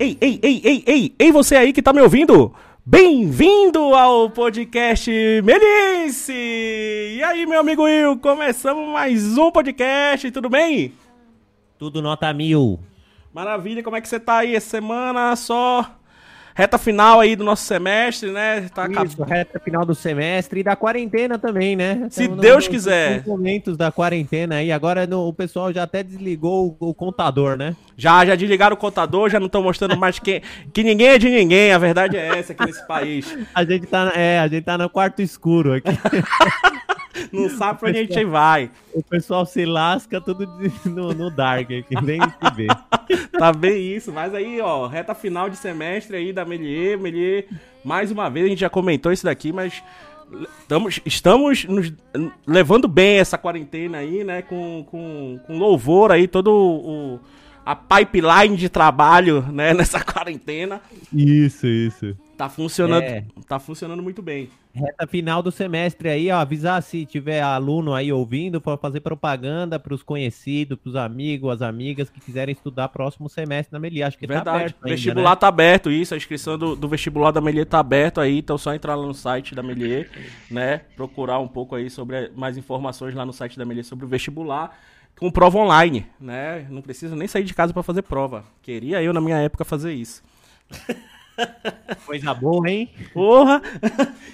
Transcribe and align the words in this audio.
Ei, 0.00 0.16
ei, 0.20 0.38
ei, 0.40 0.60
ei, 0.64 0.84
ei, 0.86 1.14
ei, 1.18 1.32
você 1.32 1.56
aí 1.56 1.72
que 1.72 1.82
tá 1.82 1.92
me 1.92 2.00
ouvindo? 2.00 2.54
Bem-vindo 2.86 3.80
ao 3.96 4.30
podcast 4.30 5.10
Melice! 5.42 6.32
E 6.32 7.20
aí, 7.24 7.44
meu 7.44 7.58
amigo 7.58 7.82
Will, 7.82 8.16
começamos 8.16 8.92
mais 8.92 9.36
um 9.36 9.50
podcast, 9.50 10.30
tudo 10.30 10.48
bem? 10.48 10.92
Tudo 11.76 12.00
nota 12.00 12.32
mil. 12.32 12.78
Maravilha, 13.34 13.82
como 13.82 13.96
é 13.96 14.00
que 14.00 14.08
você 14.08 14.20
tá 14.20 14.38
aí 14.38 14.54
essa 14.54 14.70
semana? 14.70 15.34
Só 15.34 15.97
reta 16.58 16.76
final 16.76 17.20
aí 17.20 17.36
do 17.36 17.44
nosso 17.44 17.64
semestre, 17.64 18.32
né? 18.32 18.68
Tá 18.74 18.88
Isso, 19.04 19.22
reta 19.22 19.60
final 19.60 19.86
do 19.86 19.94
semestre 19.94 20.58
e 20.58 20.62
da 20.64 20.74
quarentena 20.74 21.38
também, 21.38 21.76
né? 21.76 22.08
Se 22.10 22.24
Estamos 22.24 22.42
Deus 22.42 22.64
no, 22.64 22.70
quiser. 22.72 23.22
momentos 23.24 23.76
da 23.76 23.92
quarentena 23.92 24.56
aí, 24.56 24.72
agora 24.72 25.06
no, 25.06 25.28
o 25.28 25.32
pessoal 25.32 25.72
já 25.72 25.84
até 25.84 26.02
desligou 26.02 26.76
o, 26.80 26.88
o, 26.88 26.92
contador, 26.92 27.56
né? 27.56 27.76
Já, 27.96 28.26
já 28.26 28.34
desligaram 28.34 28.74
o 28.74 28.76
contador, 28.76 29.30
já 29.30 29.38
não 29.38 29.46
estão 29.46 29.62
mostrando 29.62 29.96
mais 29.96 30.18
que, 30.18 30.42
que 30.72 30.82
ninguém 30.82 31.10
é 31.10 31.18
de 31.18 31.28
ninguém, 31.28 31.70
a 31.70 31.78
verdade 31.78 32.16
é 32.16 32.40
essa 32.40 32.52
aqui 32.52 32.66
nesse 32.66 32.84
país. 32.88 33.38
A 33.54 33.64
gente 33.64 33.86
tá, 33.86 34.12
é, 34.16 34.40
a 34.40 34.48
gente 34.48 34.64
tá 34.64 34.76
no 34.76 34.90
quarto 34.90 35.22
escuro 35.22 35.74
aqui. 35.74 35.90
não 37.32 37.48
sabe 37.56 37.78
pra 37.78 37.88
onde 37.88 37.98
a 37.98 38.02
gente 38.02 38.24
vai. 38.24 38.70
O 38.92 39.02
pessoal 39.02 39.44
se 39.46 39.64
lasca 39.64 40.20
tudo 40.20 40.46
no, 40.84 41.12
no 41.12 41.30
dark 41.30 41.70
aqui, 41.70 41.94
nem 42.02 42.20
se 42.20 42.54
vê. 42.54 42.66
tá 43.38 43.52
bem 43.52 43.94
isso, 43.94 44.12
mas 44.12 44.34
aí, 44.34 44.60
ó, 44.60 44.86
reta 44.86 45.14
final 45.14 45.48
de 45.48 45.56
semestre 45.56 46.16
aí 46.16 46.32
da 46.32 46.44
Melier, 46.44 46.98
Melier, 46.98 47.46
mais 47.84 48.10
uma 48.10 48.28
vez, 48.28 48.46
a 48.46 48.48
gente 48.48 48.60
já 48.60 48.70
comentou 48.70 49.12
isso 49.12 49.24
daqui, 49.24 49.52
mas 49.52 49.82
estamos, 50.60 51.00
estamos 51.04 51.64
nos 51.64 51.92
levando 52.46 52.86
bem 52.86 53.18
essa 53.18 53.38
quarentena 53.38 53.98
aí, 53.98 54.24
né, 54.24 54.42
com, 54.42 54.84
com, 54.90 55.40
com 55.46 55.58
louvor 55.58 56.12
aí, 56.12 56.28
todo 56.28 56.52
o, 56.52 57.20
a 57.64 57.74
pipeline 57.76 58.56
de 58.56 58.68
trabalho, 58.68 59.42
né, 59.42 59.74
nessa 59.74 60.02
quarentena. 60.02 60.80
Isso, 61.12 61.66
isso. 61.66 62.16
Tá 62.38 62.48
funcionando, 62.48 63.02
é. 63.02 63.24
tá 63.48 63.58
funcionando 63.58 64.00
muito 64.00 64.22
bem. 64.22 64.48
Reta 64.72 65.08
final 65.08 65.42
do 65.42 65.50
semestre 65.50 66.08
aí, 66.08 66.30
ó, 66.30 66.36
avisar 66.36 66.80
se 66.84 67.04
tiver 67.04 67.40
aluno 67.40 67.92
aí 67.92 68.12
ouvindo 68.12 68.60
para 68.60 68.76
fazer 68.76 69.00
propaganda 69.00 69.76
para 69.76 69.92
os 69.92 70.04
conhecidos, 70.04 70.78
para 70.78 70.88
os 70.88 70.94
amigos, 70.94 71.50
as 71.50 71.62
amigas 71.62 72.08
que 72.08 72.20
quiserem 72.20 72.52
estudar 72.52 72.90
próximo 72.90 73.28
semestre 73.28 73.72
na 73.72 73.80
Meli. 73.80 74.04
Acho 74.04 74.16
que 74.16 74.24
tá 74.24 74.34
Verdade. 74.34 74.44
tá 74.44 74.56
aberto. 74.56 74.84
O 74.84 74.88
vestibular 74.88 75.30
né? 75.30 75.36
tá 75.36 75.48
aberto, 75.48 75.90
isso. 75.90 76.14
A 76.14 76.16
inscrição 76.16 76.56
do, 76.56 76.76
do 76.76 76.86
vestibular 76.86 77.32
da 77.32 77.40
Melier 77.40 77.66
tá 77.66 77.80
aberto 77.80 78.20
aí, 78.20 78.38
então 78.38 78.54
é 78.54 78.58
só 78.60 78.72
entrar 78.72 78.94
lá 78.94 79.04
no 79.04 79.14
site 79.14 79.52
da 79.52 79.62
Melier, 79.62 80.08
né? 80.48 80.82
Procurar 80.94 81.40
um 81.40 81.48
pouco 81.48 81.74
aí 81.74 81.90
sobre 81.90 82.30
mais 82.36 82.56
informações 82.56 83.16
lá 83.16 83.26
no 83.26 83.32
site 83.32 83.58
da 83.58 83.64
Melier 83.64 83.84
sobre 83.84 84.04
o 84.04 84.08
vestibular 84.08 84.78
com 85.18 85.28
prova 85.28 85.58
online, 85.58 86.06
né? 86.20 86.68
Não 86.70 86.82
precisa 86.82 87.16
nem 87.16 87.26
sair 87.26 87.42
de 87.42 87.52
casa 87.52 87.72
para 87.72 87.82
fazer 87.82 88.02
prova. 88.02 88.44
Queria 88.62 89.02
eu 89.02 89.12
na 89.12 89.20
minha 89.20 89.38
época 89.38 89.64
fazer 89.64 89.92
isso. 89.92 90.22
Coisa 92.06 92.34
boa, 92.34 92.68
hein? 92.68 92.90
Porra! 93.12 93.62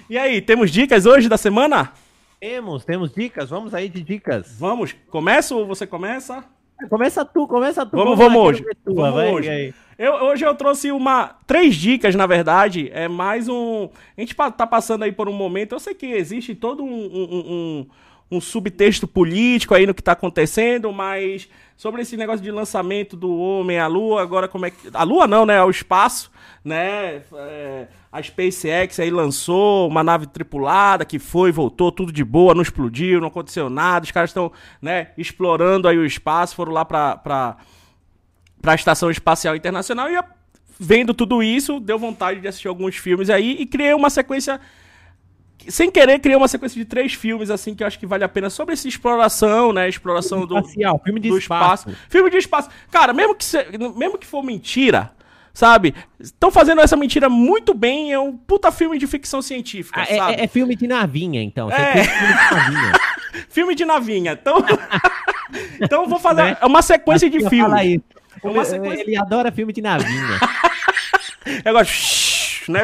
E 0.07 0.19
aí, 0.19 0.39
temos 0.39 0.69
dicas 0.69 1.07
hoje 1.07 1.27
da 1.27 1.35
semana? 1.35 1.91
Temos, 2.39 2.85
temos 2.85 3.11
dicas. 3.11 3.49
Vamos 3.49 3.73
aí 3.73 3.89
de 3.89 4.03
dicas. 4.03 4.55
Vamos. 4.59 4.95
Começa 5.09 5.55
ou 5.55 5.65
você 5.65 5.87
começa? 5.87 6.43
Começa 6.89 7.25
tu, 7.25 7.47
começa 7.47 7.85
tu. 7.85 7.97
Vamos, 7.97 8.15
vamos, 8.15 8.37
hoje. 8.37 8.63
Tua, 8.85 9.09
vamos 9.09 9.15
vai, 9.15 9.33
hoje. 9.33 9.73
Eu, 9.97 10.13
hoje 10.25 10.45
eu 10.45 10.53
trouxe 10.53 10.91
uma 10.91 11.37
três 11.47 11.75
dicas, 11.75 12.13
na 12.13 12.27
verdade. 12.27 12.91
É 12.93 13.07
mais 13.07 13.47
um. 13.47 13.89
A 14.15 14.21
gente 14.21 14.35
tá 14.35 14.67
passando 14.67 15.03
aí 15.03 15.11
por 15.11 15.29
um 15.29 15.33
momento. 15.33 15.73
Eu 15.73 15.79
sei 15.79 15.95
que 15.95 16.05
existe 16.05 16.53
todo 16.53 16.83
um, 16.83 16.87
um, 16.87 17.23
um, 17.33 17.87
um 18.29 18.41
subtexto 18.41 19.07
político 19.07 19.73
aí 19.73 19.85
no 19.85 19.93
que 19.93 20.01
tá 20.01 20.13
acontecendo, 20.13 20.91
mas 20.91 21.47
sobre 21.77 22.01
esse 22.01 22.17
negócio 22.17 22.43
de 22.43 22.51
lançamento 22.51 23.15
do 23.15 23.37
homem 23.37 23.79
à 23.79 23.87
lua, 23.87 24.21
agora 24.21 24.47
como 24.47 24.65
é 24.65 24.71
que. 24.71 24.77
A 24.93 25.03
lua 25.03 25.27
não, 25.27 25.45
né? 25.45 25.57
Ao 25.57 25.69
espaço 25.69 26.31
né? 26.65 27.21
É, 27.35 27.87
a 28.11 28.23
SpaceX 28.23 28.99
aí 28.99 29.11
lançou 29.11 29.87
uma 29.87 30.03
nave 30.03 30.25
tripulada 30.25 31.05
que 31.05 31.19
foi, 31.19 31.51
voltou, 31.51 31.91
tudo 31.91 32.11
de 32.11 32.23
boa, 32.23 32.55
não 32.55 32.63
explodiu, 32.63 33.21
não 33.21 33.27
aconteceu 33.27 33.69
nada. 33.69 34.03
Os 34.03 34.11
caras 34.11 34.31
estão, 34.31 34.51
né, 34.81 35.11
explorando 35.15 35.87
aí 35.87 35.95
o 35.95 36.05
espaço, 36.05 36.55
foram 36.55 36.73
lá 36.73 36.83
para 36.83 37.17
para 37.17 38.71
a 38.71 38.75
Estação 38.75 39.11
Espacial 39.11 39.55
Internacional 39.55 40.09
e 40.09 40.19
vendo 40.79 41.13
tudo 41.13 41.43
isso, 41.43 41.79
deu 41.79 41.99
vontade 41.99 42.41
de 42.41 42.47
assistir 42.47 42.67
alguns 42.67 42.95
filmes 42.95 43.29
aí 43.29 43.57
e 43.59 43.65
criei 43.67 43.93
uma 43.93 44.09
sequência 44.09 44.59
sem 45.67 45.89
querer, 45.89 46.19
criei 46.19 46.37
uma 46.37 46.47
sequência 46.47 46.77
de 46.77 46.85
três 46.85 47.13
filmes, 47.13 47.49
assim, 47.49 47.73
que 47.73 47.83
eu 47.83 47.87
acho 47.87 47.97
que 47.97 48.05
vale 48.05 48.23
a 48.23 48.29
pena 48.29 48.49
sobre 48.49 48.73
essa 48.73 48.87
exploração, 48.87 49.73
né? 49.73 49.89
Exploração 49.89 50.39
filme 50.39 50.53
do, 50.53 50.59
espacial, 50.59 51.01
filme 51.03 51.19
de 51.19 51.29
do 51.29 51.37
espaço. 51.37 51.89
espaço. 51.89 52.07
Filme 52.09 52.29
de 52.29 52.37
espaço. 52.37 52.69
Cara, 52.91 53.13
mesmo 53.13 53.35
que, 53.35 53.43
se, 53.43 53.57
mesmo 53.95 54.17
que 54.17 54.27
for 54.27 54.43
mentira, 54.43 55.11
sabe? 55.53 55.95
Estão 56.19 56.51
fazendo 56.51 56.81
essa 56.81 56.95
mentira 56.95 57.29
muito 57.29 57.73
bem, 57.73 58.11
é 58.11 58.19
um 58.19 58.35
puta 58.35 58.71
filme 58.71 58.99
de 58.99 59.07
ficção 59.07 59.41
científica, 59.41 60.01
ah, 60.01 60.05
é, 60.07 60.17
sabe? 60.17 60.33
É, 60.33 60.43
é, 60.43 60.47
filme 60.47 60.75
de 60.75 60.87
navinha, 60.87 61.41
então. 61.41 61.71
É, 61.71 61.99
é 61.99 62.03
filme 62.03 62.33
de 62.33 62.55
navinha. 62.55 62.91
filme 63.49 63.75
de 63.75 63.85
navinha. 63.85 64.31
Então, 64.33 64.57
então 65.81 66.07
vou 66.07 66.19
fazer 66.19 66.43
né? 66.43 66.57
uma 66.61 66.81
sequência 66.81 67.29
de 67.29 67.49
filmes. 67.49 68.01
Uma 68.43 68.65
sequência... 68.65 69.01
Ele 69.01 69.17
adora 69.17 69.51
filme 69.51 69.73
de 69.73 69.81
navinha. 69.81 70.39
eu 71.63 71.73
gosto, 71.73 72.71
né? 72.71 72.81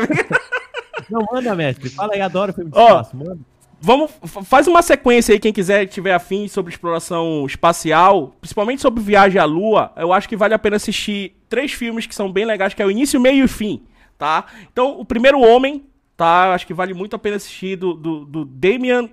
Não, 1.12 1.28
manda, 1.32 1.56
mestre. 1.56 1.90
Fala 1.90 2.14
aí, 2.14 2.22
adoro 2.22 2.54
filme 2.54 2.72
de 2.72 2.78
oh, 2.78 2.84
espaço, 2.84 3.18
manda. 3.18 3.40
Vamos, 3.84 4.12
faz 4.46 4.68
uma 4.68 4.84
sequência 4.84 5.34
aí, 5.34 5.40
quem 5.40 5.52
quiser, 5.52 5.88
tiver 5.88 6.14
afim 6.14 6.48
sobre 6.48 6.72
exploração 6.72 7.48
espacial, 7.48 8.36
principalmente 8.40 8.80
sobre 8.80 9.02
viagem 9.02 9.42
à 9.42 9.46
Lua, 9.46 9.92
eu 9.98 10.14
acho 10.14 10.30
que 10.30 10.36
vale 10.36 10.54
a 10.54 10.60
pena 10.60 10.76
assistir 10.76 11.36
três 11.50 11.72
filmes 11.74 12.06
que 12.06 12.14
são 12.14 12.32
bem 12.32 12.46
legais, 12.46 12.76
que 12.76 12.82
é 12.84 12.86
o 12.86 12.92
início, 12.92 13.20
meio 13.20 13.44
e 13.44 13.48
fim, 13.48 13.82
tá? 14.20 14.46
Então, 14.72 15.00
o 15.00 15.04
primeiro 15.04 15.42
Homem, 15.42 15.84
tá? 16.22 16.54
Acho 16.54 16.68
que 16.68 16.74
vale 16.76 16.94
muito 16.94 17.16
a 17.16 17.20
pena 17.20 17.38
assistir 17.38 17.76
do, 17.76 17.96
do, 17.96 18.26
do 18.26 18.46
Damian 18.46 19.10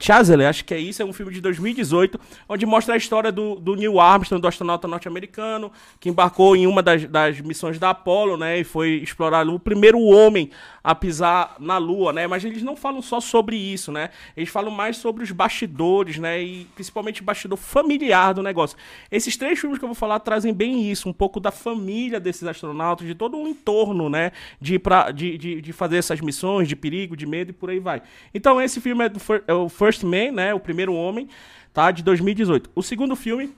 Chazelle, 0.00 0.46
acho 0.46 0.64
que 0.64 0.72
é 0.72 0.78
isso, 0.78 1.02
é 1.02 1.04
um 1.04 1.12
filme 1.12 1.30
de 1.30 1.42
2018, 1.42 2.18
onde 2.48 2.64
mostra 2.64 2.94
a 2.94 2.96
história 2.96 3.30
do, 3.30 3.56
do 3.56 3.76
Neil 3.76 4.00
Armstrong, 4.00 4.40
do 4.40 4.48
astronauta 4.48 4.88
norte-americano, 4.88 5.70
que 6.00 6.08
embarcou 6.08 6.56
em 6.56 6.66
uma 6.66 6.82
das, 6.82 7.04
das 7.04 7.38
missões 7.42 7.78
da 7.78 7.90
Apollo, 7.90 8.38
né? 8.38 8.60
E 8.60 8.64
foi 8.64 8.92
explorar 9.02 9.46
o 9.46 9.60
primeiro 9.60 10.00
homem 10.00 10.50
a 10.86 10.94
pisar 10.94 11.56
na 11.58 11.78
Lua, 11.78 12.12
né? 12.12 12.28
Mas 12.28 12.44
eles 12.44 12.62
não 12.62 12.76
falam 12.76 13.02
só 13.02 13.20
sobre 13.20 13.56
isso, 13.56 13.90
né? 13.90 14.10
Eles 14.36 14.48
falam 14.48 14.70
mais 14.70 14.96
sobre 14.98 15.24
os 15.24 15.32
bastidores, 15.32 16.16
né? 16.16 16.40
E 16.40 16.64
principalmente 16.76 17.22
o 17.22 17.24
bastidor 17.24 17.58
familiar 17.58 18.32
do 18.32 18.40
negócio. 18.40 18.78
Esses 19.10 19.36
três 19.36 19.58
filmes 19.58 19.80
que 19.80 19.84
eu 19.84 19.88
vou 19.88 19.96
falar 19.96 20.20
trazem 20.20 20.54
bem 20.54 20.88
isso, 20.88 21.08
um 21.08 21.12
pouco 21.12 21.40
da 21.40 21.50
família 21.50 22.20
desses 22.20 22.44
astronautas, 22.44 23.04
de 23.04 23.16
todo 23.16 23.36
um 23.36 23.48
entorno, 23.48 24.08
né? 24.08 24.30
De, 24.60 24.78
pra, 24.78 25.10
de, 25.10 25.36
de, 25.36 25.60
de 25.60 25.72
fazer 25.72 25.96
essas 25.96 26.20
missões, 26.20 26.68
de 26.68 26.76
perigo, 26.76 27.16
de 27.16 27.26
medo 27.26 27.50
e 27.50 27.52
por 27.52 27.68
aí 27.68 27.80
vai. 27.80 28.00
Então 28.32 28.62
esse 28.62 28.80
filme 28.80 29.06
é, 29.06 29.08
do, 29.08 29.20
é 29.48 29.52
o 29.52 29.68
First 29.68 30.04
Man, 30.04 30.30
né? 30.30 30.54
O 30.54 30.60
primeiro 30.60 30.94
homem, 30.94 31.28
tá? 31.74 31.90
De 31.90 32.00
2018. 32.04 32.70
O 32.76 32.80
segundo 32.80 33.16
filme, 33.16 33.52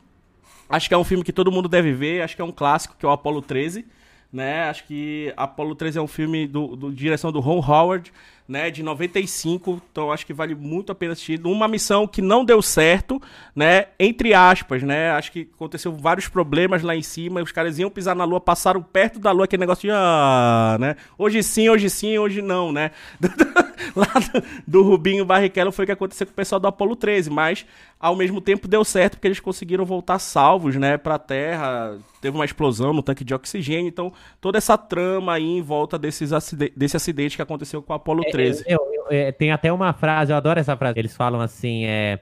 acho 0.67 0.89
que 0.89 0.95
é 0.95 0.97
um 0.97 1.05
filme 1.05 1.23
que 1.23 1.33
todo 1.35 1.53
mundo 1.53 1.69
deve 1.69 1.93
ver, 1.93 2.23
acho 2.23 2.35
que 2.35 2.41
é 2.41 2.45
um 2.45 2.53
clássico, 2.53 2.97
que 2.99 3.05
é 3.05 3.09
o 3.09 3.13
Apollo 3.13 3.43
13 3.43 3.85
né? 4.33 4.65
Acho 4.65 4.85
que 4.85 5.33
Apollo 5.37 5.75
13 5.75 5.99
é 5.99 6.03
um 6.03 6.07
filme 6.07 6.47
do, 6.47 6.77
do 6.77 6.93
direção 6.93 7.33
do 7.33 7.41
Ron 7.41 7.59
Howard, 7.61 8.13
né, 8.49 8.71
de 8.71 8.83
95, 8.83 9.83
então 9.93 10.11
acho 10.11 10.25
que 10.25 10.33
vale 10.33 10.55
muito 10.55 10.91
a 10.91 10.95
pena 10.95 11.13
assistir. 11.13 11.39
Uma 11.45 11.69
missão 11.69 12.07
que 12.07 12.23
não 12.23 12.43
deu 12.43 12.63
certo, 12.63 13.21
né, 13.55 13.89
entre 14.01 14.33
aspas, 14.33 14.83
né, 14.83 15.11
acho 15.11 15.31
que 15.31 15.51
aconteceu 15.55 15.93
vários 15.93 16.29
problemas 16.29 16.83
lá 16.83 16.97
em 16.97 17.03
cima, 17.03 17.43
os 17.43 17.53
caras 17.53 17.79
iam 17.79 17.91
pisar 17.91 18.17
na 18.17 18.25
lua, 18.25 18.41
passaram 18.41 18.83
perto 18.83 19.19
da 19.19 19.31
lua, 19.31 19.45
aquele 19.45 19.61
negócio 19.61 19.83
de, 19.83 19.91
ah, 19.93 20.79
né, 20.81 20.97
hoje 21.19 21.43
sim, 21.43 21.69
hoje 21.69 21.91
sim, 21.91 22.17
hoje 22.17 22.41
não, 22.41 22.73
né, 22.73 22.91
lá 23.95 24.07
do, 24.07 24.43
do 24.67 24.83
Rubinho 24.83 25.27
Barrichello 25.27 25.71
foi 25.71 25.85
o 25.85 25.87
que 25.87 25.93
aconteceu 25.93 26.27
com 26.27 26.33
o 26.33 26.37
pessoal 26.37 26.59
do 26.59 26.67
Apollo 26.67 26.97
13, 26.97 27.29
mas 27.29 27.67
ao 28.01 28.17
mesmo 28.17 28.41
tempo 28.41 28.67
deu 28.67 28.83
certo 28.83 29.17
porque 29.17 29.29
eles 29.29 29.41
conseguiram 29.41 29.85
voltar 29.85 30.19
salvos, 30.19 30.75
né, 30.77 30.97
pra 30.97 31.19
Terra, 31.19 31.99
teve 32.23 32.35
uma 32.35 32.47
explosão 32.47 32.95
no 32.95 33.03
tanque 33.03 33.25
de 33.25 33.35
oxigênio, 33.35 33.89
então 33.89 34.11
toda 34.41 34.57
essa 34.57 34.79
trama 34.79 35.35
aí 35.35 35.45
em 35.45 35.61
volta 35.61 35.99
desses 35.99 36.33
acidente, 36.33 36.73
desse 36.75 36.97
acidente 36.97 37.37
que 37.37 37.43
aconteceu 37.43 37.83
com 37.83 37.93
o 37.93 37.97
Apollo 37.97 38.23
13. 38.23 38.38
É, 38.39 38.45
13. 38.45 38.65
Eu, 38.67 38.79
eu, 38.93 39.07
é, 39.11 39.33
tem 39.33 39.53
até 39.53 39.73
uma 39.73 39.93
frase, 39.93 40.33
eu 40.33 40.37
adoro 40.37 40.59
essa 40.61 40.77
frase. 40.77 40.99
Eles 40.99 41.17
falam 41.17 41.41
assim, 41.41 41.85
é. 41.87 42.21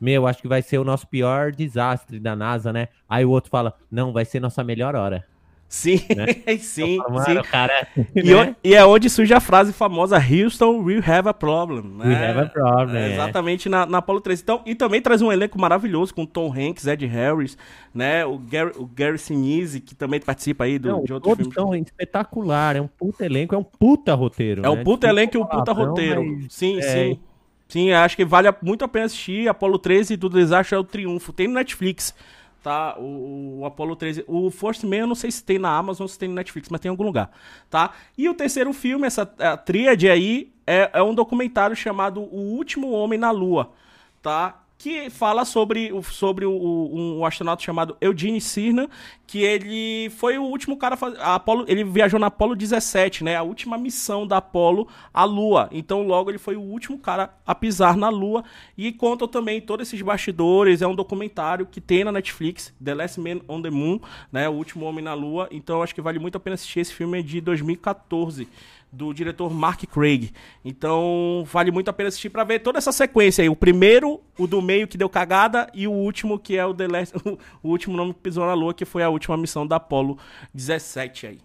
Meu, 0.00 0.26
acho 0.26 0.42
que 0.42 0.48
vai 0.48 0.62
ser 0.62 0.78
o 0.78 0.84
nosso 0.84 1.06
pior 1.06 1.52
desastre 1.52 2.18
da 2.18 2.34
NASA, 2.34 2.72
né? 2.72 2.88
Aí 3.08 3.24
o 3.24 3.30
outro 3.30 3.50
fala, 3.50 3.74
não, 3.88 4.12
vai 4.12 4.24
ser 4.24 4.40
nossa 4.40 4.64
melhor 4.64 4.96
hora. 4.96 5.24
Sim, 5.72 6.02
né? 6.14 6.26
sim, 6.60 6.98
falo, 6.98 7.22
sim. 7.22 7.42
Cara, 7.50 7.88
e, 8.14 8.22
né? 8.22 8.54
e, 8.62 8.74
é 8.74 8.84
onde 8.84 9.08
surge 9.08 9.32
a 9.32 9.40
frase 9.40 9.72
famosa 9.72 10.18
Houston, 10.18 10.82
we 10.82 10.98
have 10.98 11.26
a 11.26 11.32
problem. 11.32 11.82
Né? 11.96 12.08
We 12.08 12.14
have 12.14 12.40
a 12.40 12.46
problem. 12.46 13.00
É, 13.00 13.14
exatamente 13.14 13.70
na, 13.70 13.86
na 13.86 13.98
Apollo 13.98 14.20
13. 14.20 14.42
Então, 14.42 14.60
e 14.66 14.74
também 14.74 15.00
traz 15.00 15.22
um 15.22 15.32
elenco 15.32 15.58
maravilhoso 15.58 16.14
com 16.14 16.26
Tom 16.26 16.52
Hanks, 16.52 16.86
Ed 16.86 17.06
Harris, 17.06 17.56
né? 17.94 18.22
O 18.26 18.36
Gary, 18.36 18.72
o 18.76 18.84
Gary 18.84 19.16
Sinise, 19.16 19.80
que 19.80 19.94
também 19.94 20.20
participa 20.20 20.64
aí 20.64 20.78
do, 20.78 20.90
Não, 20.90 21.04
de 21.04 21.14
outros 21.14 21.38
filmes. 21.38 21.54
São 21.54 21.74
espetacular, 21.74 22.76
é 22.76 22.80
um 22.82 22.86
puta 22.86 23.24
elenco, 23.24 23.54
é 23.54 23.58
um 23.58 23.64
puta 23.64 24.12
roteiro. 24.12 24.60
É 24.60 24.62
né? 24.64 24.68
um 24.68 24.84
puta 24.84 25.08
elenco 25.08 25.38
e 25.38 25.40
um 25.40 25.46
puta 25.46 25.72
roteiro. 25.72 26.22
Mas... 26.22 26.52
Sim, 26.52 26.80
é... 26.80 26.82
sim. 26.82 27.20
Sim, 27.66 27.92
acho 27.92 28.14
que 28.14 28.26
vale 28.26 28.52
muito 28.60 28.84
a 28.84 28.88
pena 28.88 29.06
assistir. 29.06 29.48
Apollo 29.48 29.78
13 29.78 30.18
do 30.18 30.28
Desastre 30.28 30.76
é 30.76 30.78
o 30.78 30.84
Triunfo. 30.84 31.32
Tem 31.32 31.48
no 31.48 31.54
Netflix 31.54 32.14
tá? 32.62 32.96
O, 32.98 33.60
o 33.60 33.66
Apollo 33.66 33.96
13. 33.96 34.24
O 34.28 34.50
First 34.50 34.84
Man 34.84 34.96
eu 34.96 35.06
não 35.06 35.14
sei 35.14 35.30
se 35.30 35.42
tem 35.42 35.58
na 35.58 35.76
Amazon 35.76 36.06
se 36.06 36.18
tem 36.18 36.28
no 36.28 36.34
Netflix, 36.34 36.68
mas 36.68 36.80
tem 36.80 36.88
em 36.88 36.92
algum 36.92 37.04
lugar, 37.04 37.30
tá? 37.68 37.90
E 38.16 38.28
o 38.28 38.34
terceiro 38.34 38.72
filme, 38.72 39.06
essa 39.06 39.26
tríade 39.26 40.08
aí, 40.08 40.52
é, 40.66 40.90
é 40.92 41.02
um 41.02 41.14
documentário 41.14 41.74
chamado 41.74 42.20
O 42.20 42.54
Último 42.56 42.90
Homem 42.92 43.18
na 43.18 43.30
Lua, 43.30 43.72
tá? 44.22 44.61
Que 44.82 45.08
fala 45.10 45.44
sobre, 45.44 45.92
sobre 46.10 46.44
o, 46.44 46.52
um 46.52 47.24
astronauta 47.24 47.62
chamado 47.62 47.96
Eugene 48.00 48.40
Cernan, 48.40 48.88
que 49.28 49.38
ele 49.38 50.10
foi 50.10 50.38
o 50.38 50.42
último 50.42 50.76
cara 50.76 50.98
a 51.20 51.36
Apollo, 51.36 51.66
ele 51.68 51.84
viajou 51.84 52.18
na 52.18 52.26
Apollo 52.26 52.56
17, 52.56 53.22
né, 53.22 53.36
a 53.36 53.44
última 53.44 53.78
missão 53.78 54.26
da 54.26 54.38
Apollo 54.38 54.88
à 55.14 55.22
Lua. 55.22 55.68
Então 55.70 56.02
logo 56.02 56.32
ele 56.32 56.38
foi 56.38 56.56
o 56.56 56.60
último 56.60 56.98
cara 56.98 57.32
a 57.46 57.54
pisar 57.54 57.96
na 57.96 58.08
Lua. 58.08 58.42
E 58.76 58.90
conta 58.90 59.28
também 59.28 59.60
todos 59.60 59.86
esses 59.86 60.02
bastidores, 60.02 60.82
é 60.82 60.86
um 60.88 60.96
documentário 60.96 61.64
que 61.64 61.80
tem 61.80 62.02
na 62.02 62.10
Netflix, 62.10 62.74
The 62.82 62.92
Last 62.92 63.20
Man 63.20 63.40
on 63.46 63.62
the 63.62 63.70
Moon, 63.70 64.00
né, 64.32 64.48
o 64.48 64.52
último 64.52 64.84
homem 64.84 65.04
na 65.04 65.14
Lua. 65.14 65.46
Então 65.52 65.80
acho 65.80 65.94
que 65.94 66.02
vale 66.02 66.18
muito 66.18 66.34
a 66.34 66.40
pena 66.40 66.54
assistir. 66.54 66.80
Esse 66.80 66.92
filme 66.92 67.20
é 67.20 67.22
de 67.22 67.40
2014 67.40 68.48
do 68.92 69.14
diretor 69.14 69.50
Mark 69.50 69.84
Craig. 69.86 70.30
Então, 70.62 71.44
vale 71.46 71.70
muito 71.70 71.88
a 71.88 71.92
pena 71.92 72.08
assistir 72.08 72.28
para 72.28 72.44
ver 72.44 72.58
toda 72.58 72.76
essa 72.76 72.92
sequência 72.92 73.42
aí. 73.42 73.48
O 73.48 73.56
primeiro, 73.56 74.20
o 74.38 74.46
do 74.46 74.60
meio 74.60 74.86
que 74.86 74.98
deu 74.98 75.08
cagada 75.08 75.68
e 75.72 75.88
o 75.88 75.92
último 75.92 76.38
que 76.38 76.58
é 76.58 76.66
o 76.66 76.74
The 76.74 76.88
Last, 76.88 77.16
o 77.62 77.68
último 77.68 77.96
nome 77.96 78.12
que 78.12 78.20
pisou 78.20 78.44
na 78.44 78.52
lua, 78.52 78.74
que 78.74 78.84
foi 78.84 79.02
a 79.02 79.08
última 79.08 79.36
missão 79.36 79.66
da 79.66 79.76
Apollo 79.76 80.18
17 80.52 81.26
aí. 81.26 81.38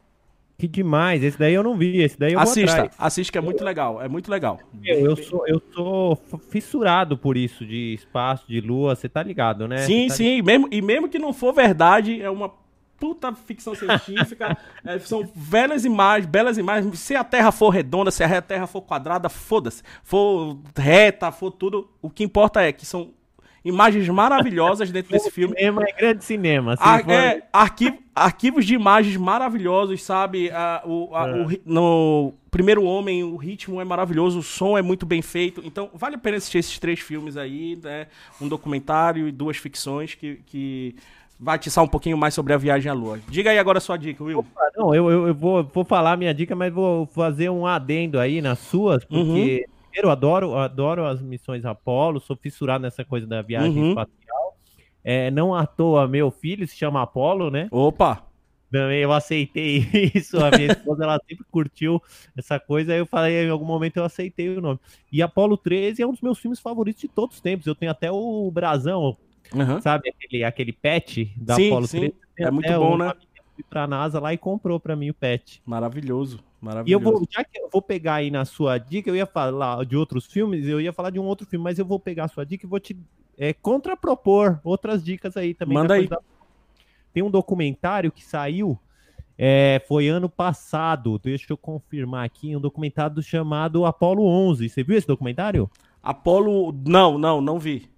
Que 0.57 0.67
demais, 0.67 1.23
esse 1.23 1.37
daí 1.37 1.53
eu 1.53 1.61
não 1.61 1.77
vi, 1.77 2.01
esse 2.01 2.17
daí 2.17 2.33
eu 2.33 2.39
Assista, 2.39 2.89
assista 2.97 3.31
que 3.31 3.37
é 3.37 3.41
muito 3.41 3.63
legal, 3.63 4.01
é 4.01 4.07
muito 4.07 4.31
legal. 4.31 4.59
Eu, 4.83 5.11
eu, 5.11 5.15
sou, 5.15 5.47
eu 5.47 5.61
sou 5.71 6.15
fissurado 6.49 7.15
por 7.15 7.37
isso 7.37 7.63
de 7.63 7.93
espaço, 7.93 8.43
de 8.47 8.59
lua, 8.59 8.95
você 8.95 9.07
tá 9.07 9.21
ligado, 9.21 9.67
né? 9.67 9.77
Sim, 9.85 10.07
tá 10.07 10.15
sim, 10.15 10.41
ligado? 10.41 10.45
Mesmo, 10.47 10.67
e 10.71 10.81
mesmo 10.81 11.07
que 11.07 11.19
não 11.19 11.31
for 11.31 11.53
verdade, 11.53 12.19
é 12.19 12.29
uma 12.29 12.51
puta 12.99 13.33
ficção 13.33 13.73
científica. 13.75 14.57
é, 14.83 14.99
são 14.99 15.29
belas 15.35 15.85
imagens, 15.85 16.29
belas 16.29 16.57
imagens. 16.57 16.99
Se 16.99 17.15
a 17.15 17.23
Terra 17.23 17.51
for 17.51 17.69
redonda, 17.69 18.11
se 18.11 18.23
a 18.23 18.41
Terra 18.41 18.67
for 18.67 18.81
quadrada, 18.81 19.29
foda-se. 19.29 19.83
For 20.03 20.57
reta, 20.75 21.31
for 21.31 21.51
tudo. 21.51 21.89
O 22.01 22.09
que 22.09 22.23
importa 22.23 22.61
é 22.61 22.71
que 22.71 22.85
são 22.85 23.11
imagens 23.63 24.07
maravilhosas 24.07 24.91
dentro 24.91 25.11
desse 25.11 25.29
filme. 25.29 25.55
Cinema 25.57 25.83
é 25.83 25.91
grande 25.91 26.23
cinema. 26.23 26.75
Ar 26.79 27.03
for... 27.03 27.11
é, 27.11 27.43
arquivo, 27.51 27.97
arquivos 28.15 28.65
de 28.65 28.73
imagens 28.73 29.17
maravilhosos, 29.17 30.03
sabe? 30.03 30.49
A, 30.51 30.81
o, 30.85 31.13
a, 31.13 31.27
é. 31.27 31.33
o, 31.33 31.59
no 31.65 32.33
Primeiro 32.49 32.83
Homem, 32.83 33.23
o 33.23 33.35
ritmo 33.35 33.81
é 33.81 33.83
maravilhoso, 33.83 34.39
o 34.39 34.43
som 34.43 34.77
é 34.77 34.81
muito 34.81 35.05
bem 35.05 35.21
feito. 35.21 35.61
Então, 35.65 35.89
vale 35.93 36.15
a 36.15 36.17
pena 36.17 36.37
assistir 36.37 36.59
esses 36.59 36.79
três 36.79 36.99
filmes 36.99 37.35
aí, 37.35 37.77
né? 37.83 38.07
Um 38.41 38.47
documentário 38.47 39.27
e 39.27 39.31
duas 39.31 39.57
ficções 39.57 40.15
que, 40.15 40.35
que 40.45 40.95
vai 41.39 41.55
atiçar 41.55 41.83
um 41.83 41.87
pouquinho 41.87 42.17
mais 42.17 42.33
sobre 42.33 42.53
a 42.53 42.57
viagem 42.57 42.89
à 42.89 42.93
Lua. 42.93 43.19
Diga 43.29 43.51
aí 43.51 43.59
agora 43.59 43.77
a 43.77 43.81
sua 43.81 43.97
dica, 43.97 44.23
Will. 44.23 44.39
Opa, 44.39 44.71
não, 44.75 44.93
eu, 44.93 45.09
eu, 45.09 45.27
eu, 45.27 45.35
vou, 45.35 45.63
vou 45.63 45.85
falar 45.85 46.13
a 46.13 46.17
minha 46.17 46.33
dica, 46.33 46.55
mas 46.55 46.73
vou 46.73 47.05
fazer 47.07 47.49
um 47.49 47.65
adendo 47.65 48.19
aí 48.19 48.41
nas 48.41 48.59
suas, 48.59 49.03
porque 49.03 49.19
uhum. 49.19 49.35
primeiro, 49.35 50.07
eu 50.07 50.09
adoro, 50.09 50.55
adoro 50.55 51.05
as 51.05 51.21
missões 51.21 51.65
Apolo, 51.65 52.19
sou 52.19 52.35
fissurado 52.35 52.81
nessa 52.81 53.05
coisa 53.05 53.27
da 53.27 53.41
viagem 53.41 53.77
uhum. 53.77 53.89
espacial. 53.89 54.57
É, 55.03 55.31
não 55.31 55.53
à 55.53 55.65
toa, 55.65 56.07
meu 56.07 56.29
filho 56.31 56.67
se 56.67 56.75
chama 56.75 57.01
Apolo, 57.01 57.49
né? 57.49 57.67
Opa! 57.71 58.27
Também 58.69 59.01
eu 59.01 59.13
aceitei 59.13 59.77
isso, 60.13 60.37
a 60.43 60.51
minha 60.51 60.73
esposa 60.73 61.03
ela 61.03 61.19
sempre 61.25 61.45
curtiu 61.49 62.01
essa 62.35 62.59
coisa, 62.59 62.91
aí 62.91 62.99
eu 62.99 63.05
falei, 63.05 63.45
em 63.45 63.49
algum 63.49 63.63
momento 63.63 63.97
eu 63.97 64.03
aceitei 64.03 64.49
o 64.49 64.59
nome. 64.59 64.79
E 65.09 65.21
Apolo 65.21 65.55
13 65.55 66.01
é 66.01 66.07
um 66.07 66.11
dos 66.11 66.21
meus 66.21 66.37
filmes 66.37 66.59
favoritos 66.59 67.01
de 67.01 67.07
todos 67.07 67.37
os 67.37 67.41
tempos. 67.41 67.65
Eu 67.65 67.75
tenho 67.75 67.91
até 67.91 68.11
o 68.11 68.51
brasão, 68.51 69.15
Uhum. 69.53 69.81
Sabe 69.81 70.09
aquele, 70.09 70.43
aquele 70.43 70.73
pet 70.73 71.33
da 71.37 71.55
sim, 71.55 71.67
Apollo 71.67 71.87
sim. 71.87 71.99
13? 71.99 72.15
É 72.37 72.51
muito 72.51 72.71
bom, 72.71 72.97
né? 72.97 73.13
Fui 73.55 73.63
pra 73.67 73.87
NASA 73.87 74.19
lá 74.19 74.33
e 74.33 74.37
comprou 74.37 74.79
pra 74.79 74.95
mim 74.95 75.09
o 75.09 75.13
pet. 75.13 75.61
Maravilhoso. 75.65 76.39
Maravilhoso. 76.61 76.89
E 76.89 76.91
eu 76.91 76.99
vou, 76.99 77.27
já 77.29 77.43
que 77.43 77.59
eu 77.59 77.69
vou 77.71 77.81
pegar 77.81 78.15
aí 78.15 78.29
na 78.29 78.45
sua 78.45 78.77
dica, 78.77 79.09
eu 79.09 79.15
ia 79.15 79.25
falar 79.25 79.83
de 79.85 79.95
outros 79.95 80.25
filmes, 80.25 80.65
eu 80.67 80.81
ia 80.81 80.93
falar 80.93 81.09
de 81.09 81.19
um 81.19 81.25
outro 81.25 81.47
filme, 81.47 81.63
mas 81.63 81.79
eu 81.79 81.85
vou 81.85 81.99
pegar 81.99 82.25
a 82.25 82.27
sua 82.27 82.45
dica 82.45 82.65
e 82.65 82.69
vou 82.69 82.79
te 82.79 82.95
é, 83.37 83.53
contrapropor 83.53 84.59
outras 84.63 85.03
dicas 85.03 85.37
aí 85.37 85.53
também. 85.53 85.75
Manda 85.75 85.93
aí. 85.93 86.07
Da... 86.07 86.19
Tem 87.13 87.23
um 87.23 87.31
documentário 87.31 88.11
que 88.11 88.23
saiu, 88.23 88.77
é, 89.37 89.81
foi 89.87 90.07
ano 90.07 90.27
passado, 90.27 91.19
deixa 91.19 91.53
eu 91.53 91.57
confirmar 91.57 92.25
aqui, 92.25 92.55
um 92.55 92.59
documentário 92.59 93.21
chamado 93.21 93.85
Apolo 93.85 94.25
11. 94.25 94.67
Você 94.67 94.83
viu 94.83 94.97
esse 94.97 95.07
documentário? 95.07 95.69
Apolo, 96.01 96.73
não, 96.85 97.17
não, 97.17 97.39
não 97.39 97.59
vi. 97.59 97.89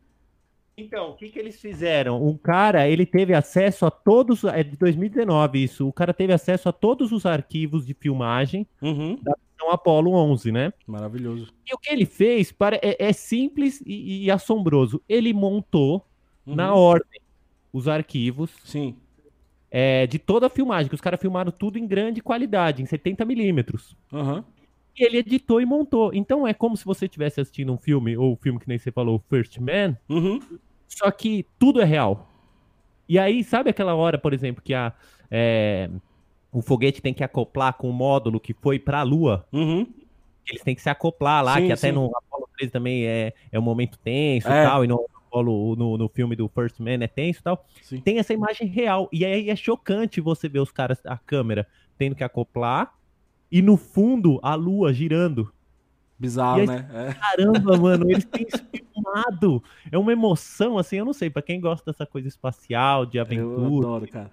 Então, 0.80 1.12
o 1.12 1.16
que, 1.16 1.30
que 1.30 1.38
eles 1.38 1.60
fizeram? 1.60 2.26
Um 2.26 2.38
cara, 2.38 2.88
ele 2.88 3.06
teve 3.06 3.34
acesso 3.34 3.86
a 3.86 3.92
todos. 3.92 4.44
É 4.46 4.64
de 4.64 4.78
2019 4.78 5.64
isso. 5.64 5.88
O 5.88 5.94
cara 5.94 6.14
teve 6.14 6.34
acesso 6.34 6.70
a 6.70 6.72
todos 6.72 7.12
os 7.12 7.26
arquivos 7.26 7.86
de 7.86 7.94
filmagem 7.94 8.66
uhum. 8.82 9.18
da 9.22 9.34
missão 9.38 9.72
Apollo 9.72 10.14
11, 10.14 10.52
né? 10.52 10.74
Maravilhoso. 10.88 11.54
E 11.68 11.74
o 11.74 11.78
que 11.78 11.92
ele 11.92 12.06
fez 12.06 12.52
para, 12.52 12.78
é, 12.78 12.96
é 12.98 13.14
simples 13.14 13.82
e, 13.86 14.26
e, 14.26 14.32
assombroso. 14.32 15.02
Ele 15.08 15.34
montou 15.34 16.06
uhum. 16.46 16.56
na 16.56 16.74
ordem 16.74 17.22
os 17.74 17.88
arquivos. 17.88 18.52
Sim. 18.64 18.96
É, 19.72 20.08
de 20.08 20.18
toda 20.18 20.48
a 20.48 20.50
filmagem, 20.50 20.90
que 20.90 20.96
os 20.96 21.02
caras 21.02 21.20
filmaram 21.20 21.52
tudo 21.52 21.78
em 21.78 21.86
grande 21.86 22.22
qualidade, 22.22 22.82
em 22.82 22.86
70 22.86 23.24
milímetros. 23.26 23.96
Uhum. 24.12 24.44
E 24.98 25.06
ele 25.06 25.18
editou 25.20 25.62
e 25.62 25.66
montou. 25.66 26.12
Então 26.14 26.48
é 26.48 26.54
como 26.54 26.76
se 26.76 26.84
você 26.84 27.06
estivesse 27.06 27.40
assistindo 27.40 27.72
um 27.72 27.78
filme, 27.78 28.18
ou 28.18 28.34
o 28.34 28.36
filme 28.36 28.60
que 28.60 28.68
nem 28.68 28.78
você 28.78 28.92
falou, 28.92 29.24
First 29.30 29.58
Man, 29.58 29.98
uhum. 30.10 30.40
Só 30.90 31.10
que 31.12 31.46
tudo 31.58 31.80
é 31.80 31.86
real. 31.86 32.28
E 33.08 33.18
aí, 33.18 33.44
sabe 33.44 33.70
aquela 33.70 33.96
hora, 33.96 34.18
por 34.18 34.34
exemplo, 34.34 34.62
que 34.62 34.74
a, 34.74 34.92
é, 35.32 35.90
o 36.52 36.62
foguete 36.62 37.02
tem 37.02 37.14
que 37.14 37.24
acoplar 37.24 37.74
com 37.74 37.90
o 37.90 37.94
módulo 37.94 38.40
que 38.40 38.54
foi 38.54 38.78
para 38.78 39.00
a 39.00 39.04
Lua? 39.04 39.48
Uhum. 39.54 39.88
Eles 40.48 40.64
têm 40.64 40.76
que 40.76 40.82
se 40.82 40.90
acoplar 40.90 41.44
lá, 41.44 41.56
sim, 41.56 41.68
que 41.68 41.72
até 41.72 41.90
sim. 41.90 41.92
no 41.92 42.06
Apollo 42.06 42.50
13 42.58 42.72
também 42.72 43.06
é, 43.06 43.34
é 43.52 43.60
um 43.60 43.62
momento 43.62 43.98
tenso 44.00 44.48
é. 44.48 44.64
e 44.64 44.68
tal, 44.68 44.84
e 44.84 44.88
no, 44.88 45.06
Apollo, 45.30 45.76
no, 45.76 45.98
no 45.98 46.10
filme 46.10 46.36
do 46.36 46.50
First 46.50 46.80
Man 46.80 47.04
é 47.04 47.08
tenso 47.08 47.40
e 47.40 47.44
tal. 47.44 47.66
Sim. 47.84 48.02
Tem 48.02 48.18
essa 48.18 48.34
imagem 48.34 48.68
real. 48.68 49.08
E 49.14 49.24
aí 49.24 49.50
é 49.50 49.56
chocante 49.56 50.20
você 50.20 50.50
ver 50.50 50.60
os 50.60 50.72
caras, 50.72 51.00
a 51.06 51.18
câmera, 51.18 51.68
tendo 51.98 52.16
que 52.16 52.24
acoplar, 52.24 52.96
e 53.52 53.62
no 53.62 53.78
fundo 53.78 54.40
a 54.42 54.56
Lua 54.56 54.92
girando. 54.92 55.52
Bizarro, 56.20 56.60
aí, 56.60 56.68
né? 56.68 56.86
É. 56.94 57.14
Caramba, 57.14 57.78
mano, 57.80 58.12
eles 58.12 58.26
têm 58.26 58.46
filmado. 58.74 59.64
É 59.90 59.98
uma 59.98 60.12
emoção, 60.12 60.78
assim, 60.78 60.98
eu 60.98 61.06
não 61.06 61.14
sei, 61.14 61.30
para 61.30 61.42
quem 61.42 61.62
gosta 61.62 61.90
dessa 61.90 62.06
coisa 62.06 62.28
espacial, 62.28 63.06
de 63.06 63.18
aventura. 63.18 63.62
Eu 63.62 63.78
adoro, 63.78 64.08
cara. 64.08 64.32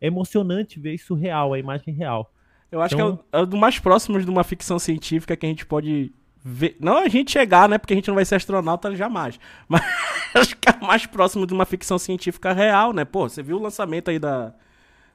É 0.00 0.06
emocionante 0.06 0.78
ver 0.78 0.94
isso 0.94 1.14
real, 1.14 1.54
a 1.54 1.58
imagem 1.58 1.94
real. 1.94 2.30
Eu 2.70 2.82
acho 2.82 2.94
então... 2.94 3.16
que 3.16 3.22
é 3.32 3.38
o, 3.38 3.40
é 3.40 3.42
o 3.42 3.46
do 3.46 3.56
mais 3.56 3.78
próximo 3.78 4.20
de 4.20 4.28
uma 4.28 4.44
ficção 4.44 4.78
científica 4.78 5.36
que 5.36 5.46
a 5.46 5.48
gente 5.48 5.64
pode 5.64 6.12
ver. 6.44 6.76
Não 6.78 6.98
a 6.98 7.08
gente 7.08 7.30
chegar, 7.30 7.68
né? 7.68 7.78
Porque 7.78 7.94
a 7.94 7.96
gente 7.96 8.08
não 8.08 8.14
vai 8.14 8.24
ser 8.24 8.34
astronauta 8.34 8.94
jamais. 8.94 9.40
Mas 9.66 9.82
acho 10.34 10.56
que 10.56 10.68
é 10.68 10.72
o 10.72 10.86
mais 10.86 11.06
próximo 11.06 11.46
de 11.46 11.54
uma 11.54 11.64
ficção 11.64 11.98
científica 11.98 12.52
real, 12.52 12.92
né? 12.92 13.04
Pô, 13.04 13.28
você 13.28 13.42
viu 13.42 13.56
o 13.56 13.62
lançamento 13.62 14.10
aí 14.10 14.18
da 14.18 14.54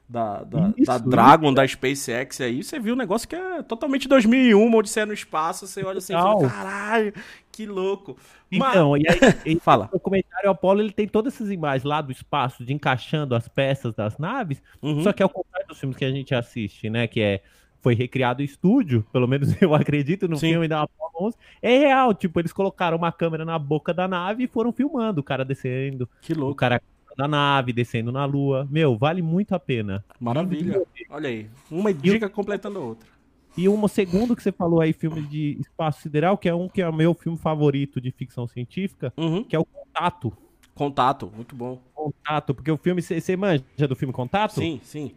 da, 0.08 0.44
da, 0.44 0.72
isso, 0.76 0.86
da 0.86 0.98
Dragon, 0.98 1.46
isso. 1.46 1.54
da 1.54 1.66
SpaceX 1.66 2.40
aí, 2.40 2.62
você 2.62 2.78
viu 2.78 2.94
um 2.94 2.96
negócio 2.96 3.26
que 3.26 3.34
é 3.34 3.62
totalmente 3.62 4.06
2001, 4.06 4.74
Odisseia 4.74 5.06
no 5.06 5.14
espaço, 5.14 5.66
você 5.66 5.82
olha 5.82 5.98
assim 5.98 6.12
e 6.12 6.16
fala, 6.16 6.48
caralho, 6.48 7.14
que 7.50 7.66
louco. 7.66 8.16
Então, 8.52 8.90
Mas... 8.90 9.02
e 9.02 9.48
aí, 9.48 9.58
fala. 9.60 9.86
O 9.86 9.92
documentário 9.92 10.50
Apollo, 10.50 10.80
ele 10.80 10.92
tem 10.92 11.08
todas 11.08 11.34
essas 11.34 11.50
imagens 11.50 11.84
lá 11.84 12.00
do 12.00 12.12
espaço, 12.12 12.64
de 12.64 12.72
encaixando 12.72 13.34
as 13.34 13.48
peças 13.48 13.94
das 13.94 14.18
naves, 14.18 14.62
uhum. 14.82 15.02
só 15.02 15.12
que 15.12 15.22
é 15.22 15.26
o 15.26 15.30
contrário 15.30 15.66
dos 15.68 15.78
filmes 15.78 15.96
que 15.96 16.04
a 16.04 16.10
gente 16.10 16.34
assiste, 16.34 16.90
né, 16.90 17.06
que 17.06 17.20
é 17.20 17.42
foi 17.80 17.94
recriado 17.94 18.40
em 18.40 18.46
estúdio, 18.46 19.04
pelo 19.12 19.28
menos 19.28 19.60
eu 19.60 19.74
acredito 19.74 20.26
no 20.26 20.36
Sim. 20.36 20.52
filme 20.52 20.66
da 20.66 20.82
Apollo 20.82 21.28
11, 21.28 21.36
é 21.60 21.78
real, 21.78 22.14
tipo, 22.14 22.40
eles 22.40 22.52
colocaram 22.52 22.96
uma 22.96 23.12
câmera 23.12 23.44
na 23.44 23.58
boca 23.58 23.92
da 23.92 24.08
nave 24.08 24.44
e 24.44 24.48
foram 24.48 24.72
filmando 24.72 25.20
o 25.20 25.24
cara 25.24 25.44
descendo. 25.44 26.08
Que 26.22 26.32
louco. 26.32 26.52
O 26.52 26.56
cara 26.56 26.80
da 27.16 27.28
nave, 27.28 27.72
descendo 27.72 28.10
na 28.10 28.24
lua. 28.24 28.66
Meu, 28.70 28.96
vale 28.96 29.22
muito 29.22 29.54
a 29.54 29.60
pena. 29.60 30.04
Maravilha. 30.20 30.82
Olha 31.10 31.28
aí, 31.28 31.48
uma 31.70 31.92
dica 31.92 32.28
completando 32.28 32.78
a 32.78 32.82
outra. 32.82 33.08
E 33.56 33.68
um 33.68 33.86
segundo 33.86 34.34
que 34.34 34.42
você 34.42 34.50
falou 34.50 34.80
aí, 34.80 34.92
filme 34.92 35.22
de 35.22 35.56
espaço 35.60 36.02
sideral, 36.02 36.36
que 36.36 36.48
é 36.48 36.54
um 36.54 36.68
que 36.68 36.82
é 36.82 36.88
o 36.88 36.92
meu 36.92 37.14
filme 37.14 37.38
favorito 37.38 38.00
de 38.00 38.10
ficção 38.10 38.48
científica, 38.48 39.12
uhum. 39.16 39.44
que 39.44 39.54
é 39.54 39.58
o 39.58 39.64
Contato. 39.64 40.32
Contato, 40.74 41.30
muito 41.32 41.54
bom. 41.54 41.80
Contato, 41.94 42.52
porque 42.52 42.70
o 42.70 42.76
filme, 42.76 43.00
você 43.00 43.36
manja 43.36 43.62
do 43.88 43.94
filme 43.94 44.12
Contato? 44.12 44.54
Sim, 44.54 44.80
sim. 44.82 45.12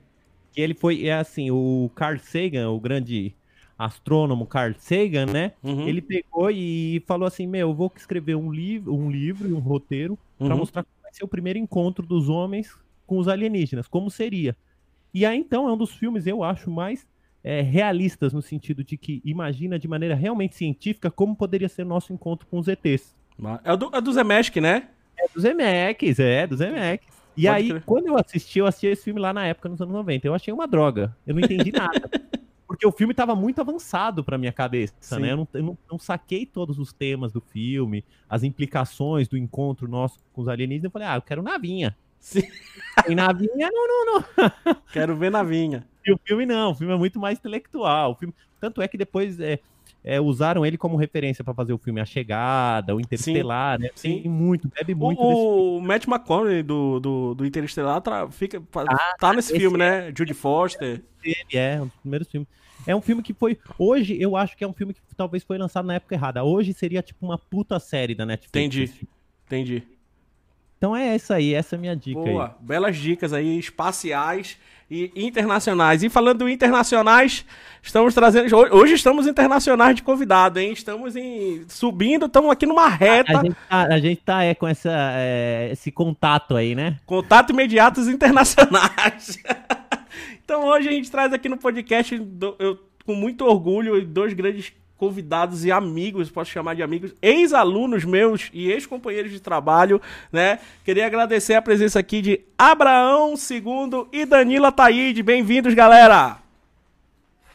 Que 0.51 0.61
ele 0.61 0.75
foi, 0.75 1.07
é 1.07 1.15
assim, 1.15 1.49
o 1.49 1.89
Carl 1.95 2.19
Sagan, 2.19 2.69
o 2.69 2.79
grande 2.79 3.33
astrônomo 3.77 4.45
Carl 4.45 4.73
Sagan, 4.77 5.25
né? 5.25 5.53
Uhum. 5.63 5.87
Ele 5.87 6.01
pegou 6.01 6.51
e 6.51 7.01
falou 7.07 7.27
assim, 7.27 7.47
meu, 7.47 7.69
eu 7.69 7.73
vou 7.73 7.91
escrever 7.95 8.35
um 8.35 8.51
livro, 8.51 8.93
um 8.93 9.09
livro 9.09 9.49
e 9.49 9.53
um 9.53 9.59
roteiro 9.59 10.17
para 10.37 10.49
uhum. 10.49 10.57
mostrar 10.57 10.85
ser 11.17 11.23
o 11.23 11.27
primeiro 11.27 11.59
encontro 11.59 12.05
dos 12.05 12.29
homens 12.29 12.75
com 13.05 13.17
os 13.17 13.27
alienígenas, 13.27 13.87
como 13.87 14.09
seria. 14.09 14.55
E 15.13 15.25
aí, 15.25 15.37
então, 15.37 15.67
é 15.67 15.73
um 15.73 15.77
dos 15.77 15.93
filmes, 15.93 16.27
eu 16.27 16.43
acho, 16.43 16.69
mais 16.69 17.07
é, 17.43 17.61
realistas, 17.61 18.33
no 18.33 18.41
sentido 18.41 18.83
de 18.83 18.97
que 18.97 19.21
imagina 19.23 19.79
de 19.79 19.87
maneira 19.87 20.15
realmente 20.15 20.55
científica 20.55 21.09
como 21.09 21.35
poderia 21.35 21.69
ser 21.69 21.83
o 21.83 21.87
nosso 21.87 22.11
encontro 22.13 22.45
com 22.47 22.59
os 22.59 22.67
ETs. 22.67 23.15
É 23.63 23.77
do, 23.77 23.95
é 23.95 24.01
do 24.01 24.11
Zemeckis, 24.11 24.61
né? 24.61 24.89
É 25.17 25.27
do 25.33 25.39
Zemeckis, 25.39 26.19
é, 26.19 26.45
do 26.45 26.57
Zemeckis. 26.57 27.15
E 27.37 27.43
Pode 27.43 27.55
aí, 27.55 27.69
crer. 27.69 27.83
quando 27.85 28.07
eu 28.07 28.17
assisti, 28.17 28.59
eu 28.59 28.65
assisti 28.65 28.87
esse 28.87 29.03
filme 29.03 29.19
lá 29.19 29.31
na 29.31 29.45
época, 29.45 29.69
nos 29.69 29.79
anos 29.79 29.93
90. 29.93 30.27
Eu 30.27 30.33
achei 30.33 30.51
uma 30.51 30.67
droga. 30.67 31.15
Eu 31.25 31.35
não 31.35 31.41
entendi 31.41 31.71
nada. 31.71 32.09
porque 32.67 32.85
o 32.85 32.91
filme 32.91 33.13
estava 33.13 33.33
muito 33.33 33.61
avançado 33.61 34.23
para 34.23 34.37
minha 34.37 34.51
cabeça, 34.51 35.17
né? 35.17 35.31
Eu, 35.31 35.37
não, 35.37 35.47
eu 35.53 35.63
não, 35.63 35.77
não, 35.91 35.97
saquei 35.97 36.45
todos 36.45 36.77
os 36.77 36.91
temas 36.91 37.31
do 37.31 37.39
filme, 37.39 38.03
as 38.29 38.43
implicações 38.43 39.27
do 39.27 39.37
encontro 39.37 39.87
nosso 39.87 40.19
com 40.33 40.41
os 40.41 40.49
alienígenas. 40.49 40.85
Eu 40.85 40.91
falei, 40.91 41.07
ah, 41.07 41.15
eu 41.15 41.21
quero 41.21 41.41
navinha. 41.41 41.95
Sim. 42.19 42.43
E 43.07 43.15
navinha, 43.15 43.69
não, 43.71 43.87
não, 43.87 44.05
não. 44.05 44.75
Quero 44.91 45.15
ver 45.15 45.31
navinha. 45.31 45.87
E 46.05 46.11
o 46.11 46.19
filme 46.23 46.45
não, 46.45 46.71
o 46.71 46.75
filme 46.75 46.93
é 46.93 46.97
muito 46.97 47.19
mais 47.19 47.39
intelectual. 47.39 48.11
O 48.11 48.15
filme, 48.15 48.33
tanto 48.59 48.81
é 48.81 48.87
que 48.87 48.97
depois 48.97 49.39
é, 49.39 49.59
é, 50.07 50.21
usaram 50.21 50.65
ele 50.65 50.77
como 50.77 50.95
referência 50.95 51.43
para 51.43 51.53
fazer 51.53 51.73
o 51.73 51.77
filme 51.77 51.99
A 51.99 52.05
Chegada, 52.05 52.95
o 52.95 52.99
Interestelar, 53.01 53.77
sim, 53.77 53.83
né? 53.83 53.89
Sim, 53.93 54.21
Tem 54.21 54.31
muito, 54.31 54.69
bebe 54.69 54.95
muito. 54.95 55.21
O, 55.21 55.77
o 55.77 55.81
Matt 55.81 56.07
McConaughey 56.07 56.63
do, 56.63 56.97
do, 57.01 57.35
do 57.35 57.45
Interestelar 57.45 57.99
tra, 57.99 58.31
fica, 58.31 58.63
ah, 58.87 59.15
tá 59.19 59.33
nesse 59.33 59.53
filme, 59.53 59.77
né? 59.77 60.09
Judy 60.17 60.33
Foster. 60.33 61.03
Ele 61.21 61.35
é, 61.51 61.81
um 61.81 61.87
dos 61.87 61.95
primeiros 61.97 62.27
filmes. 62.29 62.47
É 62.85 62.95
um 62.95 63.01
filme 63.01 63.21
que 63.21 63.33
foi. 63.33 63.59
Hoje, 63.77 64.15
eu 64.17 64.37
acho 64.37 64.55
que 64.55 64.63
é 64.63 64.67
um 64.67 64.71
filme 64.71 64.93
que 64.93 65.01
talvez 65.13 65.43
foi 65.43 65.57
lançado 65.57 65.85
na 65.85 65.95
época 65.95 66.15
errada. 66.15 66.41
Hoje 66.41 66.73
seria 66.73 67.01
tipo 67.01 67.25
uma 67.25 67.37
puta 67.37 67.77
série 67.77 68.15
da 68.15 68.25
Netflix. 68.25 68.55
Entendi. 68.55 69.07
Entendi. 69.45 69.83
Então 70.77 70.95
é 70.95 71.15
essa 71.15 71.35
aí, 71.35 71.53
essa 71.53 71.75
é 71.75 71.77
a 71.77 71.79
minha 71.79 71.95
dica 71.95 72.19
Boa, 72.19 72.45
aí. 72.45 72.51
belas 72.65 72.95
dicas 72.97 73.33
aí, 73.33 73.57
espaciais 73.57 74.57
e 74.89 75.11
internacionais. 75.15 76.03
E 76.03 76.09
falando 76.09 76.39
do 76.39 76.49
internacionais, 76.49 77.43
estamos 77.81 78.13
trazendo. 78.13 78.55
Hoje 78.55 78.93
estamos 78.93 79.25
internacionais 79.25 79.95
de 79.95 80.03
convidado, 80.03 80.59
hein? 80.59 80.71
Estamos 80.71 81.15
em, 81.15 81.65
subindo, 81.67 82.27
estamos 82.27 82.51
aqui 82.51 82.67
numa 82.67 82.87
reta. 82.87 83.39
A, 83.39 83.43
gente 83.43 83.57
tá, 83.67 83.81
a 83.83 83.99
gente 83.99 84.21
tá 84.21 84.43
é, 84.43 84.53
com 84.53 84.67
essa, 84.67 84.91
é, 85.15 85.69
esse 85.71 85.91
contato 85.91 86.55
aí, 86.55 86.75
né? 86.75 86.97
Contato 87.07 87.49
imediatos 87.49 88.07
internacionais. 88.07 89.39
então 90.45 90.63
hoje 90.63 90.89
a 90.89 90.91
gente 90.91 91.09
traz 91.09 91.33
aqui 91.33 91.49
no 91.49 91.57
podcast, 91.57 92.15
eu, 92.59 92.79
com 93.03 93.15
muito 93.15 93.45
orgulho, 93.45 94.05
dois 94.05 94.33
grandes 94.33 94.71
convidados 94.97 95.63
e 95.63 95.71
amigos, 95.71 96.29
posso 96.29 96.51
chamar 96.51 96.75
de 96.75 96.83
amigos, 96.83 97.13
ex-alunos 97.21 98.03
meus 98.03 98.49
e 98.51 98.71
ex-companheiros 98.71 99.31
de 99.31 99.39
trabalho, 99.39 100.01
né? 100.31 100.59
Queria 100.83 101.05
agradecer 101.05 101.53
a 101.53 101.61
presença 101.61 101.99
aqui 101.99 102.21
de 102.21 102.41
Abraão 102.57 103.35
II 103.35 104.07
e 104.11 104.25
Danila 104.25 104.71
Taíde. 104.71 105.21
Bem-vindos, 105.21 105.73
galera! 105.73 106.37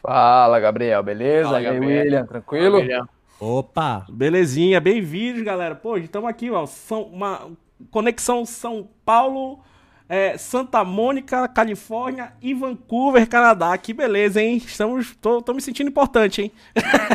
Fala, 0.01 0.59
Gabriel, 0.59 1.03
beleza? 1.03 1.49
Fala, 1.49 1.61
Gabriel. 1.61 1.83
E 1.83 1.93
aí, 1.93 2.03
William, 2.03 2.25
tranquilo? 2.25 2.79
Fala, 2.79 3.09
Opa! 3.39 4.05
Belezinha, 4.09 4.79
bem-vindos, 4.79 5.43
galera. 5.43 5.75
Pô, 5.75 5.97
estamos 5.97 6.29
aqui, 6.29 6.49
ó, 6.49 6.65
são 6.65 7.03
uma 7.03 7.51
conexão 7.91 8.45
São 8.45 8.87
Paulo 9.05 9.59
é, 10.07 10.37
Santa 10.37 10.83
Mônica, 10.83 11.47
Califórnia 11.47 12.33
e 12.41 12.53
Vancouver, 12.53 13.27
Canadá. 13.27 13.75
Que 13.77 13.93
beleza, 13.93 14.41
hein? 14.41 14.57
Estamos, 14.57 15.15
tô, 15.15 15.41
tô 15.41 15.53
me 15.53 15.61
sentindo 15.61 15.89
importante, 15.89 16.41
hein? 16.41 16.51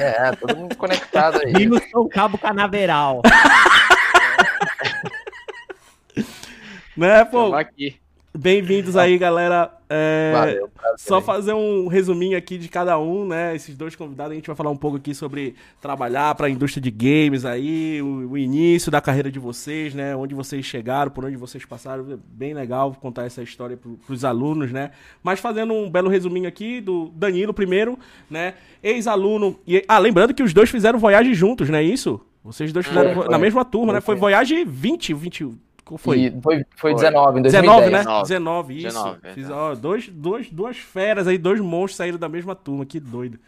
É, 0.01 0.33
todo 0.33 0.57
mundo 0.57 0.77
conectado 0.77 1.41
aí. 1.45 1.53
Rio 1.53 1.81
São 1.91 2.09
Cabo 2.09 2.39
Canaveral. 2.39 3.23
né, 6.97 7.25
pô? 7.25 7.55
aqui. 7.55 8.01
Bem-vindos 8.37 8.95
aí, 8.95 9.17
galera. 9.17 9.73
É, 9.89 10.33
Valeu, 10.35 10.71
só 10.99 11.19
fazer 11.21 11.55
um 11.55 11.89
resuminho 11.89 12.37
aqui 12.37 12.59
de 12.59 12.69
cada 12.69 12.99
um, 12.99 13.27
né? 13.27 13.57
Esses 13.57 13.75
dois 13.75 13.97
convidados, 13.97 14.33
a 14.33 14.35
gente 14.35 14.47
vai 14.47 14.55
falar 14.55 14.71
um 14.71 14.77
pouco 14.77 14.99
aqui 14.99 15.15
sobre 15.15 15.55
trabalhar 15.81 16.35
para 16.35 16.47
a 16.47 16.51
indústria 16.51 16.83
de 16.83 16.91
games 16.91 17.47
aí, 17.47 18.03
o, 18.03 18.33
o, 18.33 18.39
início 18.39 18.93
da 18.93 19.01
carreira 19.01 19.31
de 19.31 19.39
vocês, 19.39 19.95
né? 19.95 20.15
Onde 20.15 20.35
vocês 20.35 20.65
chegaram, 20.67 21.11
por 21.11 21.25
onde 21.25 21.37
vocês 21.37 21.65
passaram. 21.65 22.07
É 22.13 22.17
bem 22.23 22.53
legal 22.53 22.95
contar 23.01 23.25
essa 23.25 23.43
história 23.43 23.79
para 23.79 24.13
os 24.13 24.25
alunos, 24.27 24.71
né? 24.71 24.91
Mas 25.23 25.41
fazendo 25.41 25.73
um 25.73 25.91
belo 25.91 26.11
resuminho 26.11 26.49
aqui 26.49 26.83
do 26.83 27.11
Danilo 27.15 27.55
primeiro, 27.55 27.99
né? 28.31 28.55
Ex-aluno. 28.83 29.59
E, 29.67 29.83
ah, 29.89 29.99
lembrando 29.99 30.35
que 30.35 30.43
os 30.43 30.53
dois 30.53 30.69
fizeram 30.69 30.99
Voyage 30.99 31.33
juntos, 31.33 31.71
né? 31.71 31.83
Isso? 31.83 32.21
Vocês 32.45 32.73
dois 32.73 32.87
fizeram 32.87 33.15
foi, 33.15 33.29
na 33.29 33.39
mesma 33.39 33.65
turma, 33.65 33.87
foi, 33.87 33.95
né? 33.95 34.01
Foi 34.03 34.17
Voyage 34.17 34.65
20, 34.65 35.15
20, 35.15 35.49
qual 35.89 35.97
foi? 35.99 36.19
E 36.19 36.41
foi, 36.43 36.67
foi 36.77 36.95
19, 36.95 37.39
em 37.39 37.43
2010. 37.43 37.51
19, 37.53 37.91
né? 37.91 38.23
19, 38.23 38.75
isso. 38.75 38.87
19, 38.89 39.19
Fiz, 39.33 39.51
ó, 39.51 39.75
dois, 39.75 40.09
dois, 40.09 40.51
duas 40.51 40.77
feras 40.77 41.27
aí, 41.27 41.39
dois 41.39 41.61
monstros 41.61 41.97
saíram 41.97 42.19
da 42.19 42.29
mesma 42.29 42.55
turma, 42.55 42.85
que 42.85 43.01
doido. 43.01 43.39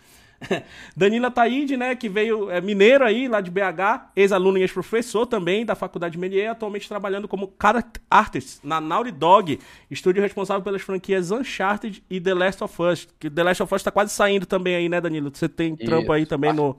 Danila 0.96 1.30
Taide, 1.30 1.76
né, 1.76 1.94
que 1.94 2.08
veio, 2.08 2.50
é 2.50 2.62
mineiro 2.62 3.04
aí, 3.04 3.28
lá 3.28 3.42
de 3.42 3.50
BH, 3.50 4.12
ex-aluno 4.16 4.56
e 4.56 4.62
ex-professor 4.62 5.26
também 5.26 5.66
da 5.66 5.74
Faculdade 5.74 6.16
Melier, 6.16 6.50
atualmente 6.50 6.88
trabalhando 6.88 7.28
como 7.28 7.52
character 7.60 8.02
artist 8.10 8.60
na 8.64 8.80
Naughty 8.80 9.10
Dog, 9.10 9.60
estúdio 9.90 10.22
responsável 10.22 10.62
pelas 10.62 10.80
franquias 10.80 11.30
Uncharted 11.30 12.02
e 12.08 12.18
The 12.18 12.32
Last 12.32 12.64
of 12.64 12.82
Us, 12.82 13.06
que 13.18 13.28
The 13.28 13.42
Last 13.42 13.62
of 13.62 13.74
Us 13.74 13.82
tá 13.82 13.90
quase 13.90 14.14
saindo 14.14 14.46
também 14.46 14.76
aí, 14.76 14.88
né, 14.88 14.98
Danilo? 14.98 15.30
Você 15.30 15.46
tem 15.46 15.76
trampo 15.76 16.10
aí 16.10 16.24
também 16.24 16.54
no 16.54 16.78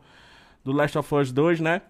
do 0.63 0.71
Last 0.71 0.97
of 0.97 1.13
Us 1.13 1.31
2, 1.31 1.59
né? 1.59 1.83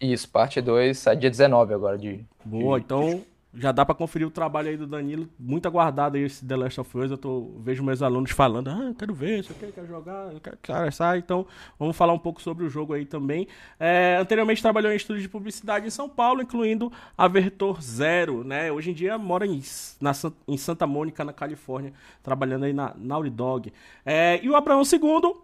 Isso, 0.00 0.28
parte 0.28 0.60
2, 0.60 0.98
sai 0.98 1.16
dia 1.16 1.30
19 1.30 1.74
agora 1.74 1.96
de. 1.96 2.24
Boa, 2.44 2.78
de... 2.78 2.84
então 2.84 3.22
já 3.58 3.72
dá 3.72 3.86
para 3.86 3.94
conferir 3.94 4.26
o 4.26 4.30
trabalho 4.30 4.68
aí 4.68 4.76
do 4.76 4.86
Danilo. 4.86 5.28
Muito 5.38 5.66
aguardado 5.66 6.16
aí 6.16 6.24
esse 6.24 6.44
The 6.44 6.56
Last 6.56 6.80
of 6.80 6.98
Us. 6.98 7.10
Eu 7.10 7.16
tô, 7.16 7.52
vejo 7.60 7.82
meus 7.82 8.02
alunos 8.02 8.30
falando, 8.30 8.68
ah, 8.68 8.84
eu 8.88 8.94
quero 8.94 9.14
ver, 9.14 9.42
você 9.42 9.54
quer, 9.54 9.72
quer 9.72 9.86
jogar, 9.86 10.32
eu 10.32 10.40
quero 10.40 10.58
conversar. 10.64 11.18
Então, 11.18 11.46
vamos 11.78 11.96
falar 11.96 12.12
um 12.12 12.18
pouco 12.18 12.42
sobre 12.42 12.64
o 12.64 12.68
jogo 12.68 12.92
aí 12.92 13.06
também. 13.06 13.48
É, 13.80 14.18
anteriormente 14.20 14.60
trabalhou 14.60 14.92
em 14.92 14.96
estúdio 14.96 15.22
de 15.22 15.28
publicidade 15.28 15.86
em 15.86 15.90
São 15.90 16.08
Paulo, 16.08 16.42
incluindo 16.42 16.92
a 17.16 17.26
Vertor 17.26 17.80
Zero, 17.80 18.44
né? 18.44 18.70
Hoje 18.70 18.90
em 18.90 18.94
dia 18.94 19.16
mora 19.16 19.46
em, 19.46 19.62
na, 20.00 20.12
em 20.46 20.56
Santa 20.58 20.86
Mônica, 20.86 21.24
na 21.24 21.32
Califórnia, 21.32 21.92
trabalhando 22.22 22.64
aí 22.64 22.74
na 22.74 22.92
Naughty 22.96 23.30
Dog. 23.30 23.72
É, 24.04 24.38
e 24.42 24.50
o 24.50 24.56
Abraão 24.56 24.82
II, 24.82 25.34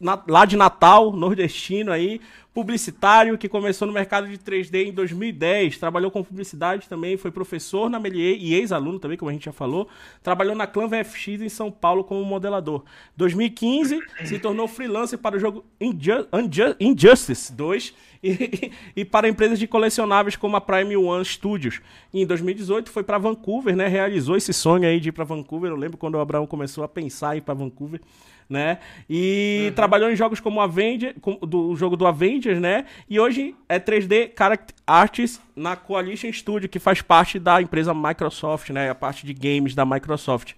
na, 0.00 0.22
lá 0.28 0.44
de 0.44 0.56
Natal, 0.56 1.12
nordestino 1.12 1.90
aí, 1.90 2.20
publicitário 2.56 3.36
que 3.36 3.50
começou 3.50 3.86
no 3.86 3.92
mercado 3.92 4.26
de 4.26 4.38
3D 4.38 4.86
em 4.86 4.92
2010, 4.92 5.76
trabalhou 5.76 6.10
com 6.10 6.24
publicidade 6.24 6.88
também, 6.88 7.18
foi 7.18 7.30
professor 7.30 7.90
na 7.90 8.00
Melier 8.00 8.38
e 8.40 8.54
ex-aluno 8.54 8.98
também, 8.98 9.18
como 9.18 9.28
a 9.28 9.32
gente 9.34 9.44
já 9.44 9.52
falou, 9.52 9.86
trabalhou 10.22 10.54
na 10.54 10.66
Clan 10.66 10.88
VFX 10.88 11.42
em 11.42 11.50
São 11.50 11.70
Paulo 11.70 12.02
como 12.02 12.24
modelador. 12.24 12.82
2015 13.14 14.00
se 14.24 14.38
tornou 14.38 14.66
freelancer 14.66 15.18
para 15.18 15.36
o 15.36 15.38
jogo 15.38 15.66
Inju 15.78 16.26
Inju 16.32 16.76
Injustice 16.80 17.52
2 17.52 17.94
e, 18.24 18.72
e, 18.96 19.04
para 19.04 19.28
empresas 19.28 19.58
de 19.58 19.66
colecionáveis 19.66 20.34
como 20.34 20.56
a 20.56 20.60
Prime 20.60 20.96
One 20.96 21.26
Studios. 21.26 21.82
E 22.10 22.22
em 22.22 22.26
2018 22.26 22.90
foi 22.90 23.02
para 23.02 23.18
Vancouver, 23.18 23.76
né? 23.76 23.86
Realizou 23.86 24.34
esse 24.34 24.54
sonho 24.54 24.88
aí 24.88 24.98
de 24.98 25.10
ir 25.10 25.12
para 25.12 25.24
Vancouver. 25.24 25.70
Eu 25.70 25.76
lembro 25.76 25.98
quando 25.98 26.14
o 26.14 26.20
Abraão 26.20 26.46
começou 26.46 26.82
a 26.82 26.88
pensar 26.88 27.34
em 27.34 27.38
ir 27.38 27.42
para 27.42 27.52
Vancouver 27.52 28.00
né? 28.48 28.78
E 29.08 29.66
uhum. 29.68 29.74
trabalhou 29.74 30.10
em 30.10 30.16
jogos 30.16 30.40
como 30.40 30.60
Avenger, 30.60 31.14
do 31.42 31.74
jogo 31.76 31.96
do 31.96 32.06
Avengers, 32.06 32.60
né? 32.60 32.86
E 33.08 33.18
hoje 33.18 33.54
é 33.68 33.78
3D 33.78 34.32
Character 34.36 34.74
Artists 34.86 35.40
na 35.54 35.76
Coalition 35.76 36.32
Studio, 36.32 36.68
que 36.68 36.78
faz 36.78 37.02
parte 37.02 37.38
da 37.38 37.60
empresa 37.60 37.92
Microsoft, 37.92 38.70
né? 38.70 38.90
A 38.90 38.94
parte 38.94 39.26
de 39.26 39.34
games 39.34 39.74
da 39.74 39.84
Microsoft. 39.84 40.54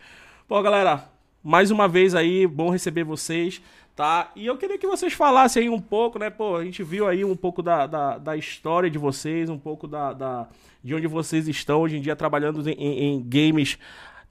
Pô, 0.47 0.61
galera, 0.63 1.09
mais 1.43 1.71
uma 1.71 1.89
vez 1.89 2.15
aí, 2.15 2.47
bom 2.47 2.71
receber 2.71 3.05
vocês, 3.05 3.63
tá? 3.97 4.31
E 4.37 4.47
eu 4.47 4.57
queria 4.57 4.79
que 4.79 4.87
vocês 4.87 5.13
falassem 5.13 5.65
aí 5.65 5.69
um 5.69 5.81
pouco, 5.81 6.19
né? 6.19 6.31
Pô, 6.31 6.57
a 6.57 6.65
gente 6.65 6.83
viu 6.83 7.09
aí 7.09 7.25
um 7.25 7.37
pouco 7.37 7.63
da, 7.63 7.87
da, 7.87 8.19
da 8.19 8.37
história 8.37 8.91
de 8.91 8.99
vocês, 8.99 9.49
um 9.49 9.59
pouco 9.59 9.87
da, 9.87 10.13
da, 10.13 10.49
de 10.85 10.95
onde 10.95 11.07
vocês 11.07 11.49
estão 11.49 11.81
hoje 11.81 11.97
em 11.97 12.01
dia 12.01 12.15
trabalhando 12.15 12.69
em, 12.69 12.73
em, 12.75 13.15
em 13.15 13.23
games 13.23 13.79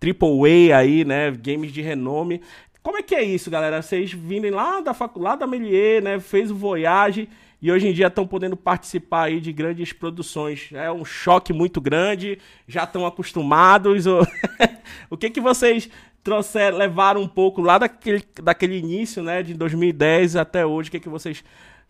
AAA 0.01 0.77
aí, 0.77 1.03
né? 1.03 1.31
Games 1.31 1.71
de 1.71 1.81
renome. 1.81 2.41
Como 2.87 2.97
é 2.97 3.03
que 3.03 3.13
é 3.13 3.21
isso, 3.21 3.51
galera? 3.51 3.81
Vocês 3.81 4.13
virem 4.13 4.49
lá 4.49 4.79
da 4.79 4.93
faculdade 4.93 5.41
da 5.41 5.45
Melier, 5.45 6.01
né? 6.01 6.21
Fez 6.21 6.49
o 6.49 6.55
Voyage 6.55 7.27
e 7.61 7.69
hoje 7.69 7.85
em 7.85 7.91
dia 7.91 8.07
estão 8.07 8.25
podendo 8.25 8.55
participar 8.55 9.23
aí 9.23 9.41
de 9.41 9.51
grandes 9.51 9.91
produções. 9.91 10.69
É 10.71 10.89
um 10.89 11.03
choque 11.03 11.51
muito 11.51 11.81
grande, 11.81 12.39
já 12.65 12.85
estão 12.85 13.05
acostumados. 13.05 14.05
o 15.11 15.17
que 15.17 15.29
que 15.29 15.41
vocês 15.41 15.89
trouxeram, 16.23 16.77
levaram 16.77 17.19
um 17.19 17.27
pouco 17.27 17.59
lá 17.61 17.77
daquele, 17.77 18.23
daquele 18.41 18.77
início, 18.77 19.21
né, 19.21 19.43
de 19.43 19.53
2010 19.53 20.37
até 20.37 20.65
hoje? 20.65 20.87
O 20.87 20.91
que 20.93 21.01
que 21.01 21.09
vocês 21.09 21.43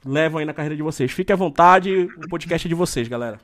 levam 0.03 0.39
aí 0.39 0.45
na 0.45 0.53
carreira 0.53 0.75
de 0.75 0.81
vocês? 0.81 1.11
Fique 1.11 1.31
à 1.31 1.35
vontade, 1.35 1.93
o 1.93 2.27
podcast 2.27 2.67
é 2.67 2.69
de 2.69 2.73
vocês, 2.73 3.07
galera. 3.07 3.39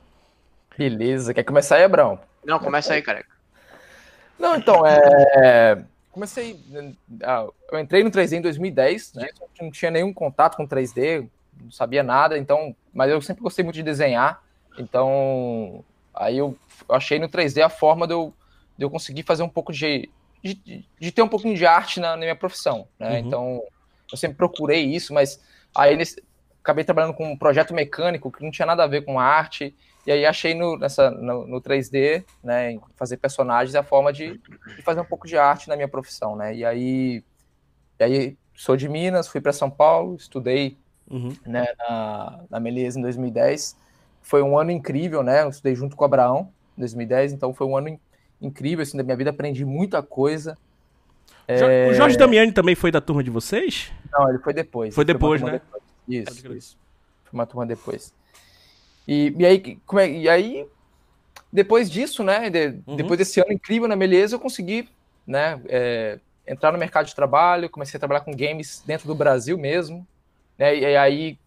Beleza, 0.76 1.32
quer 1.32 1.44
começar 1.44 1.76
aí, 1.76 1.84
Abrão? 1.84 2.18
Não, 2.44 2.58
começa 2.58 2.94
aí, 2.94 3.00
careca. 3.00 3.32
Não, 4.40 4.56
então, 4.56 4.84
é 4.84 5.84
comecei. 6.14 6.58
Ah, 7.22 7.46
eu 7.72 7.78
entrei 7.78 8.04
no 8.04 8.10
3D 8.10 8.38
em 8.38 8.40
2010, 8.40 9.14
né? 9.14 9.28
Não 9.60 9.70
tinha 9.70 9.90
nenhum 9.90 10.14
contato 10.14 10.56
com 10.56 10.66
3D, 10.66 11.28
não 11.60 11.70
sabia 11.70 12.02
nada, 12.02 12.38
então. 12.38 12.74
Mas 12.92 13.10
eu 13.10 13.20
sempre 13.20 13.42
gostei 13.42 13.64
muito 13.64 13.74
de 13.74 13.82
desenhar. 13.82 14.42
Então, 14.78 15.84
aí 16.14 16.38
eu, 16.38 16.56
achei 16.88 17.18
no 17.18 17.28
3D 17.28 17.62
a 17.62 17.68
forma 17.68 18.06
de 18.06 18.14
eu, 18.14 18.32
de 18.78 18.84
eu 18.84 18.90
conseguir 18.90 19.24
fazer 19.24 19.42
um 19.42 19.48
pouco 19.48 19.72
de, 19.72 20.08
de, 20.42 20.84
de 21.00 21.12
ter 21.12 21.22
um 21.22 21.28
pouquinho 21.28 21.56
de 21.56 21.66
arte 21.66 21.98
na, 22.00 22.12
na 22.12 22.18
minha 22.18 22.36
profissão, 22.36 22.86
né? 22.98 23.10
Uhum. 23.10 23.26
Então, 23.26 23.62
eu 24.10 24.16
sempre 24.16 24.36
procurei 24.36 24.84
isso, 24.84 25.12
mas 25.12 25.42
aí 25.76 25.98
acabei 26.62 26.84
trabalhando 26.84 27.14
com 27.14 27.32
um 27.32 27.36
projeto 27.36 27.74
mecânico 27.74 28.30
que 28.30 28.42
não 28.42 28.50
tinha 28.50 28.66
nada 28.66 28.84
a 28.84 28.88
ver 28.88 29.04
com 29.04 29.18
arte. 29.18 29.74
E 30.06 30.12
aí 30.12 30.26
achei 30.26 30.54
no, 30.54 30.76
nessa, 30.76 31.10
no, 31.10 31.46
no 31.46 31.60
3D, 31.60 32.24
né, 32.42 32.78
fazer 32.94 33.16
personagens, 33.16 33.74
a 33.74 33.82
forma 33.82 34.12
de, 34.12 34.38
de, 34.76 34.82
fazer 34.82 35.00
um 35.00 35.04
pouco 35.04 35.26
de 35.26 35.36
arte 35.36 35.68
na 35.68 35.76
minha 35.76 35.88
profissão, 35.88 36.36
né? 36.36 36.54
E 36.54 36.64
aí, 36.64 37.24
e 37.98 38.04
aí 38.04 38.36
sou 38.54 38.76
de 38.76 38.88
Minas, 38.88 39.28
fui 39.28 39.40
para 39.40 39.52
São 39.52 39.70
Paulo, 39.70 40.16
estudei 40.16 40.76
uhum. 41.10 41.34
né, 41.46 41.66
na, 41.78 42.40
na 42.50 42.60
Melies 42.60 42.96
em 42.96 43.02
2010. 43.02 43.76
Foi 44.20 44.42
um 44.42 44.58
ano 44.58 44.70
incrível, 44.70 45.22
né? 45.22 45.42
Eu 45.42 45.48
estudei 45.48 45.74
junto 45.74 45.96
com 45.96 46.04
o 46.04 46.06
Abraão 46.06 46.52
em 46.76 46.80
2010, 46.80 47.32
então 47.32 47.54
foi 47.54 47.66
um 47.66 47.76
ano 47.76 47.98
incrível 48.40 48.82
assim, 48.82 48.96
da 48.98 49.02
minha 49.02 49.16
vida, 49.16 49.30
aprendi 49.30 49.64
muita 49.64 50.02
coisa. 50.02 50.58
É... 51.48 51.88
O 51.88 51.94
Jorge 51.94 52.16
Damiani 52.16 52.52
também 52.52 52.74
foi 52.74 52.90
da 52.90 53.00
turma 53.00 53.22
de 53.22 53.30
vocês? 53.30 53.90
Não, 54.12 54.28
ele 54.28 54.38
foi 54.38 54.52
depois. 54.52 54.94
Foi 54.94 55.04
depois, 55.04 55.40
né? 55.40 55.52
Depois. 55.52 55.82
Isso, 56.06 56.52
isso. 56.52 56.78
Foi 57.24 57.38
uma 57.38 57.46
turma 57.46 57.64
depois. 57.64 58.12
E, 59.06 59.34
e, 59.36 59.46
aí, 59.46 59.78
como 59.86 60.00
é, 60.00 60.10
e 60.10 60.28
aí, 60.28 60.66
depois 61.52 61.90
disso, 61.90 62.22
né? 62.22 62.48
De, 62.50 62.80
uhum. 62.86 62.96
Depois 62.96 63.18
desse 63.18 63.40
ano 63.40 63.52
incrível 63.52 63.88
na 63.88 63.96
Beleza, 63.96 64.36
eu 64.36 64.40
consegui, 64.40 64.88
né? 65.26 65.60
É, 65.66 66.18
entrar 66.46 66.72
no 66.72 66.78
mercado 66.78 67.06
de 67.06 67.14
trabalho, 67.14 67.70
comecei 67.70 67.96
a 67.96 68.00
trabalhar 68.00 68.20
com 68.20 68.34
games 68.34 68.82
dentro 68.86 69.06
do 69.06 69.14
Brasil 69.14 69.56
mesmo. 69.56 70.06
Né, 70.58 70.76
e, 70.76 70.96
aí 70.96 71.38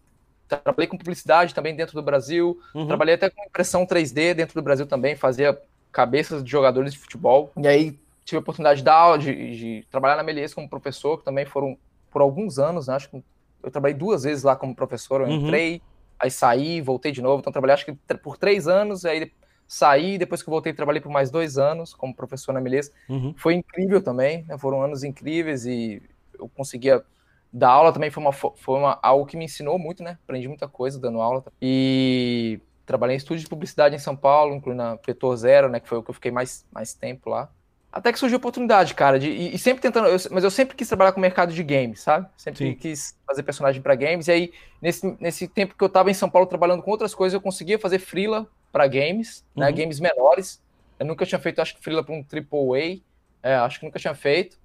trabalhei 0.48 0.86
com 0.86 0.96
publicidade 0.96 1.54
também 1.54 1.74
dentro 1.76 1.94
do 1.94 2.02
Brasil. 2.02 2.58
Uhum. 2.74 2.86
Trabalhei 2.86 3.14
até 3.14 3.30
com 3.30 3.44
impressão 3.44 3.86
3D 3.86 4.34
dentro 4.34 4.54
do 4.54 4.62
Brasil 4.62 4.86
também, 4.86 5.14
fazia 5.14 5.60
cabeças 5.92 6.42
de 6.42 6.50
jogadores 6.50 6.92
de 6.92 6.98
futebol. 6.98 7.52
E 7.56 7.68
aí 7.68 7.98
tive 8.24 8.36
a 8.36 8.40
oportunidade 8.40 8.80
de 8.80 8.84
dar 8.84 8.94
aula, 8.94 9.18
de, 9.18 9.56
de 9.56 9.86
trabalhar 9.90 10.16
na 10.16 10.22
Melies 10.22 10.54
como 10.54 10.68
professor, 10.68 11.18
que 11.18 11.24
também 11.24 11.46
foram 11.46 11.76
por 12.10 12.22
alguns 12.22 12.58
anos, 12.58 12.88
né? 12.88 12.94
Acho 12.94 13.10
que 13.10 13.22
eu 13.62 13.70
trabalhei 13.70 13.96
duas 13.96 14.22
vezes 14.22 14.44
lá 14.44 14.56
como 14.56 14.74
professor, 14.74 15.20
eu 15.20 15.26
uhum. 15.26 15.46
entrei, 15.46 15.82
aí 16.18 16.30
saí, 16.30 16.80
voltei 16.80 17.12
de 17.12 17.22
novo, 17.22 17.40
então 17.40 17.52
trabalhei 17.52 17.74
acho 17.74 17.86
que 17.86 17.94
por 18.16 18.36
três 18.36 18.66
anos, 18.66 19.04
aí 19.04 19.32
saí, 19.66 20.16
depois 20.16 20.42
que 20.42 20.48
voltei 20.48 20.72
trabalhei 20.72 21.00
por 21.00 21.12
mais 21.12 21.30
dois 21.30 21.58
anos 21.58 21.94
como 21.94 22.14
professor 22.14 22.52
na 22.52 22.60
Melies. 22.60 22.90
Uhum. 23.08 23.34
Foi 23.36 23.54
incrível 23.54 24.02
também, 24.02 24.44
né? 24.48 24.56
foram 24.58 24.82
anos 24.82 25.04
incríveis 25.04 25.66
e 25.66 26.02
eu 26.38 26.48
conseguia 26.48 27.04
dar 27.52 27.70
aula 27.70 27.92
também, 27.92 28.10
foi, 28.10 28.22
uma, 28.22 28.32
foi 28.32 28.78
uma, 28.78 28.98
algo 29.02 29.26
que 29.26 29.36
me 29.36 29.44
ensinou 29.44 29.78
muito, 29.78 30.02
né? 30.02 30.18
Aprendi 30.24 30.48
muita 30.48 30.68
coisa 30.68 31.00
dando 31.00 31.20
aula. 31.20 31.44
E 31.60 32.60
trabalhei 32.84 33.16
em 33.16 33.18
estúdio 33.18 33.42
de 33.42 33.48
publicidade 33.48 33.94
em 33.94 33.98
São 33.98 34.16
Paulo, 34.16 34.54
incluindo 34.54 34.82
na 34.82 34.96
Petor 34.96 35.36
Zero, 35.36 35.68
né? 35.68 35.80
Que 35.80 35.88
foi 35.88 35.98
o 35.98 36.02
que 36.02 36.10
eu 36.10 36.14
fiquei 36.14 36.30
mais, 36.30 36.66
mais 36.70 36.94
tempo 36.94 37.30
lá. 37.30 37.50
Até 37.90 38.12
que 38.12 38.18
surgiu 38.18 38.36
a 38.36 38.38
oportunidade, 38.38 38.94
cara, 38.94 39.18
de, 39.18 39.28
e, 39.28 39.54
e 39.54 39.58
sempre 39.58 39.80
tentando, 39.80 40.08
eu, 40.08 40.18
mas 40.30 40.44
eu 40.44 40.50
sempre 40.50 40.76
quis 40.76 40.86
trabalhar 40.86 41.12
com 41.12 41.18
o 41.18 41.22
mercado 41.22 41.54
de 41.54 41.62
games, 41.62 42.00
sabe? 42.00 42.28
Sempre 42.36 42.66
Sim. 42.66 42.74
quis 42.74 43.16
fazer 43.26 43.42
personagem 43.42 43.80
para 43.80 43.94
games, 43.94 44.28
e 44.28 44.32
aí, 44.32 44.52
nesse, 44.80 45.16
nesse 45.18 45.48
tempo 45.48 45.74
que 45.74 45.82
eu 45.82 45.88
tava 45.88 46.10
em 46.10 46.14
São 46.14 46.28
Paulo 46.28 46.46
trabalhando 46.46 46.82
com 46.82 46.90
outras 46.90 47.14
coisas, 47.14 47.32
eu 47.34 47.40
conseguia 47.40 47.78
fazer 47.78 47.98
freela 47.98 48.46
para 48.70 48.86
games, 48.86 49.42
né? 49.56 49.66
uhum. 49.66 49.72
né? 49.72 49.76
Games 49.82 50.00
menores. 50.00 50.62
Eu 50.98 51.06
nunca 51.06 51.24
tinha 51.24 51.38
feito, 51.38 51.62
acho 51.62 51.76
que 51.76 51.82
freela 51.82 52.04
para 52.04 52.14
um 52.14 52.22
AAA, 52.22 53.00
é, 53.42 53.54
acho 53.54 53.80
que 53.80 53.86
nunca 53.86 53.98
tinha 53.98 54.14
feito. 54.14 54.58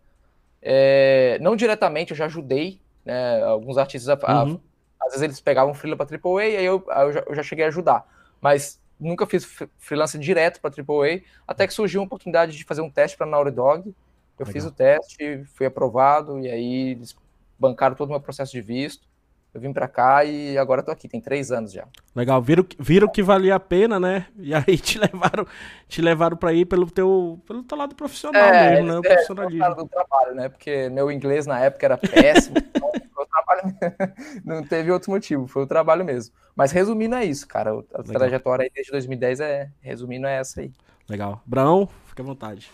É, 0.62 1.38
não 1.40 1.56
diretamente, 1.56 2.12
eu 2.12 2.18
já 2.18 2.26
ajudei 2.26 2.82
né, 3.06 3.42
alguns 3.44 3.78
artistas, 3.78 4.10
a, 4.10 4.44
uhum. 4.44 4.60
a, 5.00 5.06
às 5.06 5.12
vezes 5.12 5.22
eles 5.22 5.40
pegavam 5.40 5.74
freela 5.74 5.96
para 5.96 6.08
AAA, 6.14 6.46
e 6.46 6.58
aí 6.58 6.66
eu, 6.66 6.86
eu, 6.88 7.14
já, 7.14 7.24
eu 7.26 7.36
já 7.36 7.44
cheguei 7.44 7.64
a 7.64 7.70
ajudar. 7.70 8.06
Mas 8.42 8.83
nunca 9.04 9.26
fiz 9.26 9.46
freelance 9.78 10.18
direto 10.18 10.60
para 10.60 10.72
AAA, 10.72 11.22
até 11.48 11.68
que 11.68 11.74
surgiu 11.74 12.02
a 12.02 12.06
oportunidade 12.06 12.56
de 12.56 12.64
fazer 12.64 12.82
um 12.82 12.90
teste 12.90 13.18
para 13.18 13.28
Naughty 13.28 13.52
Dog. 13.52 13.88
Eu 13.88 14.46
Legal. 14.46 14.54
fiz 14.54 14.66
o 14.66 14.72
teste, 14.72 15.44
fui 15.54 15.66
aprovado, 15.66 16.40
e 16.40 16.50
aí 16.50 16.92
eles 16.92 17.16
bancaram 17.60 17.96
todo 17.96 18.10
o 18.10 18.12
meu 18.12 18.22
processo 18.22 18.52
de 18.52 18.62
visto. 18.62 19.08
Eu 19.54 19.62
vim 19.62 19.72
para 19.72 19.88
cá 19.88 20.26
e 20.26 20.58
agora 20.58 20.82
tô 20.82 20.90
aqui, 20.90 21.08
tem 21.08 21.22
três 21.22 21.52
anos 21.52 21.72
já. 21.72 21.86
Legal, 22.16 22.42
viram, 22.42 22.66
viram 22.80 23.08
que 23.08 23.22
valia 23.22 23.54
a 23.54 23.60
pena, 23.60 24.00
né? 24.00 24.26
E 24.36 24.54
aí 24.54 24.78
te 24.80 24.98
levaram, 25.00 25.46
te 25.88 26.02
levaram 26.02 26.36
para 26.36 26.54
ir 26.54 26.66
pelo 26.66 26.90
teu, 26.90 27.40
pelo 27.46 27.62
teu 27.62 27.78
lado 27.78 27.94
profissional 27.94 28.42
é, 28.42 28.72
mesmo, 28.72 28.88
né? 28.88 28.96
O 28.96 29.06
é, 29.06 29.14
profissionalismo. 29.14 29.76
do 29.76 29.88
trabalho, 29.88 30.36
né? 30.36 30.50
Porque 30.50 30.90
meu 30.90 31.12
inglês 31.12 31.46
na 31.46 31.60
época 31.60 31.86
era 31.86 31.98
péssimo. 31.98 32.56
então, 32.76 32.92
trabalho, 33.34 33.76
não 34.44 34.64
teve 34.64 34.92
outro 34.92 35.12
motivo, 35.12 35.48
foi 35.48 35.64
o 35.64 35.68
trabalho 35.68 36.04
mesmo. 36.04 36.34
Mas 36.56 36.72
resumindo 36.72 37.16
é 37.16 37.26
isso, 37.26 37.48
cara. 37.48 37.72
A 37.72 37.74
Legal. 37.74 38.04
trajetória 38.06 38.64
aí 38.64 38.72
desde 38.74 38.92
2010 38.92 39.40
é, 39.40 39.70
resumindo 39.82 40.26
é 40.26 40.40
essa 40.40 40.62
aí. 40.62 40.72
Legal. 41.08 41.42
Brão, 41.46 41.88
fica 42.08 42.24
à 42.24 42.26
vontade. 42.26 42.72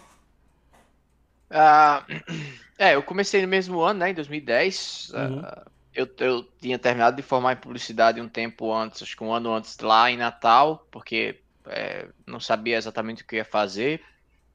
Uh, 1.50 2.04
é, 2.78 2.96
eu 2.96 3.04
comecei 3.04 3.42
no 3.42 3.48
mesmo 3.48 3.82
ano, 3.82 4.00
né, 4.00 4.12
em 4.12 4.14
2010. 4.14 5.12
Uhum. 5.14 5.40
Uh, 5.40 5.79
eu, 5.94 6.08
eu 6.20 6.44
tinha 6.60 6.78
terminado 6.80 7.16
de 7.16 7.22
formar 7.22 7.54
em 7.54 7.58
publicidade 7.58 8.22
um 8.22 8.30
tempo 8.30 8.74
antes, 8.74 9.02
acho 9.02 9.16
que 9.16 9.24
um 9.24 9.34
ano 9.34 9.54
antes, 9.54 9.78
lá 9.80 10.10
em 10.10 10.18
Natal, 10.18 10.88
porque 10.92 11.40
é, 11.66 12.08
não 12.26 12.40
sabia 12.40 12.78
exatamente 12.78 13.24
o 13.24 13.26
que 13.26 13.38
ia 13.38 13.46
fazer. 13.46 14.02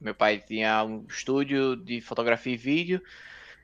Meu 0.01 0.15
pai 0.15 0.39
tinha 0.39 0.85
um 0.85 1.05
estúdio 1.09 1.77
de 1.77 2.01
fotografia 2.01 2.55
e 2.55 2.57
vídeo 2.57 3.03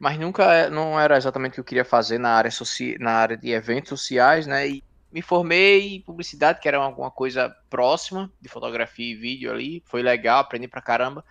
mas 0.00 0.18
nunca 0.18 0.50
é, 0.54 0.70
não 0.70 0.98
era 0.98 1.18
exatamente 1.18 1.52
o 1.52 1.54
que 1.56 1.60
eu 1.60 1.64
queria 1.64 1.84
fazer 1.84 2.18
na 2.18 2.30
área, 2.30 2.50
soci... 2.50 2.96
na 2.98 3.12
área 3.12 3.36
de 3.36 3.50
eventos 3.50 3.90
sociais, 3.90 4.46
né? 4.46 4.66
E 4.66 4.82
me 5.12 5.20
formei 5.20 5.96
em 5.96 6.00
publicidade, 6.00 6.58
que 6.58 6.66
era 6.66 6.78
alguma 6.78 7.10
coisa 7.10 7.54
próxima 7.68 8.32
de 8.40 8.48
fotografia 8.48 9.12
e 9.12 9.14
vídeo 9.14 9.52
ali. 9.52 9.82
Foi 9.84 10.02
legal, 10.02 10.40
aprendi 10.40 10.66
pra 10.66 10.80
caramba. 10.80 11.22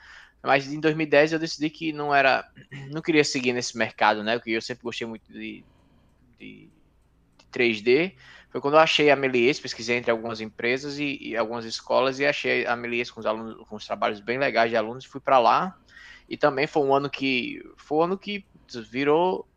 Mas 0.43 0.71
em 0.71 0.79
2010 0.79 1.33
eu 1.33 1.39
decidi 1.39 1.71
que 1.71 1.91
não 1.91 2.13
era. 2.13 2.47
Não 2.93 3.01
queria 3.01 3.23
seguir 3.23 3.53
nesse 3.53 3.75
mercado, 3.75 4.23
né? 4.23 4.37
Porque 4.37 4.51
eu 4.51 4.61
sempre 4.61 4.83
gostei 4.83 5.07
muito 5.07 5.33
de, 5.33 5.65
de, 6.39 6.69
de 7.37 7.45
3D. 7.51 8.15
Foi 8.49 8.61
quando 8.61 8.75
eu 8.75 8.79
achei 8.79 9.11
a 9.11 9.15
Melies, 9.15 9.59
pesquisei 9.59 9.97
entre 9.97 10.09
algumas 10.09 10.41
empresas 10.41 10.97
e, 10.97 11.19
e, 11.21 11.37
algumas 11.37 11.65
escolas 11.65 12.19
e 12.19 12.25
achei 12.25 12.65
a 12.65 12.75
Melies 12.75 13.11
com 13.11 13.19
os 13.19 13.25
alunos, 13.25 13.67
com 13.67 13.75
os 13.75 13.85
trabalhos 13.85 14.19
bem 14.19 14.39
legais 14.39 14.71
de 14.71 14.77
alunos, 14.77 15.05
fui 15.05 15.21
para 15.21 15.37
lá. 15.37 15.77
E 16.27 16.35
também 16.35 16.65
foi 16.65 16.83
um 16.83 16.93
ano 16.93 17.09
que 17.09 17.63
foi 17.75 17.97
um 17.97 18.03
ano 18.03 18.17
que 18.17 18.45
virou 18.89 19.47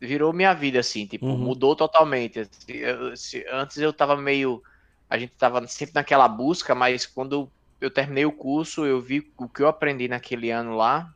virou 0.00 0.32
minha 0.32 0.54
vida, 0.54 0.78
assim, 0.78 1.06
tipo, 1.06 1.26
uhum. 1.26 1.36
mudou 1.36 1.74
totalmente. 1.74 2.48
Eu, 2.68 3.16
se, 3.16 3.44
antes 3.50 3.76
eu 3.78 3.92
tava 3.92 4.16
meio. 4.16 4.62
A 5.10 5.18
gente 5.18 5.32
tava 5.34 5.66
sempre 5.66 5.94
naquela 5.94 6.28
busca, 6.28 6.74
mas 6.74 7.06
quando 7.06 7.50
eu 7.80 7.90
terminei 7.90 8.24
o 8.24 8.32
curso, 8.32 8.84
eu 8.84 9.00
vi 9.00 9.32
o 9.36 9.48
que 9.48 9.62
eu 9.62 9.68
aprendi 9.68 10.06
naquele 10.08 10.50
ano 10.50 10.76
lá. 10.76 11.12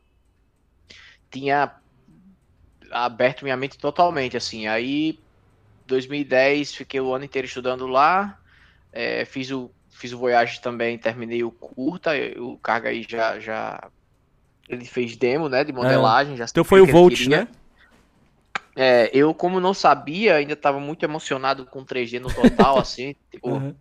Tinha 1.29 1.75
aberto 2.93 3.43
minha 3.43 3.57
mente 3.57 3.77
totalmente, 3.77 4.37
assim. 4.37 4.67
Aí, 4.67 5.19
2010, 5.87 6.75
fiquei 6.75 7.01
o 7.01 7.13
ano 7.13 7.25
inteiro 7.25 7.47
estudando 7.47 7.87
lá. 7.87 8.39
É, 8.91 9.25
fiz 9.25 9.51
o 9.51 9.71
fiz 9.89 10.11
o 10.11 10.17
Voyage 10.17 10.59
também, 10.59 10.97
terminei 10.97 11.43
o 11.43 11.51
curta, 11.51 12.11
o 12.37 12.57
Carga 12.57 12.89
aí 12.89 13.05
já, 13.07 13.39
já 13.39 13.89
ele 14.67 14.85
fez 14.85 15.15
demo, 15.15 15.47
né, 15.47 15.63
de 15.63 15.71
é. 15.71 15.73
modelagem. 15.73 16.33
É. 16.33 16.37
Já 16.37 16.45
então 16.49 16.63
foi 16.63 16.81
o 16.81 16.85
Volt, 16.85 17.27
né? 17.27 17.47
É, 18.75 19.09
eu, 19.13 19.33
como 19.33 19.59
não 19.59 19.73
sabia, 19.73 20.35
ainda 20.35 20.53
estava 20.53 20.79
muito 20.79 21.03
emocionado 21.03 21.65
com 21.65 21.85
3D 21.85 22.19
no 22.19 22.33
total, 22.33 22.79
assim, 22.81 23.15
tipo, 23.29 23.49
uhum. 23.49 23.75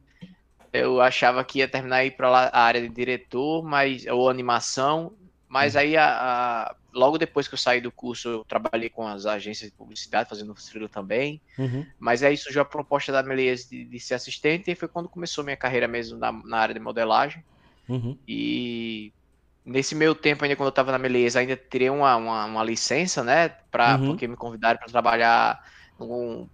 eu 0.73 1.01
achava 1.01 1.43
que 1.43 1.61
ia 1.61 1.69
terminar 1.69 1.97
aí 1.97 2.11
para 2.11 2.29
lá 2.29 2.51
a 2.53 2.61
área 2.61 2.83
de 2.83 2.91
diretor, 2.91 3.65
mas 3.65 4.07
ou 4.07 4.29
animação, 4.29 5.13
mas 5.49 5.75
uhum. 5.75 5.81
aí 5.81 5.97
a, 5.97 6.07
a, 6.07 6.75
logo 6.93 7.19
depois 7.19 7.49
que 7.49 7.55
eu 7.55 7.59
saí 7.59 7.81
do 7.81 7.91
curso, 7.91 8.29
eu 8.29 8.45
trabalhei 8.45 8.89
com 8.89 9.07
as 9.07 9.27
agências 9.27 9.71
de 9.71 9.77
publicidade, 9.77 10.29
fazendo 10.29 10.55
freela 10.55 10.89
também, 10.89 11.41
uhum. 11.59 11.87
mas 11.99 12.23
aí 12.23 12.37
surgiu 12.37 12.63
a 12.63 12.65
proposta 12.65 13.11
da 13.11 13.23
Melies 13.23 13.69
de, 13.69 13.85
de, 13.85 14.01
ser 14.01 14.15
assistente 14.15 14.71
e 14.71 14.75
foi 14.75 14.89
quando 14.89 15.09
começou 15.09 15.43
minha 15.43 15.57
carreira 15.57 15.89
mesmo 15.89 16.19
na, 16.19 16.33
na 16.33 16.59
área 16.59 16.75
de 16.75 16.81
modelagem. 16.81 17.45
Uhum. 17.89 18.17
E 18.27 19.13
Nesse 19.65 19.95
meio 19.95 20.13
tempo, 20.13 20.43
ainda 20.43 20.57
quando 20.57 20.67
eu 20.67 20.71
estava 20.71 20.91
na 20.91 20.99
Meleza, 20.99 21.39
ainda 21.39 21.57
tirei 21.57 21.89
uma, 21.89 22.17
uma, 22.17 22.45
uma 22.47 22.65
licença, 22.65 23.23
né? 23.23 23.49
Pra, 23.71 23.95
uhum. 23.95 24.07
Porque 24.07 24.27
me 24.27 24.35
convidaram 24.35 24.77
para 24.77 24.89
trabalhar 24.89 25.65
com, 25.97 26.49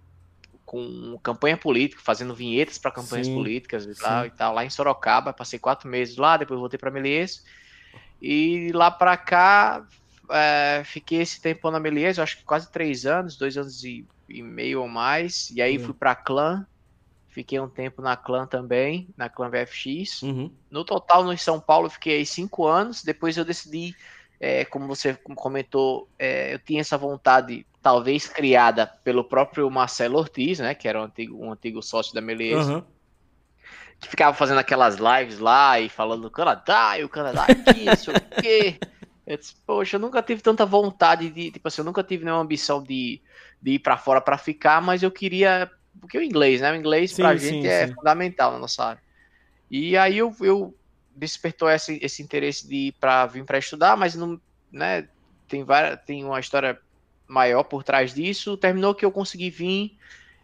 com 0.63 1.19
campanha 1.23 1.57
política, 1.57 1.99
fazendo 2.03 2.35
vinhetas 2.35 2.77
para 2.77 2.91
campanhas 2.91 3.25
sim, 3.25 3.33
políticas 3.33 3.85
e 3.85 3.95
tal, 3.99 4.25
e 4.27 4.29
tal, 4.29 4.53
lá 4.53 4.63
em 4.63 4.69
Sorocaba. 4.69 5.33
Passei 5.33 5.57
quatro 5.57 5.89
meses 5.89 6.17
lá, 6.17 6.37
depois 6.37 6.59
voltei 6.59 6.77
para 6.77 6.91
Melies. 6.91 7.43
E 8.21 8.71
lá 8.73 8.91
para 8.91 9.17
cá, 9.17 9.83
é, 10.31 10.83
fiquei 10.85 11.21
esse 11.21 11.41
tempo 11.41 11.69
na 11.71 11.79
Melies, 11.79 12.19
acho 12.19 12.37
que 12.37 12.43
quase 12.43 12.71
três 12.71 13.05
anos, 13.05 13.35
dois 13.35 13.57
anos 13.57 13.83
e, 13.83 14.05
e 14.27 14.41
meio 14.41 14.81
ou 14.81 14.87
mais. 14.87 15.49
E 15.51 15.61
aí 15.61 15.77
uhum. 15.77 15.85
fui 15.85 15.93
para 15.93 16.15
Clã, 16.15 16.65
Fiquei 17.29 17.59
um 17.59 17.69
tempo 17.69 18.01
na 18.01 18.17
Clã 18.17 18.47
também, 18.47 19.07
na 19.15 19.29
Clã 19.29 19.49
VFX. 19.49 20.23
Uhum. 20.23 20.51
No 20.69 20.83
total, 20.83 21.23
no 21.23 21.37
São 21.37 21.59
Paulo, 21.59 21.89
fiquei 21.89 22.25
cinco 22.25 22.65
anos. 22.65 23.03
Depois 23.03 23.37
eu 23.37 23.45
decidi, 23.45 23.95
é, 24.39 24.65
como 24.65 24.87
você 24.87 25.13
comentou, 25.13 26.09
é, 26.17 26.55
eu 26.55 26.59
tinha 26.59 26.81
essa 26.81 26.97
vontade, 26.97 27.65
talvez 27.83 28.27
criada 28.27 28.87
pelo 28.87 29.23
próprio 29.23 29.69
Marcelo 29.69 30.17
Ortiz, 30.17 30.57
né? 30.57 30.73
Que 30.73 30.87
era 30.87 30.99
um 30.99 31.03
antigo, 31.03 31.45
um 31.45 31.51
antigo 31.51 31.83
sócio 31.83 32.15
da 32.15 32.19
Melies. 32.19 32.67
Uhum. 32.67 32.83
Que 33.99 34.09
ficava 34.09 34.35
fazendo 34.35 34.57
aquelas 34.59 34.95
lives 34.95 35.37
lá 35.37 35.79
e 35.79 35.87
falando 35.87 36.23
do 36.23 36.31
Canadá, 36.31 36.97
e 36.97 37.03
o 37.03 37.09
Canadá 37.09 37.43
aqui, 37.43 37.85
não 37.85 37.95
sei 37.95 38.15
o 38.15 38.41
quê. 38.41 38.79
Eu 39.29 39.37
disse, 39.37 39.55
poxa, 39.63 39.95
eu 39.97 39.99
nunca 39.99 40.23
tive 40.23 40.41
tanta 40.41 40.65
vontade 40.65 41.29
de, 41.29 41.51
tipo 41.51 41.67
assim, 41.67 41.81
eu 41.81 41.85
nunca 41.85 42.03
tive 42.03 42.25
nenhuma 42.25 42.41
ambição 42.41 42.81
de, 42.81 43.21
de 43.61 43.73
ir 43.73 43.79
para 43.79 43.95
fora 43.95 44.19
para 44.19 44.39
ficar, 44.39 44.81
mas 44.81 45.03
eu 45.03 45.11
queria 45.11 45.69
porque 46.01 46.17
o 46.17 46.23
inglês, 46.23 46.61
né? 46.61 46.71
O 46.71 46.75
inglês 46.75 47.11
sim, 47.11 47.21
pra 47.21 47.35
gente 47.35 47.61
sim, 47.61 47.67
é 47.67 47.87
sim. 47.87 47.93
fundamental 47.93 48.51
na 48.51 48.57
nossa 48.57 48.83
área. 48.83 49.01
E 49.69 49.95
aí 49.95 50.17
eu, 50.17 50.35
eu 50.41 50.75
despertou 51.15 51.69
esse, 51.69 51.99
esse 52.01 52.23
interesse 52.23 52.67
de 52.67 52.87
ir 52.87 52.91
para 52.93 53.27
vir 53.27 53.45
para 53.45 53.59
estudar, 53.59 53.95
mas 53.95 54.15
não, 54.15 54.41
né, 54.71 55.07
tem 55.47 55.63
várias, 55.63 55.99
tem 56.05 56.25
uma 56.25 56.39
história 56.39 56.79
maior 57.27 57.63
por 57.63 57.83
trás 57.83 58.15
disso. 58.15 58.57
Terminou 58.57 58.95
que 58.95 59.05
eu 59.05 59.11
consegui 59.11 59.51
vir 59.51 59.95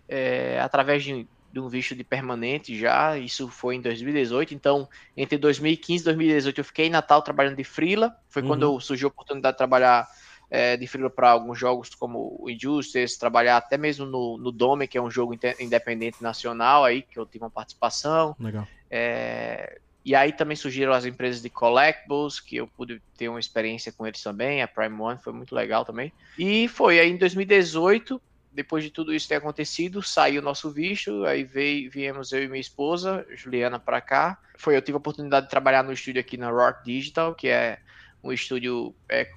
é, 0.07 0.59
através 0.61 1.03
de, 1.03 1.27
de, 1.55 1.59
um 1.61 1.69
visto 1.69 1.95
de 1.95 2.03
permanente 2.03 2.77
já. 2.77 3.17
Isso 3.17 3.47
foi 3.47 3.75
em 3.75 3.81
2018. 3.81 4.53
Então, 4.53 4.87
entre 5.15 5.37
2015 5.37 6.01
e 6.01 6.05
2018, 6.05 6.57
eu 6.59 6.65
fiquei 6.65 6.87
em 6.87 6.89
Natal 6.89 7.21
trabalhando 7.21 7.55
de 7.55 7.63
freela. 7.63 8.15
Foi 8.27 8.41
uhum. 8.41 8.49
quando 8.49 8.79
surgiu 8.81 9.07
a 9.07 9.11
oportunidade 9.11 9.53
de 9.53 9.57
trabalhar 9.57 10.05
é, 10.51 10.75
de 10.75 10.85
freela 10.85 11.09
para 11.09 11.31
alguns 11.31 11.57
jogos 11.57 11.95
como 11.95 12.37
o 12.39 12.49
Injustice, 12.49 13.17
trabalhar 13.17 13.55
até 13.55 13.77
mesmo 13.77 14.05
no, 14.05 14.37
no 14.37 14.51
Dome, 14.51 14.87
que 14.87 14.97
é 14.97 15.01
um 15.01 15.09
jogo 15.09 15.33
independente 15.59 16.21
nacional 16.21 16.83
aí, 16.83 17.01
que 17.01 17.17
eu 17.17 17.25
tive 17.25 17.45
uma 17.45 17.49
participação. 17.49 18.35
Legal. 18.37 18.67
É, 18.91 19.79
e 20.03 20.13
aí 20.13 20.33
também 20.33 20.55
surgiram 20.55 20.91
as 20.91 21.05
empresas 21.05 21.41
de 21.41 21.49
collectibles, 21.49 22.39
que 22.39 22.57
eu 22.57 22.67
pude 22.67 23.01
ter 23.17 23.29
uma 23.29 23.39
experiência 23.39 23.91
com 23.93 24.05
eles 24.05 24.21
também. 24.21 24.61
A 24.61 24.67
Prime 24.67 25.01
One 25.01 25.19
foi 25.23 25.31
muito 25.31 25.55
legal 25.55 25.85
também. 25.85 26.11
E 26.37 26.67
foi 26.67 26.99
aí 26.99 27.09
em 27.09 27.17
2018, 27.17 28.21
depois 28.55 28.83
de 28.83 28.89
tudo 28.89 29.13
isso 29.13 29.27
ter 29.27 29.35
acontecido, 29.35 30.01
saiu 30.01 30.41
o 30.41 30.43
nosso 30.43 30.71
visto, 30.71 31.25
aí 31.25 31.43
veio, 31.43 31.91
viemos 31.91 32.31
eu 32.31 32.43
e 32.43 32.47
minha 32.47 32.61
esposa, 32.61 33.25
Juliana, 33.35 33.77
para 33.77 34.01
cá. 34.01 34.39
Foi, 34.57 34.75
eu 34.75 34.81
tive 34.81 34.95
a 34.95 34.97
oportunidade 34.97 35.47
de 35.47 35.49
trabalhar 35.49 35.83
no 35.83 35.91
estúdio 35.91 36.21
aqui 36.21 36.37
na 36.37 36.49
Rock 36.49 36.85
Digital, 36.85 37.35
que 37.35 37.49
é 37.49 37.79
um 38.23 38.31
estúdio 38.31 38.95
é, 39.09 39.29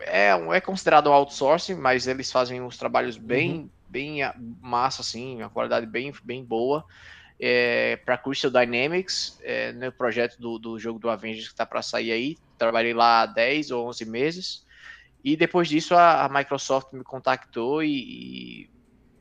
é, 0.00 0.30
é 0.30 0.60
considerado 0.60 1.08
um 1.08 1.12
outsourcing, 1.12 1.76
mas 1.76 2.06
eles 2.06 2.30
fazem 2.30 2.60
uns 2.60 2.76
trabalhos 2.76 3.16
bem, 3.16 3.52
uhum. 3.52 3.70
bem 3.88 4.18
massa, 4.60 5.02
assim, 5.02 5.36
uma 5.36 5.48
qualidade 5.48 5.86
bem, 5.86 6.12
bem 6.24 6.44
boa 6.44 6.84
é, 7.38 7.96
para 7.96 8.16
Crystal 8.16 8.50
Dynamics, 8.50 9.38
é, 9.42 9.72
no 9.72 9.92
projeto 9.92 10.38
do, 10.40 10.58
do 10.58 10.78
jogo 10.78 10.98
do 10.98 11.10
Avengers 11.10 11.46
que 11.46 11.54
está 11.54 11.66
para 11.66 11.82
sair 11.82 12.12
aí. 12.12 12.36
Trabalhei 12.58 12.94
lá 12.94 13.22
há 13.22 13.26
10 13.26 13.70
ou 13.70 13.88
11 13.88 14.04
meses. 14.06 14.65
E 15.26 15.36
depois 15.36 15.66
disso 15.68 15.92
a, 15.96 16.24
a 16.24 16.28
Microsoft 16.28 16.92
me 16.92 17.02
contactou 17.02 17.82
e, 17.82 18.70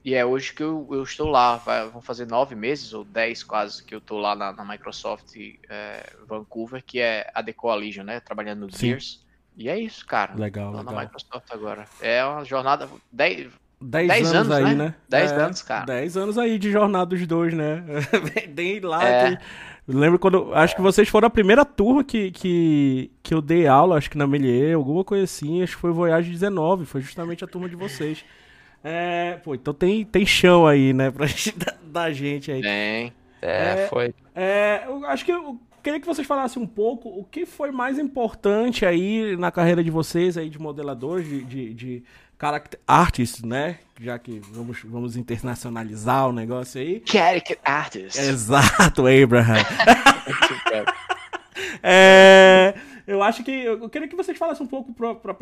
e, 0.04 0.13
é 0.13 0.24
hoje 0.24 0.54
que 0.54 0.62
eu, 0.62 0.88
eu 0.91 1.02
estou 1.02 1.28
lá. 1.28 1.58
Vai, 1.58 1.89
vão 1.89 2.00
fazer 2.00 2.28
nove 2.28 2.54
meses 2.54 2.94
ou 2.94 3.04
dez 3.04 3.41
quase 3.41 3.84
que 3.84 3.96
eu 3.96 3.98
estou 3.98 4.20
lá 4.20 4.36
na, 4.36 4.54
na 4.54 4.63
Microsoft 4.63 5.36
é, 5.68 6.13
Vancouver, 6.28 6.84
que 6.86 7.00
é 7.00 7.28
a 7.34 7.41
The 7.41 7.54
Coalition, 7.54 8.04
né? 8.04 8.20
Trabalhando 8.20 8.68
no 8.68 8.72
Sim. 8.72 8.89
Gears. 8.89 9.26
E 9.58 9.68
é 9.68 9.80
isso, 9.80 10.06
cara. 10.06 10.36
Legal, 10.36 10.74
Tô 10.74 10.78
legal. 10.78 10.94
na 10.94 11.02
Microsoft 11.02 11.48
agora. 11.50 11.86
É 12.00 12.24
uma 12.24 12.46
jornada. 12.46 12.88
10, 13.12 13.50
10 13.82 14.12
anos, 14.12 14.52
anos, 14.52 14.52
aí, 14.52 14.63
né? 14.63 14.74
né? 14.76 14.96
10 15.10 15.32
é, 15.32 15.36
anos, 15.36 15.62
cara. 15.63 15.86
10 15.86 16.18
anos 16.18 16.38
aí 16.38 16.60
de 16.60 16.72
jornada 16.72 17.08
dos 17.08 17.26
dois, 17.26 17.52
né? 17.52 17.84
Dei 18.54 18.80
lá. 18.80 19.04
É. 19.04 19.36
Que... 19.38 19.44
Lembro 19.88 20.17
quando. 20.17 20.54
Acho 20.54 20.76
que 20.76 20.82
vocês 20.82 21.08
foram 21.08 21.28
a 21.28 21.30
primeira 21.30 21.63
turma 21.63 22.04
que, 22.04 22.32
que, 22.32 23.12
que 23.21 23.34
eu 23.34 23.41
dei 23.41 23.67
aula, 23.67 23.98
acho 23.98 24.10
que 24.10 24.17
na 24.17 24.26
Melier, 24.26 24.76
alguma 24.76 25.04
coisa 25.04 25.26
assim. 25.26 25.62
Acho 25.62 25.76
que 25.76 25.82
foi 25.82 25.91
Voyage 25.91 26.32
19, 26.32 26.86
foi 26.86 27.02
justamente 27.02 27.43
a 27.43 27.48
turma 27.48 27.69
de 27.69 27.76
vocês. 27.76 28.26
É, 28.84 29.39
pô, 29.43 29.56
então 29.56 29.74
tem, 29.74 30.06
tem 30.06 30.26
chão 30.26 30.67
aí, 30.67 30.93
né, 30.93 31.10
pra 31.10 31.26
gente, 31.28 31.58
da, 31.58 31.76
da 31.84 32.12
gente 32.12 32.52
aí. 32.52 32.62
Tem. 32.62 33.13
É, 33.41 33.84
é 33.84 33.88
foi. 33.88 34.13
É, 34.36 34.84
eu 34.88 35.06
acho 35.06 35.24
que 35.24 35.32
eu 35.32 35.60
queria 35.84 36.00
que 36.00 36.08
vocês 36.08 36.26
falassem 36.26 36.62
um 36.62 36.65
pouco 36.65 37.10
o 37.10 37.24
que 37.24 37.45
foi 37.45 37.71
mais 37.71 38.00
importante 38.00 38.86
aí 38.88 39.38
na 39.38 39.52
carreira 39.52 39.84
de 39.84 39.91
vocês 39.91 40.36
aí 40.36 40.50
de 40.50 40.60
modeladores, 40.60 41.28
de, 41.28 41.43
de, 41.43 41.74
de 41.76 42.04
character 42.39 42.80
artists, 42.88 43.43
né? 43.43 43.80
Já 44.00 44.19
que 44.19 44.39
vamos, 44.52 44.80
vamos 44.84 45.15
internacionalizar 45.15 46.28
o 46.28 46.34
negócio 46.34 46.82
aí. 46.82 47.02
Character 47.06 47.58
artists. 47.63 48.17
Exato, 48.17 49.04
Abraham. 49.08 49.56
é, 51.82 52.76
eu 53.08 53.21
acho 53.21 53.43
que 53.43 53.52
eu 53.52 53.88
queria 53.88 54.08
que 54.08 54.15
vocês 54.15 54.38
falassem 54.38 54.65
um 54.65 54.69
pouco 54.69 54.91
pra, 54.93 55.13
pra, 55.15 55.36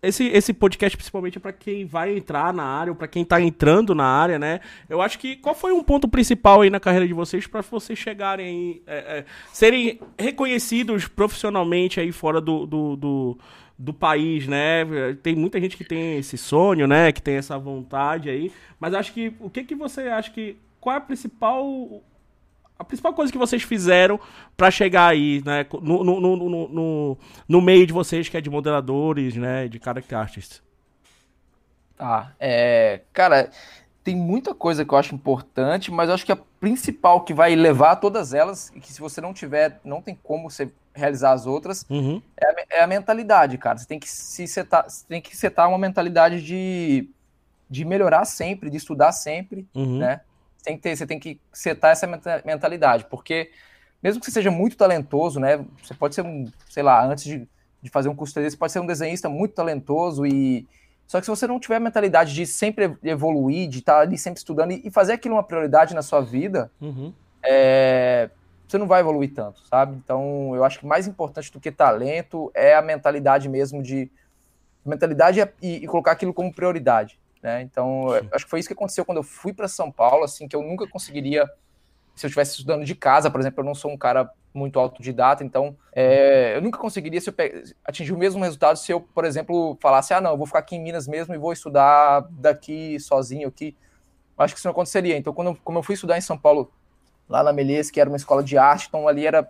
esse 0.00 0.24
esse 0.28 0.52
podcast 0.52 0.96
principalmente 0.96 1.36
é 1.36 1.40
para 1.40 1.52
quem 1.52 1.84
vai 1.84 2.16
entrar 2.16 2.52
na 2.52 2.62
área 2.62 2.92
ou 2.92 2.96
para 2.96 3.08
quem 3.08 3.24
tá 3.24 3.40
entrando 3.40 3.94
na 3.94 4.06
área, 4.06 4.38
né? 4.38 4.60
Eu 4.88 5.02
acho 5.02 5.18
que 5.18 5.36
qual 5.36 5.54
foi 5.54 5.72
um 5.72 5.82
ponto 5.82 6.06
principal 6.08 6.60
aí 6.60 6.70
na 6.70 6.78
carreira 6.78 7.06
de 7.06 7.12
vocês 7.12 7.46
para 7.46 7.60
vocês 7.60 7.98
chegarem 7.98 8.82
é, 8.86 8.96
é, 9.18 9.24
serem 9.52 10.00
reconhecidos 10.18 11.08
profissionalmente 11.08 11.98
aí 11.98 12.12
fora 12.12 12.40
do, 12.40 12.64
do, 12.66 12.96
do 12.96 13.38
do 13.82 13.92
país, 13.92 14.46
né? 14.46 14.84
Tem 15.24 15.34
muita 15.34 15.60
gente 15.60 15.76
que 15.76 15.82
tem 15.82 16.16
esse 16.16 16.38
sonho, 16.38 16.86
né? 16.86 17.10
Que 17.10 17.20
tem 17.20 17.34
essa 17.34 17.58
vontade 17.58 18.30
aí. 18.30 18.52
Mas 18.78 18.94
acho 18.94 19.12
que 19.12 19.34
o 19.40 19.50
que 19.50 19.64
que 19.64 19.74
você 19.74 20.02
acha 20.02 20.30
que 20.30 20.56
qual 20.80 20.94
é 20.94 20.98
a 20.98 21.00
principal 21.00 22.00
a 22.78 22.84
principal 22.84 23.12
coisa 23.12 23.32
que 23.32 23.38
vocês 23.38 23.64
fizeram 23.64 24.20
para 24.56 24.70
chegar 24.70 25.08
aí, 25.08 25.42
né? 25.44 25.66
No, 25.82 26.04
no, 26.04 26.20
no, 26.20 26.68
no, 26.68 27.18
no, 27.48 27.60
meio 27.60 27.84
de 27.84 27.92
vocês 27.92 28.28
que 28.28 28.36
é 28.36 28.40
de 28.40 28.48
modeladores, 28.48 29.34
né? 29.34 29.66
De 29.66 29.80
character 29.82 30.16
artists. 30.16 30.62
Tá, 31.96 32.32
é, 32.38 33.00
cara, 33.12 33.50
tem 34.04 34.14
muita 34.14 34.54
coisa 34.54 34.84
que 34.84 34.94
eu 34.94 34.98
acho 34.98 35.14
importante, 35.14 35.90
mas 35.90 36.08
eu 36.08 36.14
acho 36.14 36.26
que 36.26 36.32
a 36.32 36.38
principal 36.60 37.22
que 37.22 37.34
vai 37.34 37.54
levar 37.56 37.96
todas 37.96 38.32
elas, 38.32 38.72
e 38.76 38.80
que 38.80 38.92
se 38.92 39.00
você 39.00 39.20
não 39.20 39.34
tiver, 39.34 39.80
não 39.84 40.00
tem 40.00 40.16
como 40.22 40.48
você 40.48 40.70
realizar 40.94 41.32
as 41.32 41.46
outras, 41.46 41.86
uhum. 41.88 42.20
é, 42.36 42.46
a, 42.46 42.54
é, 42.70 42.82
a, 42.82 42.86
mentalidade, 42.86 43.56
cara. 43.58 43.78
Você 43.78 43.86
tem 43.86 43.98
que 43.98 44.08
se 44.08 44.46
setar, 44.46 44.88
você 44.88 45.04
tem 45.08 45.20
que 45.20 45.36
setar 45.36 45.68
uma 45.68 45.78
mentalidade 45.78 46.42
de, 46.42 47.08
de 47.68 47.84
melhorar 47.84 48.24
sempre, 48.24 48.70
de 48.70 48.76
estudar 48.76 49.12
sempre, 49.12 49.66
uhum. 49.74 49.98
né? 49.98 50.20
Você 50.56 50.64
tem, 50.64 50.76
que 50.76 50.82
ter, 50.82 50.96
você 50.96 51.06
tem 51.06 51.18
que 51.18 51.40
setar 51.52 51.90
essa 51.90 52.06
mentalidade, 52.44 53.06
porque 53.10 53.50
mesmo 54.02 54.20
que 54.20 54.26
você 54.26 54.32
seja 54.32 54.50
muito 54.50 54.76
talentoso, 54.76 55.40
né? 55.40 55.64
Você 55.82 55.94
pode 55.94 56.14
ser 56.14 56.22
um, 56.22 56.50
sei 56.68 56.82
lá, 56.82 57.04
antes 57.04 57.24
de, 57.24 57.48
de 57.80 57.90
fazer 57.90 58.08
um 58.08 58.14
curso 58.14 58.34
desse, 58.34 58.56
pode 58.56 58.72
ser 58.72 58.80
um 58.80 58.86
desenhista 58.86 59.28
muito 59.28 59.54
talentoso 59.54 60.26
e 60.26 60.66
só 61.06 61.20
que 61.20 61.26
se 61.26 61.30
você 61.30 61.46
não 61.46 61.60
tiver 61.60 61.76
a 61.76 61.80
mentalidade 61.80 62.32
de 62.32 62.46
sempre 62.46 62.96
evoluir, 63.02 63.68
de 63.68 63.80
estar 63.80 64.00
ali 64.00 64.16
sempre 64.16 64.38
estudando 64.38 64.72
e 64.72 64.90
fazer 64.90 65.12
aquilo 65.12 65.34
uma 65.34 65.42
prioridade 65.42 65.94
na 65.94 66.00
sua 66.00 66.20
vida, 66.20 66.70
uhum. 66.80 67.12
é, 67.42 68.30
você 68.72 68.78
não 68.78 68.86
vai 68.86 69.00
evoluir 69.00 69.34
tanto, 69.34 69.60
sabe? 69.66 69.94
Então, 69.96 70.56
eu 70.56 70.64
acho 70.64 70.80
que 70.80 70.86
mais 70.86 71.06
importante 71.06 71.52
do 71.52 71.60
que 71.60 71.70
talento 71.70 72.50
é 72.54 72.74
a 72.74 72.82
mentalidade 72.82 73.48
mesmo 73.48 73.82
de 73.82 74.10
mentalidade 74.84 75.40
e, 75.60 75.76
e 75.76 75.86
colocar 75.86 76.12
aquilo 76.12 76.32
como 76.32 76.52
prioridade, 76.52 77.20
né? 77.42 77.60
Então, 77.62 78.06
acho 78.32 78.46
que 78.46 78.50
foi 78.50 78.60
isso 78.60 78.68
que 78.68 78.72
aconteceu 78.72 79.04
quando 79.04 79.18
eu 79.18 79.22
fui 79.22 79.52
para 79.52 79.68
São 79.68 79.92
Paulo, 79.92 80.24
assim, 80.24 80.48
que 80.48 80.56
eu 80.56 80.62
nunca 80.62 80.86
conseguiria 80.86 81.48
se 82.14 82.26
eu 82.26 82.28
estivesse 82.28 82.52
estudando 82.52 82.84
de 82.84 82.94
casa, 82.94 83.30
por 83.30 83.40
exemplo, 83.40 83.60
eu 83.60 83.64
não 83.64 83.74
sou 83.74 83.90
um 83.90 83.96
cara 83.96 84.30
muito 84.54 84.78
autodidata, 84.78 85.42
então 85.44 85.76
é, 85.94 86.56
eu 86.56 86.60
nunca 86.60 86.78
conseguiria 86.78 87.20
se 87.20 87.30
eu 87.30 87.34
atingir 87.84 88.12
o 88.12 88.18
mesmo 88.18 88.42
resultado 88.42 88.76
se 88.76 88.92
eu, 88.92 89.00
por 89.00 89.24
exemplo, 89.24 89.78
falasse, 89.80 90.12
ah, 90.12 90.20
não, 90.20 90.32
eu 90.32 90.36
vou 90.36 90.46
ficar 90.46 90.58
aqui 90.58 90.76
em 90.76 90.82
Minas 90.82 91.06
mesmo 91.06 91.34
e 91.34 91.38
vou 91.38 91.52
estudar 91.52 92.26
daqui 92.30 92.98
sozinho 93.00 93.48
aqui. 93.48 93.76
Acho 94.36 94.54
que 94.54 94.58
isso 94.58 94.66
não 94.66 94.72
aconteceria. 94.72 95.16
Então, 95.16 95.32
quando 95.32 95.56
como 95.62 95.78
eu 95.78 95.82
fui 95.82 95.94
estudar 95.94 96.18
em 96.18 96.22
São 96.22 96.36
Paulo 96.36 96.70
lá 97.28 97.42
na 97.42 97.52
Melies, 97.52 97.90
que 97.90 98.00
era 98.00 98.10
uma 98.10 98.16
escola 98.16 98.42
de 98.42 98.56
arte, 98.58 98.86
então 98.88 99.08
ali 99.08 99.26
era, 99.26 99.48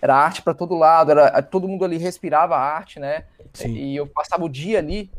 era 0.00 0.14
arte 0.14 0.42
para 0.42 0.54
todo 0.54 0.74
lado, 0.76 1.10
era 1.10 1.42
todo 1.42 1.68
mundo 1.68 1.84
ali 1.84 1.96
respirava 1.96 2.56
arte, 2.56 3.00
né? 3.00 3.24
Sim. 3.52 3.72
E 3.74 3.96
eu 3.96 4.06
passava 4.06 4.44
o 4.44 4.48
dia 4.48 4.78
ali, 4.78 5.10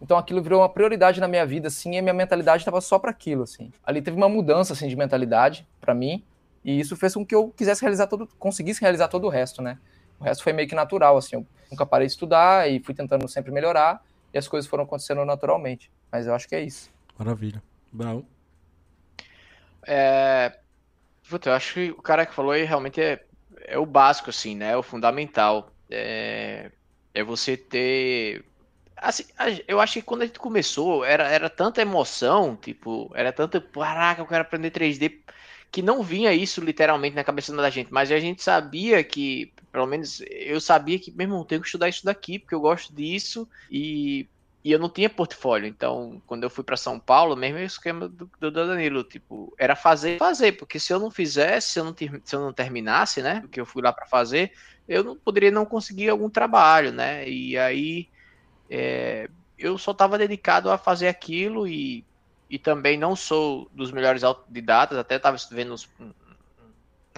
então 0.00 0.18
aquilo 0.18 0.42
virou 0.42 0.60
uma 0.60 0.68
prioridade 0.68 1.20
na 1.20 1.28
minha 1.28 1.46
vida, 1.46 1.68
assim, 1.68 1.94
e 1.94 1.98
a 1.98 2.02
minha 2.02 2.14
mentalidade 2.14 2.62
estava 2.62 2.80
só 2.80 2.98
para 2.98 3.10
aquilo, 3.10 3.44
assim. 3.44 3.72
Ali 3.84 4.02
teve 4.02 4.16
uma 4.16 4.28
mudança 4.28 4.72
assim 4.72 4.88
de 4.88 4.96
mentalidade 4.96 5.66
para 5.80 5.94
mim, 5.94 6.24
e 6.64 6.78
isso 6.78 6.96
fez 6.96 7.14
com 7.14 7.24
que 7.24 7.34
eu 7.34 7.48
quisesse 7.56 7.80
realizar 7.80 8.06
todo, 8.06 8.28
conseguisse 8.38 8.80
realizar 8.80 9.08
todo 9.08 9.26
o 9.26 9.30
resto, 9.30 9.62
né? 9.62 9.78
O 10.20 10.24
resto 10.24 10.42
foi 10.42 10.52
meio 10.52 10.68
que 10.68 10.74
natural, 10.74 11.16
assim, 11.16 11.36
eu 11.36 11.46
nunca 11.70 11.84
parei 11.84 12.06
de 12.06 12.12
estudar 12.12 12.70
e 12.70 12.80
fui 12.80 12.94
tentando 12.94 13.26
sempre 13.28 13.50
melhorar, 13.50 14.02
e 14.32 14.38
as 14.38 14.48
coisas 14.48 14.68
foram 14.68 14.84
acontecendo 14.84 15.24
naturalmente. 15.24 15.90
Mas 16.10 16.26
eu 16.26 16.34
acho 16.34 16.48
que 16.48 16.54
é 16.54 16.60
isso. 16.60 16.90
Maravilha. 17.18 17.62
Bravo. 17.92 18.24
É, 19.86 20.58
Puta, 21.28 21.50
eu 21.50 21.54
acho 21.54 21.74
que 21.74 21.90
o 21.92 22.02
cara 22.02 22.26
que 22.26 22.34
falou 22.34 22.52
aí 22.52 22.64
realmente 22.64 23.00
é, 23.00 23.24
é 23.60 23.78
o 23.78 23.86
básico, 23.86 24.30
assim, 24.30 24.54
né? 24.56 24.72
É 24.72 24.76
o 24.76 24.82
fundamental. 24.82 25.72
É, 25.90 26.70
é 27.14 27.22
você 27.24 27.56
ter. 27.56 28.44
Assim, 28.96 29.24
eu 29.68 29.80
acho 29.80 29.94
que 29.94 30.02
quando 30.02 30.22
a 30.22 30.26
gente 30.26 30.38
começou, 30.38 31.04
era, 31.04 31.28
era 31.28 31.50
tanta 31.50 31.82
emoção, 31.82 32.56
tipo, 32.56 33.10
era 33.14 33.32
tanta. 33.32 33.60
Caraca, 33.60 34.20
eu 34.22 34.26
quero 34.26 34.42
aprender 34.42 34.70
3D, 34.70 35.24
que 35.70 35.82
não 35.82 36.02
vinha 36.02 36.32
isso 36.34 36.60
literalmente 36.60 37.16
na 37.16 37.24
cabeça 37.24 37.54
da 37.56 37.70
gente, 37.70 37.92
mas 37.92 38.12
a 38.12 38.20
gente 38.20 38.42
sabia 38.42 39.02
que, 39.04 39.54
pelo 39.72 39.86
menos 39.86 40.20
eu 40.28 40.60
sabia 40.60 40.98
que, 40.98 41.10
meu 41.12 41.24
irmão, 41.26 41.44
tenho 41.44 41.60
que 41.62 41.66
estudar 41.68 41.88
isso 41.88 42.04
daqui, 42.04 42.38
porque 42.38 42.54
eu 42.54 42.60
gosto 42.60 42.94
disso, 42.94 43.48
e 43.70 44.28
e 44.64 44.70
eu 44.70 44.78
não 44.78 44.88
tinha 44.88 45.10
portfólio. 45.10 45.66
Então, 45.66 46.22
quando 46.26 46.44
eu 46.44 46.50
fui 46.50 46.62
para 46.62 46.76
São 46.76 46.98
Paulo, 46.98 47.36
mesmo 47.36 47.58
o 47.58 47.62
esquema 47.62 48.08
do, 48.08 48.30
do, 48.38 48.50
Danilo, 48.50 49.02
tipo, 49.02 49.52
era 49.58 49.74
fazer, 49.74 50.18
fazer, 50.18 50.52
porque 50.52 50.78
se 50.78 50.92
eu 50.92 51.00
não 51.00 51.10
fizesse, 51.10 51.72
se 51.72 51.80
eu 51.80 51.84
não, 51.84 51.94
se 52.24 52.36
eu 52.36 52.40
não 52.40 52.52
terminasse, 52.52 53.20
né, 53.22 53.42
o 53.44 53.48
que 53.48 53.60
eu 53.60 53.66
fui 53.66 53.82
lá 53.82 53.92
para 53.92 54.06
fazer, 54.06 54.52
eu 54.88 55.02
não 55.02 55.16
poderia 55.16 55.50
não 55.50 55.64
conseguir 55.64 56.08
algum 56.08 56.30
trabalho, 56.30 56.92
né? 56.92 57.28
E 57.28 57.58
aí 57.58 58.08
é, 58.70 59.28
eu 59.58 59.76
só 59.78 59.90
estava 59.90 60.18
dedicado 60.18 60.70
a 60.70 60.78
fazer 60.78 61.08
aquilo 61.08 61.66
e, 61.66 62.04
e 62.48 62.58
também 62.58 62.96
não 62.96 63.16
sou 63.16 63.68
dos 63.72 63.90
melhores 63.90 64.22
autodidatas, 64.22 64.98
até 64.98 65.16
estava 65.16 65.36
vendo 65.50 65.74
uns, 65.74 65.88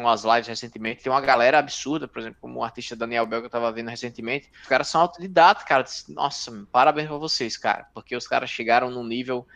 umas 0.02 0.24
lives 0.24 0.46
recentemente, 0.46 1.02
tem 1.02 1.12
uma 1.12 1.20
galera 1.20 1.58
absurda, 1.58 2.08
por 2.08 2.18
exemplo, 2.18 2.38
como 2.40 2.58
o 2.58 2.64
artista 2.64 2.96
Daniel 2.96 3.26
Bel 3.26 3.40
que 3.40 3.46
eu 3.46 3.50
tava 3.50 3.70
vendo 3.70 3.88
recentemente. 3.88 4.50
Os 4.62 4.68
caras 4.68 4.88
são 4.88 5.00
autodidatos, 5.00 5.64
cara. 5.64 5.84
Nossa, 6.08 6.66
parabéns 6.72 7.08
pra 7.08 7.16
vocês, 7.16 7.56
cara. 7.56 7.86
Porque 7.94 8.16
os 8.16 8.26
caras 8.26 8.50
chegaram 8.50 8.90
num 8.90 9.04
nível 9.04 9.46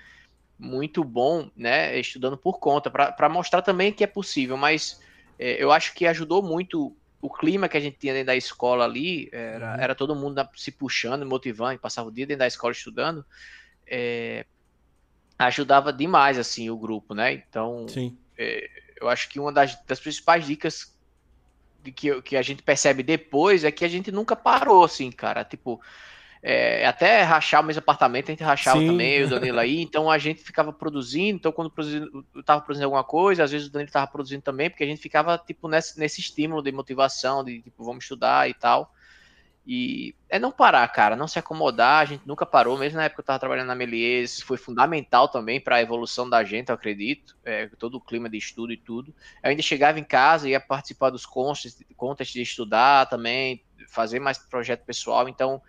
muito 0.59 1.03
bom, 1.05 1.51
né? 1.57 1.99
Estudando 1.99 2.37
por 2.37 2.59
conta, 2.59 2.91
para 2.91 3.29
mostrar 3.29 3.63
também 3.63 3.93
que 3.93 4.05
é 4.05 4.07
possível, 4.07 4.57
mas 4.57 5.01
é, 5.39 5.63
eu 5.63 5.71
acho 5.71 5.95
que 5.95 6.07
ajudou 6.07 6.43
muito 6.43 6.95
o 7.21 7.31
clima 7.31 7.69
que 7.69 7.77
a 7.77 7.81
gente 7.81 7.99
tinha 7.99 8.13
dentro 8.13 8.29
da 8.29 8.37
escola 8.37 8.85
ali, 8.85 9.29
era, 9.33 9.75
uhum. 9.75 9.81
era 9.81 9.95
todo 9.95 10.15
mundo 10.15 10.49
se 10.55 10.71
puxando, 10.71 11.27
motivando, 11.27 11.79
passava 11.79 12.09
o 12.09 12.13
dia 12.13 12.27
dentro 12.27 12.41
da 12.41 12.47
escola 12.47 12.73
estudando. 12.73 13.25
É, 13.87 14.45
ajudava 15.39 15.93
demais, 15.93 16.39
assim, 16.39 16.71
o 16.71 16.77
grupo, 16.77 17.15
né? 17.15 17.33
Então, 17.33 17.87
é, 18.37 18.69
eu 19.01 19.09
acho 19.09 19.29
que 19.29 19.41
uma 19.41 19.53
das, 19.53 19.77
das 19.85 20.01
principais 20.01 20.47
dicas 20.47 20.95
que, 21.95 22.21
que 22.23 22.37
a 22.37 22.43
gente 22.43 22.63
percebe 22.63 23.03
depois 23.03 23.65
é 23.65 23.71
que 23.71 23.85
a 23.85 23.89
gente 23.89 24.11
nunca 24.11 24.37
parou, 24.37 24.85
assim, 24.85 25.11
cara. 25.11 25.45
Tipo, 25.45 25.81
é, 26.43 26.87
até 26.87 27.23
rachar 27.23 27.63
o 27.63 27.65
mesmo 27.65 27.81
apartamento, 27.81 28.29
a 28.29 28.33
gente 28.33 28.45
rachava 28.45 28.79
Sim. 28.79 28.89
também, 28.89 29.25
o 29.25 29.29
Danilo 29.29 29.59
aí, 29.59 29.81
então 29.83 30.11
a 30.11 30.19
gente 30.19 30.43
ficava 30.43 30.73
produzindo, 30.73 31.37
então 31.37 31.53
quando 31.53 31.71
produzindo, 31.71 32.25
eu 32.35 32.43
tava 32.43 32.61
produzindo 32.61 32.87
alguma 32.87 33.05
coisa, 33.05 33.45
às 33.45 33.51
vezes 33.51 33.69
o 33.69 33.73
Danilo 33.73 33.91
tava 33.91 34.07
produzindo 34.07 34.43
também, 34.43 34.71
porque 34.71 34.85
a 34.85 34.87
gente 34.87 35.01
ficava, 35.01 35.39
tipo, 35.39 35.69
nesse, 35.69 35.99
nesse 35.99 36.21
estímulo 36.21 36.63
de 36.63 36.71
motivação, 36.71 37.43
de, 37.43 37.61
tipo, 37.63 37.85
vamos 37.85 38.05
estudar 38.05 38.49
e 38.49 38.55
tal, 38.55 38.93
e 39.71 40.15
é 40.31 40.39
não 40.39 40.51
parar, 40.51 40.89
cara, 40.89 41.15
não 41.15 41.29
se 41.29 41.39
acomodar, 41.39 42.01
a 42.01 42.05
gente 42.07 42.27
nunca 42.27 42.47
parou, 42.47 42.79
mesmo 42.79 42.97
na 42.97 43.05
época 43.05 43.17
que 43.17 43.21
eu 43.21 43.27
tava 43.27 43.39
trabalhando 43.39 43.67
na 43.67 43.75
Melies, 43.75 44.41
foi 44.41 44.57
fundamental 44.57 45.29
também 45.29 45.61
para 45.61 45.77
a 45.77 45.83
evolução 45.83 46.27
da 46.27 46.43
gente, 46.43 46.71
eu 46.71 46.75
acredito, 46.75 47.37
é, 47.45 47.69
todo 47.79 47.97
o 47.97 48.01
clima 48.01 48.31
de 48.31 48.39
estudo 48.39 48.73
e 48.73 48.79
tudo, 48.79 49.15
eu 49.43 49.51
ainda 49.51 49.61
chegava 49.61 50.01
em 50.01 50.05
casa, 50.05 50.49
ia 50.49 50.59
participar 50.59 51.11
dos 51.11 51.27
contas 51.27 52.29
de 52.29 52.41
estudar 52.41 53.11
também, 53.11 53.63
fazer 53.89 54.19
mais 54.21 54.39
projeto 54.39 54.87
pessoal, 54.87 55.29
então 55.29 55.61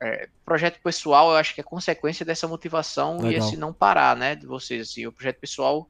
é, 0.00 0.30
projeto 0.42 0.80
pessoal, 0.80 1.32
eu 1.32 1.36
acho 1.36 1.54
que 1.54 1.60
é 1.60 1.64
consequência 1.64 2.24
dessa 2.24 2.48
motivação 2.48 3.18
Legal. 3.18 3.32
e 3.32 3.34
esse 3.34 3.56
não 3.58 3.70
parar, 3.70 4.16
né, 4.16 4.34
de 4.34 4.46
vocês, 4.46 4.88
assim, 4.88 5.06
o 5.06 5.12
projeto 5.12 5.38
pessoal 5.38 5.86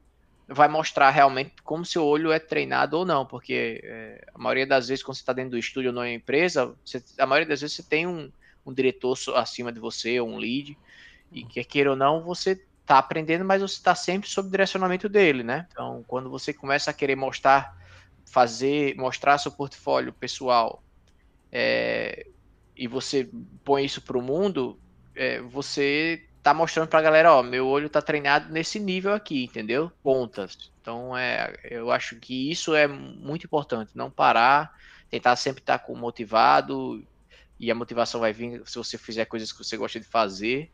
vai 0.47 0.67
mostrar 0.67 1.09
realmente 1.09 1.55
como 1.63 1.85
seu 1.85 2.05
olho 2.05 2.31
é 2.31 2.39
treinado 2.39 2.97
ou 2.97 3.05
não, 3.05 3.25
porque 3.25 3.81
é, 3.83 4.25
a 4.33 4.37
maioria 4.37 4.65
das 4.65 4.87
vezes 4.87 5.03
quando 5.03 5.15
você 5.15 5.21
está 5.21 5.33
dentro 5.33 5.51
do 5.51 5.57
estúdio 5.57 5.89
ou 5.89 5.95
numa 5.95 6.09
empresa, 6.09 6.73
você, 6.85 7.03
a 7.19 7.25
maioria 7.25 7.49
das 7.49 7.61
vezes 7.61 7.75
você 7.75 7.83
tem 7.83 8.07
um, 8.07 8.31
um 8.65 8.73
diretor 8.73 9.17
acima 9.35 9.71
de 9.71 9.79
você, 9.79 10.19
ou 10.19 10.29
um 10.29 10.37
lead, 10.37 10.77
e 11.31 11.43
quer 11.43 11.65
queira 11.65 11.89
ou 11.89 11.95
não, 11.95 12.23
você 12.23 12.59
está 12.81 12.97
aprendendo, 12.97 13.43
mas 13.43 13.61
você 13.61 13.75
está 13.75 13.93
sempre 13.93 14.29
sob 14.29 14.49
direcionamento 14.49 15.09
dele, 15.09 15.43
né? 15.43 15.67
Então, 15.69 16.05
quando 16.07 16.29
você 16.29 16.53
começa 16.53 16.89
a 16.89 16.93
querer 16.93 17.17
mostrar, 17.17 17.75
fazer, 18.25 18.95
mostrar 18.95 19.37
seu 19.37 19.51
portfólio 19.51 20.13
pessoal, 20.13 20.81
é, 21.51 22.25
e 22.75 22.87
você 22.87 23.29
põe 23.65 23.83
isso 23.83 24.01
para 24.01 24.17
o 24.17 24.21
mundo, 24.21 24.79
é, 25.13 25.41
você 25.41 26.26
tá 26.47 26.53
mostrando 26.53 26.87
para 26.87 26.99
a 26.99 27.01
galera, 27.01 27.33
ó, 27.33 27.43
meu 27.43 27.67
olho 27.67 27.89
tá 27.89 28.01
treinado 28.01 28.49
nesse 28.53 28.79
nível 28.79 29.13
aqui, 29.13 29.43
entendeu? 29.43 29.91
Pontas. 30.01 30.71
Então, 30.81 31.17
é, 31.17 31.53
eu 31.65 31.91
acho 31.91 32.15
que 32.15 32.49
isso 32.49 32.73
é 32.73 32.87
muito 32.87 33.45
importante, 33.45 33.91
não 33.95 34.09
parar, 34.09 34.73
tentar 35.09 35.35
sempre 35.35 35.61
estar 35.61 35.77
tá 35.77 35.93
motivado, 35.93 37.05
e 37.59 37.69
a 37.69 37.75
motivação 37.75 38.21
vai 38.21 38.31
vir 38.31 38.61
se 38.65 38.77
você 38.77 38.97
fizer 38.97 39.25
coisas 39.25 39.51
que 39.51 39.57
você 39.57 39.75
gosta 39.75 39.99
de 39.99 40.05
fazer, 40.05 40.71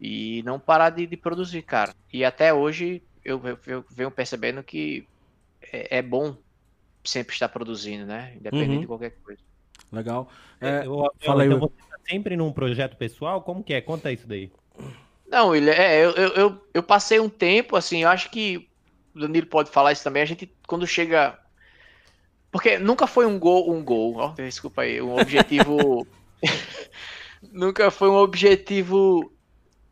e 0.00 0.42
não 0.44 0.58
parar 0.58 0.88
de, 0.88 1.06
de 1.06 1.16
produzir, 1.16 1.60
cara. 1.60 1.94
E 2.10 2.24
até 2.24 2.54
hoje 2.54 3.02
eu, 3.22 3.38
eu, 3.46 3.58
eu 3.66 3.84
venho 3.90 4.10
percebendo 4.10 4.62
que 4.62 5.06
é, 5.70 5.98
é, 5.98 6.02
bom 6.02 6.34
sempre 7.04 7.34
estar 7.34 7.50
produzindo, 7.50 8.06
né? 8.06 8.32
Independente 8.34 8.74
uhum. 8.76 8.80
de 8.80 8.86
qualquer 8.86 9.10
coisa. 9.22 9.42
Legal. 9.92 10.30
É, 10.58 10.86
eu, 10.86 11.12
fala 11.20 11.42
aí. 11.42 11.48
Então 11.48 11.60
você 11.60 11.90
tá 11.90 11.98
sempre 12.08 12.34
num 12.34 12.50
projeto 12.50 12.96
pessoal? 12.96 13.42
Como 13.42 13.62
que 13.62 13.74
é? 13.74 13.82
Conta 13.82 14.10
isso 14.10 14.26
daí. 14.26 14.50
Não, 15.28 15.54
ele 15.54 15.70
é, 15.70 16.04
eu, 16.04 16.10
eu, 16.10 16.66
eu 16.74 16.82
passei 16.82 17.20
um 17.20 17.28
tempo, 17.28 17.76
assim, 17.76 18.02
eu 18.02 18.08
acho 18.08 18.30
que 18.30 18.68
o 19.14 19.20
Danilo 19.20 19.46
pode 19.46 19.70
falar 19.70 19.92
isso 19.92 20.04
também, 20.04 20.22
a 20.22 20.26
gente, 20.26 20.52
quando 20.66 20.86
chega. 20.86 21.38
Porque 22.50 22.78
nunca 22.78 23.06
foi 23.06 23.26
um 23.26 23.38
gol, 23.38 23.72
um 23.72 23.82
gol, 23.84 24.16
ó, 24.16 24.28
desculpa 24.32 24.82
aí, 24.82 25.00
um 25.00 25.16
objetivo. 25.16 26.06
nunca 27.52 27.90
foi 27.90 28.08
um 28.08 28.16
objetivo 28.16 29.32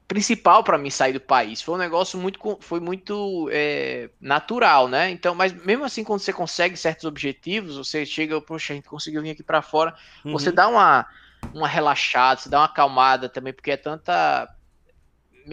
principal 0.08 0.64
para 0.64 0.78
mim 0.78 0.90
sair 0.90 1.12
do 1.12 1.20
país. 1.20 1.60
Foi 1.60 1.74
um 1.74 1.78
negócio 1.78 2.18
muito, 2.18 2.58
foi 2.60 2.80
muito 2.80 3.48
é, 3.52 4.08
natural, 4.18 4.88
né? 4.88 5.10
Então, 5.10 5.34
mas 5.34 5.52
mesmo 5.52 5.84
assim, 5.84 6.02
quando 6.02 6.20
você 6.20 6.32
consegue 6.32 6.76
certos 6.76 7.04
objetivos, 7.04 7.76
você 7.76 8.06
chega, 8.06 8.40
poxa, 8.40 8.72
a 8.72 8.76
gente 8.76 8.88
conseguiu 8.88 9.20
vir 9.20 9.30
aqui 9.30 9.42
para 9.42 9.60
fora, 9.60 9.94
uhum. 10.24 10.32
você 10.32 10.50
dá 10.50 10.66
uma, 10.66 11.06
uma 11.52 11.68
relaxada, 11.68 12.40
você 12.40 12.48
dá 12.48 12.60
uma 12.60 12.64
acalmada 12.64 13.28
também, 13.28 13.52
porque 13.52 13.70
é 13.70 13.76
tanta. 13.76 14.48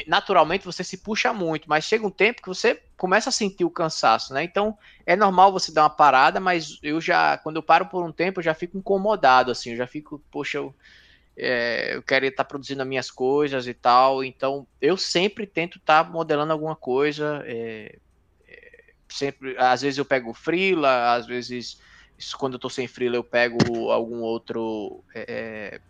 Naturalmente 0.08 0.66
você 0.66 0.84
se 0.84 0.98
puxa 0.98 1.32
muito, 1.34 1.70
mas 1.70 1.86
chega 1.86 2.06
um 2.06 2.12
tempo 2.12 2.42
que 2.42 2.48
você 2.48 2.82
começa 2.98 3.30
a 3.30 3.32
sentir 3.32 3.64
o 3.66 3.70
cansaço, 3.72 4.34
né? 4.34 4.44
Então 4.44 4.78
é 5.06 5.16
normal 5.16 5.52
você 5.52 5.72
dar 5.74 5.84
uma 5.84 5.90
parada, 5.90 6.40
mas 6.40 6.78
eu 6.84 7.00
já, 7.02 7.38
quando 7.38 7.58
eu 7.58 7.64
paro 7.64 7.88
por 7.88 8.04
um 8.04 8.12
tempo, 8.12 8.40
eu 8.40 8.44
já 8.44 8.54
fico 8.54 8.78
incomodado, 8.78 9.52
assim, 9.52 9.72
eu 9.72 9.78
já 9.78 9.88
fico, 9.88 10.24
poxa, 10.32 10.58
eu 10.58 10.76
é, 11.38 11.96
eu 11.96 12.04
quero 12.04 12.26
estar 12.26 12.46
produzindo 12.46 12.82
as 12.82 12.88
minhas 12.88 13.12
coisas 13.12 13.68
e 13.68 13.74
tal. 13.74 14.24
Então, 14.24 14.68
eu 14.82 14.98
sempre 14.98 15.46
tento 15.48 15.78
estar 15.80 16.10
modelando 16.12 16.54
alguma 16.54 16.76
coisa. 16.76 17.42
É, 17.46 17.96
é, 18.48 18.70
sempre, 19.12 19.56
às 19.58 19.82
vezes 19.82 19.98
eu 19.98 20.06
pego 20.06 20.34
freela, 20.34 21.14
às 21.16 21.26
vezes 21.26 21.78
quando 22.38 22.54
eu 22.54 22.58
estou 22.58 22.70
sem 22.70 22.88
freela 22.88 23.16
eu 23.18 23.24
pego 23.24 23.92
algum 23.92 24.22
outro 24.22 25.04
é, 25.16 25.76
é, 25.78 25.82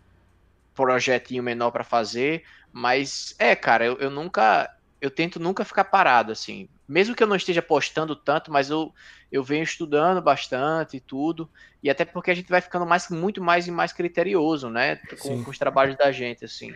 projetinho 0.74 1.42
menor 1.42 1.70
para 1.70 1.84
fazer. 1.84 2.42
Mas 2.78 3.34
é, 3.38 3.56
cara, 3.56 3.86
eu, 3.86 3.96
eu 3.96 4.10
nunca, 4.10 4.70
eu 5.00 5.10
tento 5.10 5.40
nunca 5.40 5.64
ficar 5.64 5.84
parado 5.84 6.30
assim. 6.30 6.68
Mesmo 6.86 7.14
que 7.14 7.22
eu 7.22 7.26
não 7.26 7.34
esteja 7.34 7.62
postando 7.62 8.14
tanto, 8.14 8.52
mas 8.52 8.68
eu, 8.68 8.92
eu 9.32 9.42
venho 9.42 9.62
estudando 9.62 10.20
bastante 10.20 10.98
e 10.98 11.00
tudo, 11.00 11.50
e 11.82 11.88
até 11.88 12.04
porque 12.04 12.30
a 12.30 12.34
gente 12.34 12.50
vai 12.50 12.60
ficando 12.60 12.84
mais, 12.84 13.08
muito 13.08 13.42
mais 13.42 13.66
e 13.66 13.70
mais 13.70 13.94
criterioso, 13.94 14.68
né, 14.68 14.96
com, 15.22 15.42
com 15.42 15.50
os 15.50 15.56
trabalhos 15.58 15.96
da 15.96 16.12
gente, 16.12 16.44
assim. 16.44 16.70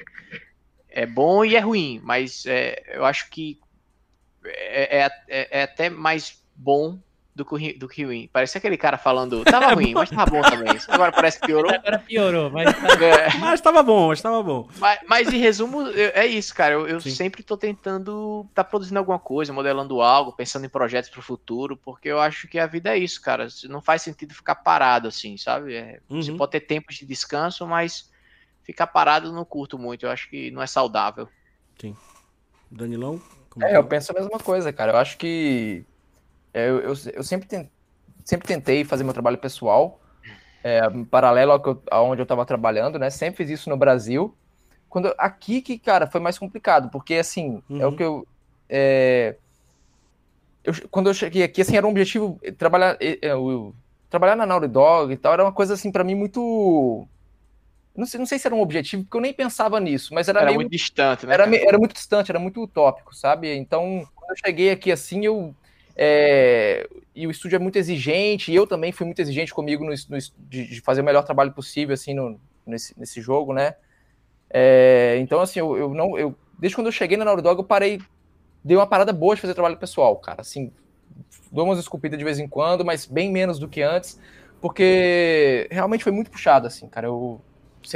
É 0.89 1.05
bom 1.05 1.45
e 1.45 1.55
é 1.55 1.61
ruim, 1.61 2.01
mas 2.03 2.47
é, 2.47 2.83
eu 2.97 3.05
acho 3.05 3.29
que 3.29 3.61
é, 4.43 5.01
é, 5.01 5.11
é, 5.29 5.59
é 5.61 5.63
até 5.65 5.91
mais 5.91 6.43
bom 6.57 6.99
do 7.41 7.57
que, 7.57 7.73
do 7.73 7.89
que 7.89 8.05
ruim. 8.05 8.29
Parece 8.33 8.59
aquele 8.59 8.77
cara 8.77 8.99
falando, 8.99 9.43
tava 9.49 9.75
ruim, 9.75 9.95
mas 9.95 10.11
tava 10.11 10.31
bom 10.31 10.43
também. 10.43 10.79
Agora 10.89 11.11
parece 11.11 11.41
que 11.41 11.47
piorou. 11.47 11.73
Agora 11.73 11.99
piorou, 11.99 12.51
mas, 12.51 12.73
tá... 12.75 12.95
é. 13.05 13.39
mas 13.39 13.61
tava 13.61 13.83
bom, 13.83 14.09
mas 14.09 14.21
tava 14.21 14.43
bom. 14.43 14.69
Mas, 14.79 15.01
mas 15.09 15.33
em 15.33 15.39
resumo, 15.39 15.89
é 15.89 16.27
isso, 16.27 16.55
cara. 16.55 16.75
Eu, 16.75 16.87
eu 16.87 17.01
sempre 17.01 17.43
tô 17.43 17.57
tentando 17.57 18.47
tá 18.55 18.63
produzindo 18.63 18.99
alguma 18.99 19.19
coisa, 19.19 19.53
modelando 19.53 20.03
algo, 20.03 20.33
pensando 20.33 20.67
em 20.67 20.69
projetos 20.69 21.11
pro 21.11 21.23
futuro, 21.23 21.77
porque 21.77 22.09
eu 22.09 22.21
acho 22.21 22.47
que 22.47 22.59
a 22.59 22.67
vida 22.67 22.95
é 22.95 22.99
isso, 22.99 23.21
cara. 23.23 23.47
Não 23.65 23.81
faz 23.81 24.03
sentido 24.03 24.35
ficar 24.35 24.57
parado 24.57 25.09
assim, 25.09 25.37
sabe? 25.37 25.75
É, 25.75 26.01
uhum. 26.11 26.23
Você 26.23 26.33
pode 26.33 26.53
ter 26.53 26.61
tempos 26.61 26.97
de 26.97 27.07
descanso, 27.07 27.67
mas 27.67 28.11
ficar 28.63 28.87
parado 28.87 29.33
não 29.33 29.45
curto 29.45 29.79
muito. 29.79 30.05
Eu 30.05 30.11
acho 30.11 30.29
que 30.29 30.51
não 30.51 30.63
é 30.63 30.67
saudável. 30.67 31.29
Sim. 31.81 31.97
Danilão? 32.71 33.21
é, 33.63 33.77
eu 33.77 33.85
penso 33.85 34.13
a 34.13 34.21
mesma 34.21 34.39
coisa, 34.39 34.73
cara. 34.73 34.93
Eu 34.93 34.97
acho 34.97 35.17
que 35.17 35.85
é, 36.53 36.69
eu, 36.69 36.81
eu, 36.81 36.95
eu 37.15 37.23
sempre, 37.23 37.49
tentei, 37.49 37.71
sempre 38.25 38.47
tentei 38.47 38.85
fazer 38.85 39.05
meu 39.05 39.13
trabalho 39.13 39.39
pessoal, 39.39 40.01
é, 40.63 40.81
paralelo 41.11 41.53
ao 41.53 41.61
que 41.61 41.69
eu, 41.69 41.83
aonde 41.91 42.21
eu 42.21 42.25
estava 42.25 42.45
trabalhando, 42.45 42.99
né? 42.99 43.11
Sempre 43.11 43.45
fiz 43.45 43.61
isso 43.61 43.71
no 43.71 43.77
Brasil. 43.77 44.35
Quando 44.89 45.15
aqui 45.17 45.63
que, 45.63 45.79
cara, 45.79 46.07
foi 46.07 46.21
mais 46.21 46.39
complicado, 46.39 46.91
porque 46.91 47.15
assim, 47.15 47.63
uhum. 47.69 47.81
é 47.81 47.87
o 47.87 47.91
uhum. 47.91 47.97
que 47.97 48.03
eu, 48.03 48.27
é, 48.69 49.37
eu, 50.65 50.75
quando 50.91 51.09
eu 51.09 51.15
cheguei 51.15 51.43
aqui, 51.43 51.63
assim, 51.63 51.77
era 51.77 51.87
um 51.87 51.91
objetivo 51.91 52.41
trabalhar, 52.59 52.97
eu, 53.01 53.75
trabalhar 54.09 54.37
na 54.37 54.45
Naughty 54.45 54.69
Dog 54.69 55.13
e 55.13 55.17
tal, 55.17 55.33
era 55.33 55.45
uma 55.45 55.53
coisa 55.53 55.75
assim 55.75 55.93
para 55.93 56.05
mim 56.05 56.15
muito 56.15 57.07
não 57.97 58.07
sei, 58.07 58.19
não 58.19 58.27
sei 58.27 58.39
se 58.39 58.47
era 58.47 58.55
um 58.55 58.61
objetivo, 58.61 59.03
porque 59.05 59.17
eu 59.17 59.21
nem 59.21 59.33
pensava 59.33 59.79
nisso, 59.81 60.15
mas 60.15 60.29
era, 60.29 60.41
era 60.41 60.47
meio, 60.47 60.61
muito 60.61 60.71
distante, 60.71 61.27
né? 61.27 61.35
Era, 61.35 61.57
era 61.57 61.79
muito 61.79 61.93
distante, 61.93 62.31
era 62.31 62.39
muito 62.39 62.63
utópico, 62.63 63.15
sabe? 63.15 63.55
Então, 63.55 64.07
quando 64.15 64.31
eu 64.31 64.37
cheguei 64.37 64.71
aqui 64.71 64.93
assim, 64.93 65.25
eu 65.25 65.55
é, 66.03 66.89
e 67.15 67.27
o 67.27 67.31
estúdio 67.31 67.57
é 67.57 67.59
muito 67.59 67.77
exigente, 67.77 68.51
e 68.51 68.55
eu 68.55 68.67
também 68.67 68.91
fui 68.91 69.05
muito 69.05 69.21
exigente 69.21 69.53
comigo 69.53 69.85
no, 69.85 69.91
no, 69.91 70.19
de, 70.49 70.67
de, 70.67 70.81
fazer 70.81 71.03
o 71.03 71.05
melhor 71.05 71.23
trabalho 71.23 71.53
possível, 71.53 71.93
assim, 71.93 72.15
no, 72.15 72.41
nesse, 72.67 72.99
nesse 72.99 73.21
jogo, 73.21 73.53
né? 73.53 73.75
É, 74.49 75.19
então, 75.21 75.41
assim, 75.41 75.59
eu, 75.59 75.77
eu, 75.77 75.93
não. 75.93 76.19
Eu, 76.19 76.35
desde 76.59 76.75
quando 76.75 76.87
eu 76.87 76.93
cheguei 76.93 77.19
na 77.19 77.25
Naughty 77.27 77.43
Dog, 77.43 77.61
eu 77.61 77.65
parei. 77.65 78.01
Dei 78.65 78.79
uma 78.79 78.87
parada 78.87 79.13
boa 79.13 79.35
de 79.35 79.43
fazer 79.43 79.53
trabalho 79.53 79.77
pessoal, 79.77 80.17
cara. 80.17 80.41
Assim, 80.41 80.73
dou 81.53 81.67
umas 81.67 81.79
esculpidas 81.79 82.19
de 82.19 82.25
vez 82.25 82.39
em 82.39 82.49
quando, 82.49 82.83
mas 82.83 83.05
bem 83.05 83.31
menos 83.31 83.59
do 83.59 83.69
que 83.69 83.83
antes, 83.83 84.19
porque 84.59 85.69
realmente 85.71 86.03
foi 86.03 86.13
muito 86.13 86.31
puxado, 86.31 86.67
assim, 86.67 86.89
cara. 86.89 87.09
Eu 87.09 87.43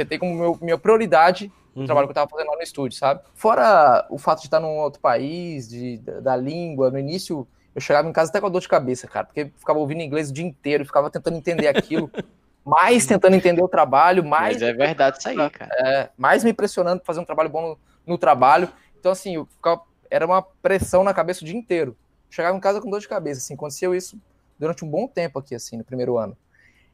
tem 0.07 0.19
como 0.19 0.35
meu, 0.35 0.59
minha 0.61 0.77
prioridade 0.77 1.51
o 1.73 1.79
uhum. 1.79 1.85
trabalho 1.85 2.07
que 2.07 2.11
eu 2.11 2.15
tava 2.15 2.29
fazendo 2.29 2.49
lá 2.49 2.55
no 2.55 2.61
estúdio, 2.61 2.97
sabe? 2.97 3.21
Fora 3.33 4.05
o 4.11 4.17
fato 4.17 4.39
de 4.41 4.47
estar 4.47 4.59
num 4.59 4.77
outro 4.77 5.01
país, 5.01 5.67
de, 5.67 5.97
da, 5.97 6.19
da 6.19 6.35
língua, 6.35 6.89
no 6.89 6.97
início 6.97 7.47
eu 7.75 7.81
chegava 7.81 8.07
em 8.07 8.13
casa 8.13 8.29
até 8.29 8.39
com 8.39 8.47
a 8.47 8.49
dor 8.49 8.61
de 8.61 8.69
cabeça, 8.69 9.05
cara, 9.05 9.25
porque 9.25 9.51
ficava 9.57 9.77
ouvindo 9.77 10.01
inglês 10.01 10.29
o 10.29 10.33
dia 10.33 10.45
inteiro, 10.45 10.85
ficava 10.85 11.09
tentando 11.09 11.35
entender 11.35 11.67
aquilo, 11.67 12.09
mais 12.63 13.05
tentando 13.05 13.35
entender 13.35 13.61
o 13.61 13.67
trabalho, 13.67 14.23
mais. 14.23 14.61
Mas 14.61 14.61
é 14.61 14.73
verdade 14.73 15.17
isso 15.19 15.27
aí, 15.27 15.49
cara. 15.49 15.69
É, 15.79 16.09
mais 16.17 16.43
me 16.43 16.51
impressionando 16.51 17.01
pra 17.01 17.07
fazer 17.07 17.19
um 17.19 17.25
trabalho 17.25 17.49
bom 17.49 17.61
no, 17.61 18.13
no 18.13 18.17
trabalho. 18.17 18.69
Então, 18.97 19.11
assim, 19.11 19.35
eu 19.35 19.45
ficava, 19.45 19.81
era 20.09 20.25
uma 20.25 20.41
pressão 20.41 21.03
na 21.03 21.13
cabeça 21.13 21.43
o 21.43 21.45
dia 21.45 21.55
inteiro. 21.55 21.97
Chegava 22.29 22.55
em 22.55 22.61
casa 22.61 22.79
com 22.79 22.89
dor 22.89 23.01
de 23.01 23.09
cabeça, 23.09 23.41
assim, 23.41 23.55
aconteceu 23.55 23.93
isso 23.93 24.17
durante 24.57 24.85
um 24.85 24.89
bom 24.89 25.05
tempo 25.05 25.37
aqui, 25.37 25.53
assim, 25.53 25.77
no 25.77 25.83
primeiro 25.83 26.17
ano. 26.17 26.35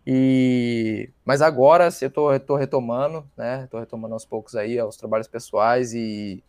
E 0.05 1.09
mas 1.23 1.43
agora 1.43 1.89
eu 2.01 2.09
tô, 2.09 2.39
tô 2.39 2.55
retomando, 2.55 3.23
né? 3.37 3.67
Tô 3.69 3.79
retomando 3.79 4.15
aos 4.15 4.25
poucos 4.25 4.55
aí 4.55 4.81
os 4.81 4.97
trabalhos 4.97 5.27
pessoais 5.27 5.93
e 5.93 6.43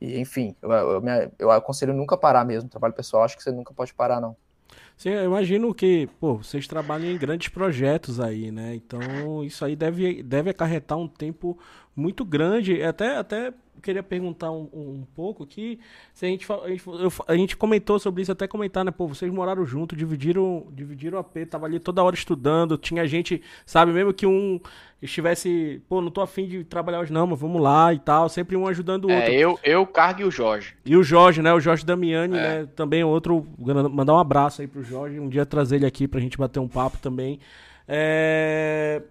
e, 0.00 0.20
enfim, 0.20 0.54
eu, 0.60 0.70
eu, 0.70 1.02
eu, 1.38 1.50
aconselho 1.50 1.94
nunca 1.94 2.16
parar 2.16 2.44
mesmo. 2.44 2.68
Trabalho 2.68 2.94
pessoal, 2.94 3.24
acho 3.24 3.36
que 3.36 3.42
você 3.42 3.50
nunca 3.50 3.72
pode 3.72 3.94
parar, 3.94 4.20
não. 4.20 4.36
Sim, 4.96 5.10
eu 5.10 5.24
imagino 5.24 5.74
que, 5.74 6.08
pô, 6.20 6.36
vocês 6.36 6.68
trabalham 6.68 7.10
em 7.10 7.18
grandes 7.18 7.48
projetos 7.48 8.20
aí, 8.20 8.52
né? 8.52 8.74
Então, 8.74 9.42
isso 9.42 9.64
aí 9.64 9.74
deve, 9.74 10.22
deve 10.22 10.50
acarretar 10.50 10.96
um 10.96 11.08
tempo 11.08 11.58
muito 11.96 12.24
grande. 12.24 12.82
Até, 12.82 13.16
até 13.16 13.52
queria 13.84 14.02
perguntar 14.02 14.50
um, 14.50 14.68
um 14.72 15.06
pouco 15.14 15.46
que 15.46 15.78
se 16.12 16.24
a 16.24 16.28
gente, 16.28 16.46
a 16.50 16.68
gente, 16.68 16.86
eu, 16.86 17.12
a 17.28 17.36
gente 17.36 17.56
comentou 17.56 17.98
sobre 17.98 18.22
isso, 18.22 18.32
até 18.32 18.48
comentar, 18.48 18.84
né? 18.84 18.90
Pô, 18.90 19.06
vocês 19.06 19.30
moraram 19.30 19.64
junto, 19.66 19.94
dividiram, 19.94 20.66
dividiram 20.72 21.18
o 21.18 21.20
AP, 21.20 21.46
tava 21.48 21.66
ali 21.66 21.78
toda 21.78 22.02
hora 22.02 22.14
estudando, 22.14 22.78
tinha 22.78 23.06
gente, 23.06 23.42
sabe, 23.66 23.92
mesmo 23.92 24.12
que 24.14 24.26
um 24.26 24.58
estivesse, 25.02 25.82
pô, 25.86 26.00
não 26.00 26.10
tô 26.10 26.22
afim 26.22 26.46
de 26.46 26.64
trabalhar 26.64 27.00
hoje 27.00 27.12
não, 27.12 27.26
mas 27.26 27.38
vamos 27.38 27.60
lá 27.60 27.92
e 27.92 27.98
tal, 27.98 28.26
sempre 28.30 28.56
um 28.56 28.66
ajudando 28.66 29.04
o 29.04 29.10
é, 29.10 29.16
outro. 29.16 29.32
É, 29.32 29.36
eu, 29.36 29.58
eu, 29.62 29.86
Cargo 29.86 30.22
e 30.22 30.24
o 30.24 30.30
Jorge. 30.30 30.74
E 30.84 30.96
o 30.96 31.02
Jorge, 31.02 31.42
né? 31.42 31.52
O 31.52 31.60
Jorge 31.60 31.84
Damiani, 31.84 32.38
é. 32.38 32.40
né? 32.40 32.68
Também 32.74 33.04
outro, 33.04 33.46
mandar 33.92 34.14
um 34.14 34.18
abraço 34.18 34.62
aí 34.62 34.66
pro 34.66 34.82
Jorge, 34.82 35.20
um 35.20 35.28
dia 35.28 35.44
trazer 35.44 35.76
ele 35.76 35.86
aqui 35.86 36.08
pra 36.08 36.20
gente 36.20 36.38
bater 36.38 36.58
um 36.58 36.68
papo 36.68 36.96
também. 36.98 37.38
É... 37.86 39.02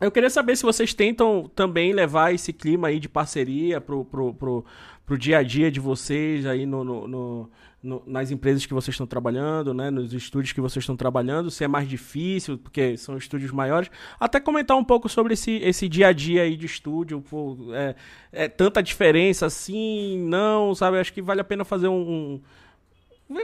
Eu 0.00 0.12
queria 0.12 0.30
saber 0.30 0.56
se 0.56 0.62
vocês 0.62 0.94
tentam 0.94 1.50
também 1.54 1.92
levar 1.92 2.32
esse 2.32 2.52
clima 2.52 2.88
aí 2.88 3.00
de 3.00 3.08
parceria 3.08 3.80
pro, 3.80 4.04
pro, 4.04 4.32
pro, 4.32 4.64
pro 5.04 5.18
dia 5.18 5.38
a 5.38 5.42
dia 5.42 5.70
de 5.72 5.80
vocês 5.80 6.46
aí 6.46 6.64
no, 6.64 6.84
no, 6.84 7.08
no, 7.08 7.50
no, 7.82 8.02
nas 8.06 8.30
empresas 8.30 8.64
que 8.64 8.72
vocês 8.72 8.94
estão 8.94 9.08
trabalhando, 9.08 9.74
né? 9.74 9.90
Nos 9.90 10.12
estúdios 10.12 10.52
que 10.52 10.60
vocês 10.60 10.84
estão 10.84 10.96
trabalhando, 10.96 11.50
se 11.50 11.64
é 11.64 11.68
mais 11.68 11.88
difícil, 11.88 12.56
porque 12.58 12.96
são 12.96 13.16
estúdios 13.16 13.50
maiores. 13.50 13.90
Até 14.20 14.38
comentar 14.38 14.76
um 14.76 14.84
pouco 14.84 15.08
sobre 15.08 15.34
esse, 15.34 15.56
esse 15.56 15.88
dia 15.88 16.08
a 16.08 16.12
dia 16.12 16.42
aí 16.42 16.56
de 16.56 16.66
estúdio. 16.66 17.20
Pô, 17.20 17.56
é, 17.72 17.96
é 18.30 18.48
tanta 18.48 18.80
diferença 18.80 19.46
assim, 19.46 20.18
não, 20.28 20.76
sabe? 20.76 21.00
Acho 21.00 21.12
que 21.12 21.20
vale 21.20 21.40
a 21.40 21.44
pena 21.44 21.64
fazer 21.64 21.88
um, 21.88 21.94
um 21.94 22.40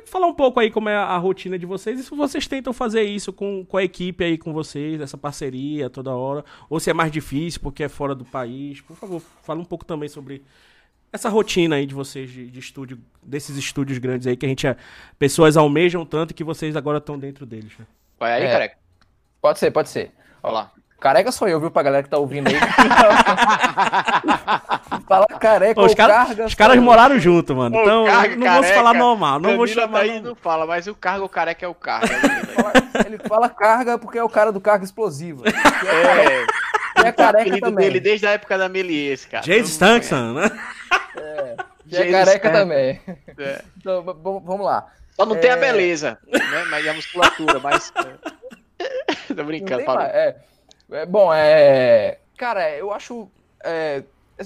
falar 0.07 0.27
um 0.27 0.35
pouco 0.35 0.61
aí 0.61 0.71
como 0.71 0.89
é 0.89 0.97
a 0.97 1.17
rotina 1.19 1.59
de 1.59 1.67
vocês 1.67 2.01
e 2.01 2.03
se 2.03 2.15
vocês 2.15 2.47
tentam 2.47 2.73
fazer 2.73 3.03
isso 3.03 3.33
com, 3.33 3.65
com 3.65 3.77
a 3.77 3.85
equipe 3.85 4.25
aí 4.25 4.39
com 4.39 4.53
vocês, 4.53 5.01
essa 5.01 5.19
parceria 5.19 5.91
toda 5.91 6.15
hora, 6.15 6.45
ou 6.71 6.81
se 6.81 6.91
é 6.91 6.95
mais 6.95 7.13
difícil 7.13 7.61
porque 7.61 7.85
é 7.85 7.89
fora 7.89 8.15
do 8.15 8.25
país. 8.25 8.81
Por 8.81 8.97
favor, 8.97 9.21
fala 9.43 9.61
um 9.61 9.65
pouco 9.65 9.85
também 9.85 10.09
sobre 10.09 10.43
essa 11.13 11.29
rotina 11.29 11.77
aí 11.77 11.87
de 11.87 11.95
vocês 11.95 12.31
de, 12.31 12.51
de 12.51 12.59
estúdio, 12.59 12.99
desses 13.23 13.57
estúdios 13.57 13.99
grandes 13.99 14.27
aí 14.27 14.37
que 14.37 14.47
a 14.47 14.49
gente, 14.49 14.67
é, 14.67 14.77
pessoas 15.19 15.57
almejam 15.57 16.05
tanto 16.05 16.35
que 16.35 16.43
vocês 16.43 16.75
agora 16.77 16.99
estão 16.99 17.19
dentro 17.19 17.47
deles. 17.47 17.73
Né? 17.79 17.87
Vai 18.19 18.33
aí, 18.33 18.45
é, 18.45 18.51
careca. 18.51 18.77
Pode 19.41 19.59
ser, 19.59 19.71
pode 19.71 19.91
ser. 19.91 20.13
Olha 20.43 20.55
lá. 20.55 20.73
Careca 20.99 21.31
sou 21.31 21.47
eu, 21.47 21.61
viu, 21.61 21.71
pra 21.71 21.83
galera 21.83 22.03
que 22.03 22.09
tá 22.09 22.17
ouvindo 22.17 22.49
aí. 22.49 22.57
Fala 25.07 25.27
careca 25.27 25.75
Pô, 25.75 25.85
os 25.85 25.95
cara, 25.95 26.15
carga. 26.15 26.47
Os 26.47 26.55
caras 26.55 26.79
moraram 26.79 27.19
junto, 27.19 27.55
mano. 27.55 27.77
então, 27.79 28.07
carga, 28.07 28.37
não 28.37 28.55
vou 28.55 28.65
falar 28.65 28.95
normal. 28.95 29.39
Não 29.39 29.57
vou 29.57 29.67
chamar. 29.67 30.07
Não 30.23 30.35
fala, 30.35 30.67
mas 30.67 30.87
o 30.87 30.95
cargo 30.95 31.27
o 31.27 31.29
careca 31.29 31.67
é 31.67 31.69
o 31.69 31.75
carga. 31.75 32.09
ele 33.05 33.19
fala 33.19 33.49
carga 33.49 33.99
porque 33.99 34.19
é 34.19 34.25
o 34.25 34.29
cara 34.29 34.51
do 34.51 34.61
carga 34.61 34.85
explosivo. 34.85 35.45
É. 35.47 37.09
é 37.09 37.13
careca 37.13 37.61
também. 37.61 37.87
dele 37.87 38.01
desde 38.01 38.27
a 38.27 38.31
época 38.31 38.57
da 38.57 38.69
Melies, 38.69 39.27
cara. 39.27 39.45
James 39.45 39.69
Stanson, 39.69 40.33
né? 40.33 40.51
É. 41.17 41.57
é 41.93 42.11
careca 42.11 42.51
também. 42.51 43.01
É. 43.39 43.63
Então, 43.77 44.03
vamos 44.03 44.65
lá. 44.65 44.87
Só 45.15 45.27
não 45.27 45.37
é... 45.37 45.39
tem 45.39 45.51
a 45.51 45.55
é. 45.55 45.61
beleza, 45.61 46.19
né? 46.27 46.65
Mas 46.71 46.87
a 46.87 46.95
musculatura, 46.95 47.59
mas. 47.59 47.93
Tô 49.35 49.45
brincando, 49.45 49.85
fala. 49.85 50.07
É. 50.07 50.37
É, 50.91 51.07
bom, 51.07 51.33
é. 51.33 52.19
Cara, 52.37 52.71
eu 52.71 52.93
acho. 52.93 53.31
É, 53.63 54.03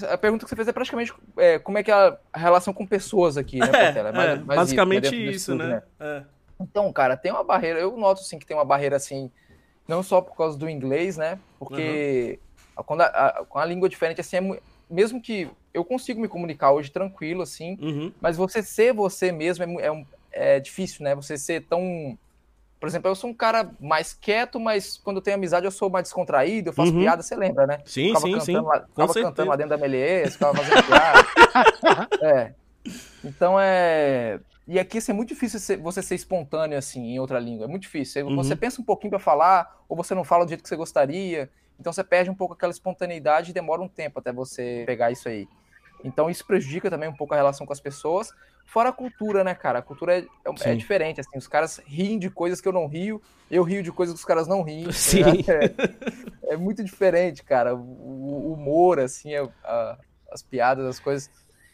a 0.09 0.17
pergunta 0.17 0.45
que 0.45 0.49
você 0.49 0.55
fez 0.55 0.67
é 0.67 0.71
praticamente 0.71 1.13
é, 1.37 1.57
como 1.57 1.77
é 1.77 1.83
que 1.83 1.91
é 1.91 1.93
a 1.93 2.17
relação 2.33 2.73
com 2.73 2.85
pessoas 2.85 3.37
aqui, 3.37 3.59
né, 3.59 3.67
É, 3.95 3.97
é 3.97 4.11
mais, 4.11 4.45
mais 4.45 4.59
basicamente 4.59 5.07
isso, 5.07 5.53
isso 5.53 5.55
né? 5.55 5.67
né? 5.67 5.83
É. 5.99 6.23
Então, 6.59 6.91
cara, 6.91 7.15
tem 7.15 7.31
uma 7.31 7.43
barreira. 7.43 7.79
Eu 7.79 7.95
noto 7.97 8.21
sim 8.21 8.37
que 8.37 8.45
tem 8.45 8.55
uma 8.55 8.65
barreira 8.65 8.97
assim, 8.97 9.31
não 9.87 10.03
só 10.03 10.21
por 10.21 10.35
causa 10.35 10.57
do 10.57 10.69
inglês, 10.69 11.17
né? 11.17 11.39
Porque 11.57 12.39
uhum. 12.77 12.83
quando 12.83 13.01
a, 13.01 13.05
a, 13.05 13.45
com 13.45 13.57
a 13.57 13.65
língua 13.65 13.87
diferente, 13.87 14.21
assim, 14.21 14.37
é, 14.37 14.59
mesmo 14.89 15.21
que 15.21 15.49
eu 15.73 15.85
consigo 15.85 16.19
me 16.19 16.27
comunicar 16.27 16.71
hoje 16.71 16.91
tranquilo, 16.91 17.41
assim, 17.41 17.77
uhum. 17.81 18.11
mas 18.19 18.35
você 18.35 18.61
ser 18.61 18.93
você 18.93 19.31
mesmo 19.31 19.79
é, 19.79 19.87
é, 19.87 20.55
é 20.55 20.59
difícil, 20.59 21.03
né? 21.03 21.15
Você 21.15 21.37
ser 21.37 21.65
tão 21.65 22.17
por 22.79 22.87
exemplo, 22.87 23.11
eu 23.11 23.15
sou 23.15 23.29
um 23.29 23.33
cara 23.33 23.71
mais 23.79 24.13
quieto, 24.13 24.59
mas 24.59 24.97
quando 24.97 25.17
eu 25.17 25.21
tenho 25.21 25.35
amizade 25.35 25.65
eu 25.65 25.71
sou 25.71 25.89
mais 25.89 26.03
descontraído, 26.03 26.69
eu 26.69 26.73
faço 26.73 26.93
uhum. 26.93 27.01
piada, 27.01 27.21
você 27.21 27.35
lembra, 27.35 27.67
né? 27.67 27.81
Sim, 27.85 28.15
sim, 28.15 28.39
sim. 28.39 28.55
Lá, 28.59 28.85
ficava 28.87 29.13
cantando 29.13 29.49
lá 29.49 29.55
dentro 29.57 29.71
da 29.71 29.77
Melies, 29.77 30.33
ficava 30.33 30.57
fazendo 30.57 30.83
piada. 30.85 32.07
é. 32.25 32.53
Então 33.23 33.59
é. 33.59 34.39
E 34.65 34.79
aqui 34.79 34.99
assim, 34.99 35.11
é 35.11 35.15
muito 35.15 35.29
difícil 35.29 35.81
você 35.81 36.01
ser 36.01 36.15
espontâneo 36.15 36.77
assim 36.77 37.01
em 37.01 37.19
outra 37.19 37.37
língua. 37.37 37.65
É 37.65 37.67
muito 37.67 37.81
difícil. 37.81 38.25
Uhum. 38.25 38.35
Você 38.37 38.55
pensa 38.55 38.81
um 38.81 38.85
pouquinho 38.85 39.09
para 39.09 39.19
falar, 39.19 39.83
ou 39.89 39.97
você 39.97 40.15
não 40.15 40.23
fala 40.23 40.45
do 40.45 40.49
jeito 40.49 40.63
que 40.63 40.69
você 40.69 40.75
gostaria. 40.77 41.49
Então 41.77 41.91
você 41.91 42.03
perde 42.03 42.29
um 42.29 42.35
pouco 42.35 42.53
aquela 42.53 42.71
espontaneidade 42.71 43.51
e 43.51 43.53
demora 43.53 43.81
um 43.81 43.87
tempo 43.87 44.19
até 44.19 44.31
você 44.31 44.83
pegar 44.85 45.11
isso 45.11 45.27
aí. 45.27 45.47
Então 46.03 46.29
isso 46.29 46.45
prejudica 46.45 46.89
também 46.89 47.09
um 47.09 47.15
pouco 47.15 47.33
a 47.33 47.37
relação 47.37 47.65
com 47.65 47.73
as 47.73 47.79
pessoas. 47.79 48.31
Fora 48.65 48.89
a 48.89 48.93
cultura, 48.93 49.43
né, 49.43 49.55
cara? 49.55 49.79
A 49.79 49.81
cultura 49.81 50.19
é, 50.19 50.19
é, 50.19 50.71
é, 50.71 50.75
diferente, 50.75 51.19
assim. 51.19 51.37
Os 51.37 51.47
caras 51.47 51.81
riem 51.85 52.19
de 52.19 52.29
coisas 52.29 52.61
que 52.61 52.67
eu 52.67 52.71
não 52.71 52.87
rio, 52.87 53.21
eu 53.49 53.63
rio 53.63 53.81
de 53.81 53.91
coisas 53.91 54.13
que 54.13 54.19
os 54.19 54.25
caras 54.25 54.47
não 54.47 54.61
riem. 54.61 54.85
Tá 54.85 54.91
Sim. 54.91 55.23
É, 55.47 56.53
é, 56.53 56.57
muito 56.57 56.83
diferente, 56.83 57.43
cara. 57.43 57.75
O, 57.75 58.53
humor, 58.53 58.99
assim, 58.99 59.33
a, 59.35 59.49
a, 59.63 59.97
as 60.31 60.43
piadas, 60.43 60.85
as 60.85 60.99
coisas. 60.99 61.29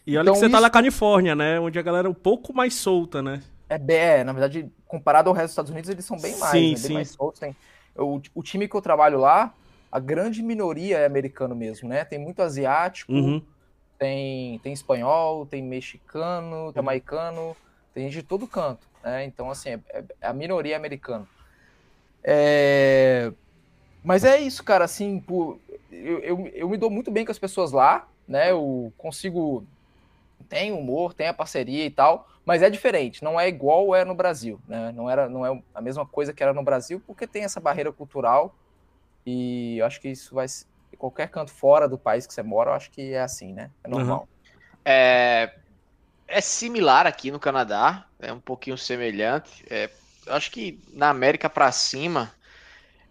E 0.07 0.17
olha 0.17 0.23
então, 0.23 0.33
que 0.33 0.39
você 0.39 0.45
tá 0.45 0.47
isso... 0.47 0.55
tá 0.57 0.61
na 0.61 0.69
Califórnia, 0.69 1.35
né? 1.35 1.59
Onde 1.59 1.77
a 1.77 1.81
galera 1.81 2.07
é 2.07 2.11
um 2.11 2.15
pouco 2.15 2.53
mais 2.53 2.75
solta, 2.75 3.21
né? 3.21 3.41
É, 3.67 3.79
é, 3.93 4.23
na 4.23 4.31
verdade, 4.31 4.71
comparado 4.88 5.29
ao 5.29 5.35
resto 5.35 5.47
dos 5.47 5.51
Estados 5.51 5.71
Unidos, 5.71 5.89
eles 5.89 6.05
são 6.05 6.17
bem 6.17 6.38
mais, 6.38 6.51
sim, 6.51 6.67
né? 6.67 6.73
bem 6.73 6.77
sim. 6.77 6.93
mais 6.93 7.09
soltos. 7.09 7.39
Tem... 7.39 7.55
O, 7.97 8.21
o 8.33 8.43
time 8.43 8.67
que 8.67 8.75
eu 8.75 8.81
trabalho 8.81 9.19
lá, 9.19 9.53
a 9.91 9.99
grande 9.99 10.41
minoria 10.41 10.99
é 10.99 11.05
americano 11.05 11.55
mesmo, 11.55 11.89
né? 11.89 12.05
Tem 12.05 12.19
muito 12.19 12.41
asiático, 12.41 13.11
uhum 13.11 13.41
tem, 13.97 14.60
tem 14.60 14.73
espanhol, 14.73 15.45
tem 15.45 15.63
mexicano, 15.63 16.71
jamaicano, 16.73 17.55
tem 17.93 18.05
gente 18.05 18.21
de 18.21 18.23
todo 18.23 18.47
canto, 18.47 18.88
né? 19.03 19.25
Então, 19.25 19.49
assim, 19.49 19.69
é, 19.69 19.79
é, 19.89 20.03
é 20.21 20.27
a 20.27 20.34
minoria 20.34 20.75
americana. 20.75 21.27
É... 22.23 23.31
Mas 24.03 24.23
é 24.23 24.39
isso, 24.39 24.63
cara, 24.63 24.86
assim, 24.86 25.19
por... 25.19 25.60
eu, 25.91 26.19
eu, 26.19 26.47
eu 26.47 26.69
me 26.69 26.77
dou 26.77 26.89
muito 26.89 27.10
bem 27.10 27.25
com 27.25 27.31
as 27.31 27.39
pessoas 27.39 27.71
lá, 27.71 28.08
né? 28.27 28.51
Eu 28.51 28.91
consigo. 28.97 29.65
Tem 30.49 30.71
humor, 30.71 31.13
tem 31.13 31.27
a 31.27 31.34
parceria 31.34 31.86
e 31.86 31.89
tal, 31.89 32.27
mas 32.45 32.62
é 32.62 32.69
diferente, 32.69 33.23
não 33.23 33.39
é 33.39 33.47
igual 33.47 33.95
é 33.95 34.05
no 34.05 34.13
Brasil, 34.13 34.60
né? 34.67 34.91
Não, 34.91 35.10
era, 35.10 35.27
não 35.27 35.43
é 35.43 35.60
a 35.73 35.81
mesma 35.81 36.05
coisa 36.05 36.34
que 36.34 36.43
era 36.43 36.53
no 36.53 36.62
Brasil, 36.62 37.01
porque 37.07 37.26
tem 37.26 37.43
essa 37.43 37.59
barreira 37.59 37.91
cultural 37.91 38.53
e 39.26 39.80
eu 39.80 39.86
acho 39.86 39.99
que 39.99 40.09
isso 40.09 40.36
vai, 40.36 40.45
qualquer 40.98 41.30
canto 41.30 41.52
fora 41.52 41.88
do 41.88 41.98
país 41.98 42.26
que 42.26 42.34
você 42.34 42.43
mora, 42.43 42.72
eu 42.72 42.76
acho 42.76 42.91
que 42.91 43.14
é 43.14 43.22
assim, 43.22 43.54
né? 43.54 43.70
É 43.84 43.88
normal. 43.88 44.22
Uhum. 44.22 44.28
É, 44.84 45.54
é 46.28 46.41
similar 46.41 47.08
aqui 47.08 47.32
no 47.32 47.39
Canadá, 47.39 48.06
é 48.20 48.32
um 48.32 48.39
pouquinho 48.39 48.78
semelhante. 48.78 49.66
É, 49.70 49.89
acho 50.28 50.52
que 50.52 50.80
na 50.93 51.10
América 51.10 51.50
para 51.50 51.72
cima, 51.72 52.32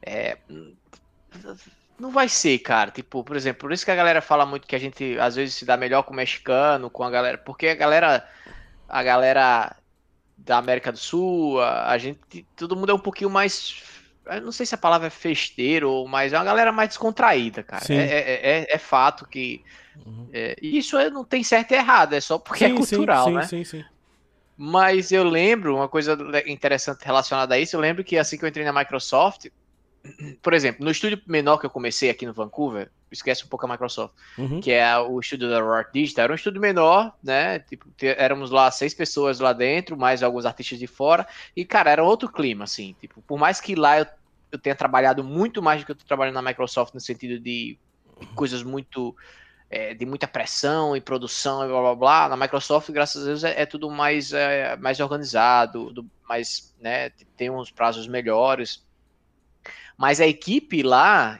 é, 0.02 0.38
não 1.98 2.10
vai 2.10 2.28
ser, 2.28 2.58
cara. 2.58 2.90
Tipo, 2.90 3.22
por 3.22 3.36
exemplo, 3.36 3.60
por 3.60 3.72
isso 3.72 3.84
que 3.84 3.90
a 3.90 3.96
galera 3.96 4.20
fala 4.20 4.44
muito 4.44 4.66
que 4.66 4.76
a 4.76 4.80
gente 4.80 5.18
às 5.18 5.36
vezes 5.36 5.54
se 5.54 5.64
dá 5.64 5.76
melhor 5.76 6.02
com 6.02 6.12
o 6.12 6.16
mexicano, 6.16 6.90
com 6.90 7.02
a 7.02 7.10
galera, 7.10 7.38
porque 7.38 7.68
a 7.68 7.74
galera, 7.74 8.28
a 8.88 9.02
galera 9.02 9.76
da 10.36 10.58
América 10.58 10.90
do 10.90 10.98
Sul, 10.98 11.60
a, 11.60 11.90
a 11.90 11.98
gente, 11.98 12.46
todo 12.56 12.76
mundo 12.76 12.90
é 12.90 12.94
um 12.94 12.98
pouquinho 12.98 13.30
mais 13.30 13.82
eu 14.26 14.40
não 14.40 14.52
sei 14.52 14.64
se 14.66 14.74
a 14.74 14.78
palavra 14.78 15.08
é 15.08 15.10
festeiro, 15.10 16.06
mas 16.06 16.32
é 16.32 16.38
uma 16.38 16.44
galera 16.44 16.72
mais 16.72 16.88
descontraída, 16.90 17.62
cara. 17.62 17.84
É, 17.88 17.94
é, 17.94 18.60
é, 18.60 18.66
é, 18.74 18.78
fato 18.78 19.26
que. 19.26 19.62
Uhum. 20.04 20.28
É, 20.32 20.56
isso 20.60 20.98
não 21.10 21.24
tem 21.24 21.44
certo 21.44 21.72
e 21.72 21.74
errado, 21.74 22.14
é 22.14 22.20
só 22.20 22.38
porque 22.38 22.64
é 22.64 22.68
sim, 22.68 22.74
é 22.74 22.76
cultural, 22.76 23.26
sim, 23.26 23.34
né? 23.34 23.42
Sim, 23.42 23.64
sim, 23.64 23.78
sim. 23.78 23.84
Mas 24.56 25.10
eu 25.10 25.24
lembro, 25.24 25.76
uma 25.76 25.88
coisa 25.88 26.16
interessante 26.46 27.04
relacionada 27.04 27.54
a 27.54 27.58
isso, 27.58 27.74
eu 27.74 27.80
lembro 27.80 28.04
que 28.04 28.16
assim 28.16 28.38
que 28.38 28.44
eu 28.44 28.48
entrei 28.48 28.64
na 28.64 28.72
Microsoft, 28.72 29.46
por 30.42 30.52
exemplo, 30.52 30.84
no 30.84 30.90
estúdio 30.90 31.20
menor 31.26 31.58
que 31.58 31.66
eu 31.66 31.70
comecei 31.70 32.10
aqui 32.10 32.26
no 32.26 32.32
Vancouver, 32.32 32.90
esquece 33.10 33.44
um 33.44 33.48
pouco 33.48 33.64
a 33.66 33.68
Microsoft, 33.68 34.14
uhum. 34.36 34.60
que 34.60 34.70
é 34.70 34.96
o 34.98 35.18
estúdio 35.20 35.48
da 35.48 35.60
Rock 35.60 35.92
Digital. 35.92 36.24
Era 36.24 36.32
um 36.32 36.36
estúdio 36.36 36.60
menor, 36.60 37.14
né? 37.22 37.60
Tipo, 37.60 37.86
éramos 38.00 38.50
lá 38.50 38.70
seis 38.70 38.92
pessoas 38.92 39.40
lá 39.40 39.52
dentro, 39.52 39.96
mais 39.96 40.22
alguns 40.22 40.44
artistas 40.44 40.78
de 40.78 40.86
fora. 40.86 41.26
E, 41.56 41.64
cara, 41.64 41.90
era 41.90 42.04
outro 42.04 42.28
clima, 42.28 42.64
assim. 42.64 42.94
Tipo, 43.00 43.22
por 43.22 43.38
mais 43.38 43.60
que 43.60 43.74
lá 43.74 44.00
eu, 44.00 44.06
eu 44.52 44.58
tenha 44.58 44.74
trabalhado 44.74 45.24
muito 45.24 45.62
mais 45.62 45.80
do 45.80 45.86
que 45.86 45.92
eu 45.92 45.96
tô 45.96 46.04
trabalhando 46.04 46.34
na 46.34 46.42
Microsoft, 46.42 46.92
no 46.92 47.00
sentido 47.00 47.38
de 47.38 47.78
coisas 48.34 48.62
muito 48.62 49.16
é, 49.70 49.94
de 49.94 50.06
muita 50.06 50.28
pressão 50.28 50.96
e 50.96 51.00
produção 51.00 51.64
e 51.64 51.68
blá 51.68 51.80
blá 51.80 51.94
blá. 51.94 52.28
Na 52.28 52.36
Microsoft, 52.36 52.90
graças 52.90 53.22
a 53.22 53.26
Deus, 53.26 53.44
é, 53.44 53.62
é 53.62 53.66
tudo 53.66 53.90
mais, 53.90 54.32
é, 54.32 54.76
mais 54.76 55.00
organizado, 55.00 55.92
do, 55.92 56.06
mais, 56.28 56.74
né, 56.80 57.10
tem 57.36 57.50
uns 57.50 57.70
prazos 57.70 58.06
melhores. 58.06 58.84
Mas 59.96 60.20
a 60.20 60.26
equipe 60.26 60.82
lá, 60.82 61.38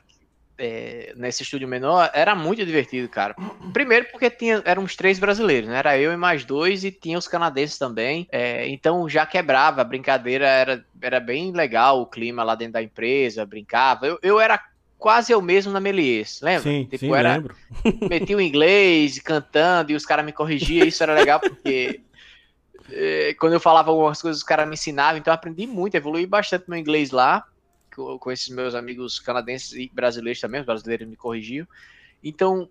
é, 0.57 1.13
nesse 1.17 1.43
estúdio 1.43 1.67
menor, 1.67 2.11
era 2.15 2.35
muito 2.35 2.65
divertido, 2.65 3.09
cara. 3.09 3.35
Primeiro 3.73 4.07
porque 4.11 4.31
tinha, 4.31 4.63
eram 4.65 4.83
uns 4.83 4.97
três 4.97 5.19
brasileiros, 5.19 5.69
né? 5.69 5.79
Era 5.79 5.99
eu 5.99 6.13
e 6.13 6.17
mais 6.17 6.45
dois, 6.45 6.85
e 6.85 6.91
tinha 6.91 7.19
os 7.19 7.29
canadenses 7.29 7.79
também. 7.79 8.29
É, 8.31 8.69
então 8.69 9.09
já 9.09 9.27
quebrava, 9.27 9.81
a 9.81 9.85
brincadeira 9.85 10.47
era, 10.47 10.85
era 11.01 11.21
bem 11.21 11.53
legal, 11.53 12.01
o 12.01 12.07
clima 12.07 12.45
lá 12.45 12.55
dentro 12.55 12.75
da 12.75 12.83
empresa, 12.83 13.45
brincava. 13.45 14.07
Eu, 14.07 14.19
eu 14.23 14.41
era 14.41 14.61
quase 15.05 15.33
eu 15.33 15.43
mesmo 15.43 15.71
na 15.71 15.81
Melies, 15.81 16.41
lembra? 16.41 16.63
Sim, 16.63 16.85
tipo, 16.85 16.99
sim, 16.99 17.15
era, 17.15 17.35
lembro. 17.35 17.55
Meti 18.09 18.35
o 18.35 18.41
inglês 18.41 19.19
cantando 19.19 19.93
e 19.93 19.95
os 19.95 20.07
caras 20.07 20.25
me 20.25 20.33
corrigiam, 20.33 20.87
isso 20.87 21.03
era 21.03 21.13
legal 21.13 21.41
porque 21.41 22.01
é, 22.91 23.35
quando 23.39 23.53
eu 23.53 23.61
falava 23.61 23.91
algumas 23.91 24.23
coisas 24.23 24.41
os 24.41 24.47
caras 24.47 24.67
me 24.67 24.75
ensinavam, 24.75 25.19
então 25.19 25.31
eu 25.31 25.35
aprendi 25.35 25.67
muito, 25.67 25.95
evolui 25.95 26.25
bastante 26.25 26.65
meu 26.69 26.79
inglês 26.79 27.11
lá, 27.11 27.45
com, 27.95 28.19
com, 28.19 28.33
esses 28.33 28.49
meus 28.49 28.75
amigos 28.75 29.19
canadenses 29.19 29.73
e 29.73 29.91
brasileiros 29.93 30.41
também, 30.41 30.61
os 30.61 30.67
brasileiros 30.67 31.07
me 31.07 31.17
corrigiam. 31.17 31.67
Então, 32.23 32.69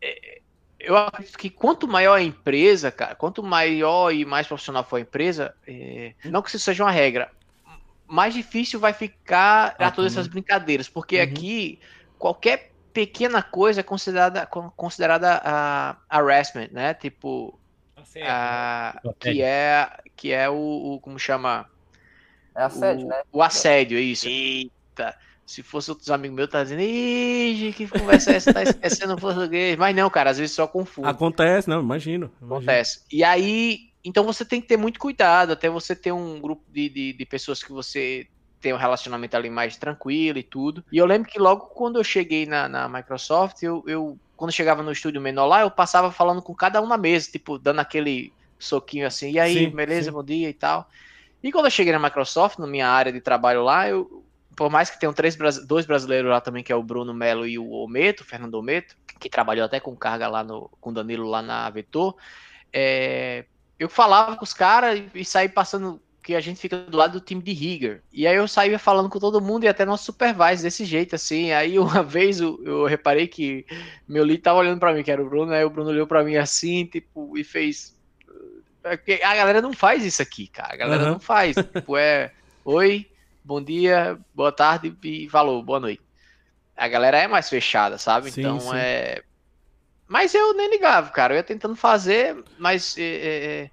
é, 0.00 0.40
eu 0.78 0.96
acredito 0.96 1.38
que 1.38 1.48
quanto 1.48 1.86
maior 1.86 2.14
a 2.14 2.22
empresa, 2.22 2.90
cara, 2.90 3.14
quanto 3.14 3.42
maior 3.42 4.10
e 4.12 4.24
mais 4.24 4.46
profissional 4.46 4.84
for 4.84 4.96
a 4.96 5.00
empresa, 5.00 5.54
é, 5.66 6.14
não 6.24 6.42
que 6.42 6.48
isso 6.48 6.58
seja 6.58 6.84
uma 6.84 6.90
regra, 6.90 7.30
mais 8.06 8.34
difícil 8.34 8.78
vai 8.78 8.92
ficar 8.92 9.74
ah, 9.78 9.86
a 9.86 9.90
todas 9.90 10.12
essas 10.12 10.26
brincadeiras, 10.26 10.88
porque 10.88 11.16
uhum. 11.16 11.22
aqui 11.22 11.80
qualquer 12.18 12.72
pequena 12.92 13.42
coisa 13.42 13.80
é 13.80 13.82
considerada, 13.82 14.46
considerada 14.46 15.38
uh, 15.38 16.02
harassment, 16.08 16.68
né? 16.72 16.92
Tipo, 16.92 17.58
uh, 17.96 19.14
que 19.18 19.42
é 19.42 19.90
que 20.14 20.30
é 20.30 20.48
o, 20.48 20.54
o 20.94 21.00
como 21.00 21.18
chama? 21.18 21.70
É 22.54 22.62
assédio, 22.62 23.06
o, 23.06 23.08
né? 23.08 23.22
O 23.32 23.42
assédio, 23.42 23.98
isso. 23.98 24.26
Eita. 24.28 25.16
Se 25.44 25.62
fosse 25.62 25.90
outros 25.90 26.10
amigos 26.10 26.36
meus, 26.36 26.48
tá 26.48 26.62
dizendo, 26.62 26.82
Ih, 26.82 27.74
que 27.76 27.86
conversa 27.86 28.32
é 28.32 28.36
essa? 28.36 28.54
Tá 28.54 28.62
esquecendo 28.62 29.16
português. 29.16 29.76
Mas 29.76 29.94
não, 29.94 30.08
cara, 30.08 30.30
às 30.30 30.38
vezes 30.38 30.54
só 30.54 30.66
confundo. 30.66 31.08
Acontece, 31.08 31.68
não, 31.68 31.80
imagino. 31.80 32.30
imagino. 32.40 32.56
Acontece. 32.56 33.02
E 33.10 33.22
aí, 33.24 33.90
então 34.04 34.24
você 34.24 34.44
tem 34.44 34.60
que 34.60 34.68
ter 34.68 34.76
muito 34.76 34.98
cuidado, 34.98 35.52
até 35.52 35.68
você 35.68 35.94
ter 35.94 36.12
um 36.12 36.40
grupo 36.40 36.62
de, 36.72 36.88
de, 36.88 37.12
de, 37.12 37.26
pessoas 37.26 37.62
que 37.62 37.72
você 37.72 38.26
tem 38.60 38.72
um 38.72 38.78
relacionamento 38.78 39.36
ali 39.36 39.50
mais 39.50 39.76
tranquilo 39.76 40.38
e 40.38 40.42
tudo. 40.42 40.84
E 40.90 40.98
eu 40.98 41.06
lembro 41.06 41.28
que 41.28 41.38
logo 41.38 41.66
quando 41.66 41.98
eu 41.98 42.04
cheguei 42.04 42.46
na, 42.46 42.68
na 42.68 42.88
Microsoft, 42.88 43.62
eu, 43.62 43.82
eu, 43.86 44.18
quando 44.36 44.50
eu 44.50 44.54
chegava 44.54 44.82
no 44.82 44.92
estúdio 44.92 45.20
menor 45.20 45.46
lá, 45.46 45.60
eu 45.62 45.70
passava 45.70 46.10
falando 46.10 46.40
com 46.40 46.54
cada 46.54 46.80
um 46.80 46.86
na 46.86 46.96
mesa, 46.96 47.30
tipo, 47.30 47.58
dando 47.58 47.80
aquele 47.80 48.32
soquinho 48.58 49.06
assim, 49.06 49.32
e 49.32 49.38
aí, 49.40 49.54
sim, 49.54 49.70
beleza, 49.70 50.10
sim. 50.10 50.12
bom 50.12 50.22
dia 50.22 50.48
e 50.48 50.54
tal. 50.54 50.88
E 51.42 51.50
quando 51.50 51.66
eu 51.66 51.70
cheguei 51.70 51.92
na 51.92 51.98
Microsoft, 51.98 52.58
na 52.58 52.66
minha 52.66 52.88
área 52.88 53.12
de 53.12 53.20
trabalho 53.20 53.64
lá, 53.64 53.88
eu, 53.88 54.24
por 54.56 54.70
mais 54.70 54.90
que 54.90 54.98
tenham 54.98 55.12
três, 55.12 55.36
dois 55.66 55.86
brasileiros 55.86 56.30
lá 56.30 56.40
também, 56.40 56.62
que 56.62 56.72
é 56.72 56.76
o 56.76 56.82
Bruno 56.82 57.12
Melo 57.12 57.46
e 57.46 57.58
o 57.58 57.70
Ometo, 57.70 58.24
Fernando 58.24 58.54
Ometo, 58.54 58.96
que 59.18 59.28
trabalhou 59.28 59.64
até 59.64 59.80
com 59.80 59.96
carga 59.96 60.28
lá 60.28 60.44
no, 60.44 60.70
com 60.80 60.92
Danilo 60.92 61.28
lá 61.28 61.42
na 61.42 61.68
Vetor, 61.70 62.16
é, 62.72 63.44
eu 63.78 63.88
falava 63.88 64.36
com 64.36 64.44
os 64.44 64.52
caras 64.52 65.02
e 65.14 65.24
saí 65.24 65.48
passando 65.48 66.00
que 66.22 66.34
a 66.36 66.40
gente 66.40 66.60
fica 66.60 66.78
do 66.78 66.96
lado 66.96 67.18
do 67.18 67.20
time 67.20 67.42
de 67.42 67.52
Rigger. 67.52 68.02
E 68.12 68.26
aí 68.26 68.36
eu 68.36 68.46
saía 68.46 68.78
falando 68.78 69.08
com 69.08 69.18
todo 69.18 69.40
mundo 69.40 69.64
e 69.64 69.68
até 69.68 69.84
nosso 69.84 70.04
supervisor 70.04 70.62
desse 70.62 70.84
jeito, 70.84 71.16
assim. 71.16 71.50
Aí 71.50 71.78
uma 71.78 72.02
vez 72.04 72.40
eu, 72.40 72.60
eu 72.64 72.86
reparei 72.86 73.26
que 73.26 73.66
meu 74.08 74.24
líder 74.24 74.42
tava 74.42 74.60
olhando 74.60 74.78
para 74.78 74.94
mim, 74.94 75.02
que 75.02 75.10
era 75.10 75.20
o 75.20 75.28
Bruno, 75.28 75.52
aí 75.52 75.64
o 75.64 75.70
Bruno 75.70 75.90
olhou 75.90 76.06
para 76.06 76.22
mim 76.22 76.36
assim, 76.36 76.86
tipo, 76.86 77.36
e 77.36 77.42
fez. 77.42 78.00
É 78.84 79.24
a 79.24 79.36
galera 79.36 79.62
não 79.62 79.72
faz 79.72 80.04
isso 80.04 80.20
aqui, 80.22 80.46
cara. 80.46 80.74
A 80.74 80.76
galera 80.76 81.04
uhum. 81.04 81.10
não 81.12 81.20
faz. 81.20 81.56
tipo, 81.56 81.96
é. 81.96 82.32
Oi, 82.64 83.10
bom 83.44 83.62
dia, 83.62 84.18
boa 84.34 84.52
tarde 84.52 84.96
e 85.02 85.28
falou, 85.28 85.62
boa 85.62 85.80
noite. 85.80 86.02
A 86.76 86.88
galera 86.88 87.18
é 87.18 87.26
mais 87.26 87.48
fechada, 87.48 87.98
sabe? 87.98 88.30
Sim, 88.30 88.40
então 88.40 88.60
sim. 88.60 88.70
é 88.74 89.22
mas 90.12 90.34
eu 90.34 90.52
nem 90.52 90.68
ligava, 90.68 91.08
cara. 91.08 91.32
Eu 91.32 91.38
ia 91.38 91.42
tentando 91.42 91.74
fazer, 91.74 92.36
mas 92.58 92.98
é, 92.98 93.02
é, 93.02 93.62
é 93.62 93.70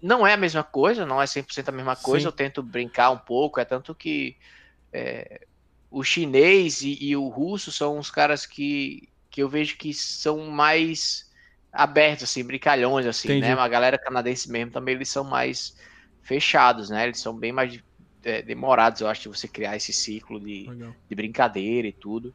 não 0.00 0.24
é 0.24 0.32
a 0.32 0.36
mesma 0.36 0.62
coisa, 0.62 1.04
não 1.04 1.20
é 1.20 1.24
100% 1.24 1.68
a 1.68 1.72
mesma 1.72 1.96
coisa. 1.96 2.22
Sim. 2.22 2.28
Eu 2.28 2.32
tento 2.32 2.62
brincar 2.62 3.10
um 3.10 3.18
pouco. 3.18 3.58
É 3.58 3.64
tanto 3.64 3.92
que 3.92 4.36
é, 4.92 5.44
o 5.90 6.04
chinês 6.04 6.82
e, 6.82 6.96
e, 7.00 7.16
o 7.16 7.26
russo 7.26 7.72
são 7.72 7.98
os 7.98 8.12
caras 8.12 8.46
que, 8.46 9.08
que 9.28 9.42
eu 9.42 9.48
vejo 9.48 9.76
que 9.76 9.92
são 9.92 10.46
mais 10.46 11.25
abertos, 11.72 12.24
assim, 12.24 12.44
brincalhões, 12.44 13.06
assim, 13.06 13.28
Entendi. 13.28 13.54
né? 13.54 13.60
A 13.60 13.68
galera 13.68 13.98
canadense 13.98 14.50
mesmo 14.50 14.72
também, 14.72 14.94
eles 14.94 15.08
são 15.08 15.24
mais 15.24 15.76
fechados, 16.22 16.90
né? 16.90 17.04
Eles 17.04 17.20
são 17.20 17.34
bem 17.34 17.52
mais 17.52 17.78
é, 18.24 18.42
demorados, 18.42 19.00
eu 19.00 19.08
acho, 19.08 19.22
de 19.22 19.28
você 19.28 19.46
criar 19.46 19.76
esse 19.76 19.92
ciclo 19.92 20.40
de, 20.40 20.68
de 21.08 21.14
brincadeira 21.14 21.86
e 21.86 21.92
tudo. 21.92 22.34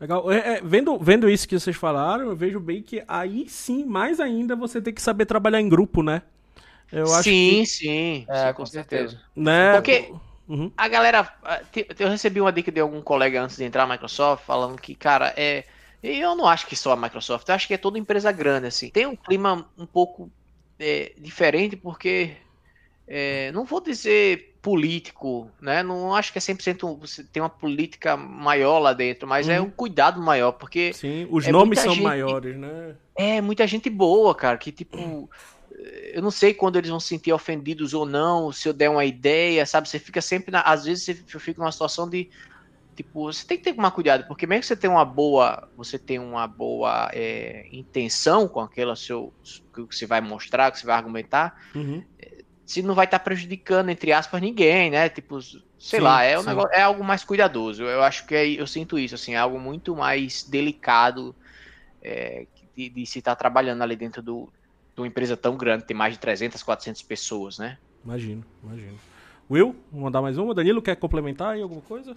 Legal. 0.00 0.30
É, 0.30 0.56
é, 0.56 0.60
vendo, 0.62 0.98
vendo 0.98 1.30
isso 1.30 1.48
que 1.48 1.58
vocês 1.58 1.76
falaram, 1.76 2.24
eu 2.24 2.36
vejo 2.36 2.58
bem 2.58 2.82
que 2.82 3.02
aí 3.06 3.48
sim, 3.48 3.84
mais 3.84 4.20
ainda, 4.20 4.56
você 4.56 4.80
tem 4.80 4.92
que 4.92 5.00
saber 5.00 5.24
trabalhar 5.24 5.60
em 5.60 5.68
grupo, 5.68 6.02
né? 6.02 6.22
Eu 6.90 7.04
acho 7.04 7.24
sim, 7.24 7.60
que... 7.60 7.66
sim, 7.66 8.26
é, 8.28 8.48
sim, 8.48 8.52
com 8.54 8.66
certeza. 8.66 9.20
Né? 9.34 9.72
Porque 9.74 10.12
uhum. 10.48 10.70
a 10.76 10.88
galera. 10.88 11.32
Eu 11.98 12.08
recebi 12.08 12.40
uma 12.40 12.52
dica 12.52 12.70
de 12.70 12.80
algum 12.80 13.00
colega 13.00 13.42
antes 13.42 13.56
de 13.56 13.64
entrar 13.64 13.86
na 13.86 13.94
Microsoft 13.94 14.44
falando 14.44 14.80
que, 14.80 14.94
cara, 14.94 15.32
é. 15.36 15.64
Eu 16.06 16.34
não 16.34 16.46
acho 16.46 16.66
que 16.66 16.76
só 16.76 16.92
a 16.92 16.96
Microsoft, 16.96 17.48
eu 17.48 17.54
acho 17.54 17.66
que 17.66 17.74
é 17.74 17.78
toda 17.78 17.98
empresa 17.98 18.30
grande, 18.30 18.66
assim. 18.66 18.90
Tem 18.90 19.06
um 19.06 19.16
clima 19.16 19.66
um 19.78 19.86
pouco 19.86 20.30
é, 20.78 21.12
diferente, 21.18 21.76
porque. 21.76 22.36
É, 23.06 23.52
não 23.52 23.66
vou 23.66 23.82
dizer 23.82 24.56
político, 24.62 25.50
né? 25.60 25.82
Não 25.82 26.14
acho 26.14 26.32
que 26.32 26.38
é 26.38 26.40
100% 26.40 26.98
você 26.98 27.22
tem 27.22 27.42
uma 27.42 27.50
política 27.50 28.16
maior 28.16 28.78
lá 28.78 28.94
dentro, 28.94 29.28
mas 29.28 29.46
é 29.46 29.60
uhum. 29.60 29.66
é 29.66 29.68
um 29.68 29.70
cuidado 29.70 30.22
maior, 30.22 30.52
porque 30.52 30.90
Sim, 30.94 31.28
os 31.30 31.46
é 31.46 31.52
nomes 31.52 31.80
são 31.80 31.92
gente, 31.92 32.02
maiores, 32.02 32.56
né? 32.56 32.96
É, 33.14 33.42
muita 33.42 33.66
gente 33.66 33.90
boa, 33.90 34.34
cara, 34.34 34.56
que 34.56 34.72
tipo 34.72 35.28
eu 36.12 36.22
não 36.22 36.30
sei 36.30 36.54
quando 36.54 36.76
eles 36.76 36.88
vão 36.88 37.00
se 37.00 37.08
sentir 37.08 37.32
ofendidos 37.32 37.92
ou 37.92 38.06
não, 38.06 38.52
se 38.52 38.68
eu 38.68 38.72
der 38.72 38.88
uma 38.88 39.04
ideia, 39.04 39.66
sabe? 39.66 39.88
Você 39.88 39.98
fica 39.98 40.20
sempre 40.20 40.50
na, 40.50 40.60
às 40.60 40.84
vezes 40.84 41.04
você 41.04 41.14
fica 41.38 41.60
numa 41.60 41.72
situação 41.72 42.08
de 42.08 42.30
tipo, 42.94 43.32
você 43.32 43.46
tem 43.46 43.58
que 43.58 43.64
ter 43.64 43.74
mais 43.74 43.92
cuidado, 43.92 44.26
porque 44.26 44.46
mesmo 44.46 44.60
que 44.60 44.66
você 44.66 44.76
tenha 44.76 44.92
uma 44.92 45.04
boa, 45.04 45.68
você 45.76 45.98
tem 45.98 46.18
uma 46.18 46.46
boa 46.46 47.10
é, 47.12 47.66
intenção 47.72 48.48
com 48.48 48.60
aquela 48.60 48.96
seu 48.96 49.32
que 49.74 49.96
você 49.96 50.06
vai 50.06 50.20
mostrar, 50.20 50.70
que 50.70 50.78
você 50.78 50.86
vai 50.86 50.96
argumentar, 50.96 51.54
uhum 51.74 52.02
se 52.64 52.82
não 52.82 52.94
vai 52.94 53.04
estar 53.04 53.18
tá 53.18 53.24
prejudicando, 53.24 53.90
entre 53.90 54.12
aspas, 54.12 54.40
ninguém, 54.40 54.90
né? 54.90 55.08
Tipo, 55.08 55.40
sei 55.42 55.62
sim, 55.78 55.98
lá, 56.00 56.22
é, 56.22 56.38
um 56.38 56.42
negócio, 56.42 56.70
é 56.72 56.82
algo 56.82 57.04
mais 57.04 57.22
cuidadoso. 57.22 57.82
Eu 57.82 58.02
acho 58.02 58.26
que 58.26 58.34
é, 58.34 58.48
eu 58.48 58.66
sinto 58.66 58.98
isso, 58.98 59.14
assim, 59.14 59.34
é 59.34 59.38
algo 59.38 59.60
muito 59.60 59.94
mais 59.94 60.42
delicado 60.44 61.34
é, 62.02 62.46
de, 62.76 62.88
de, 62.88 63.06
se 63.06 63.18
estar 63.18 63.32
tá 63.32 63.36
trabalhando 63.36 63.82
ali 63.82 63.96
dentro 63.96 64.22
do, 64.22 64.50
de 64.94 65.00
uma 65.00 65.06
empresa 65.06 65.36
tão 65.36 65.56
grande, 65.56 65.84
tem 65.84 65.96
mais 65.96 66.14
de 66.14 66.20
300, 66.20 66.62
400 66.62 67.02
pessoas, 67.02 67.58
né? 67.58 67.78
Imagino, 68.02 68.44
imagino. 68.62 68.98
Will, 69.50 69.76
vamos 69.90 70.04
mandar 70.04 70.22
mais 70.22 70.38
uma? 70.38 70.54
Danilo, 70.54 70.80
quer 70.80 70.96
complementar 70.96 71.54
aí 71.54 71.62
alguma 71.62 71.82
coisa? 71.82 72.16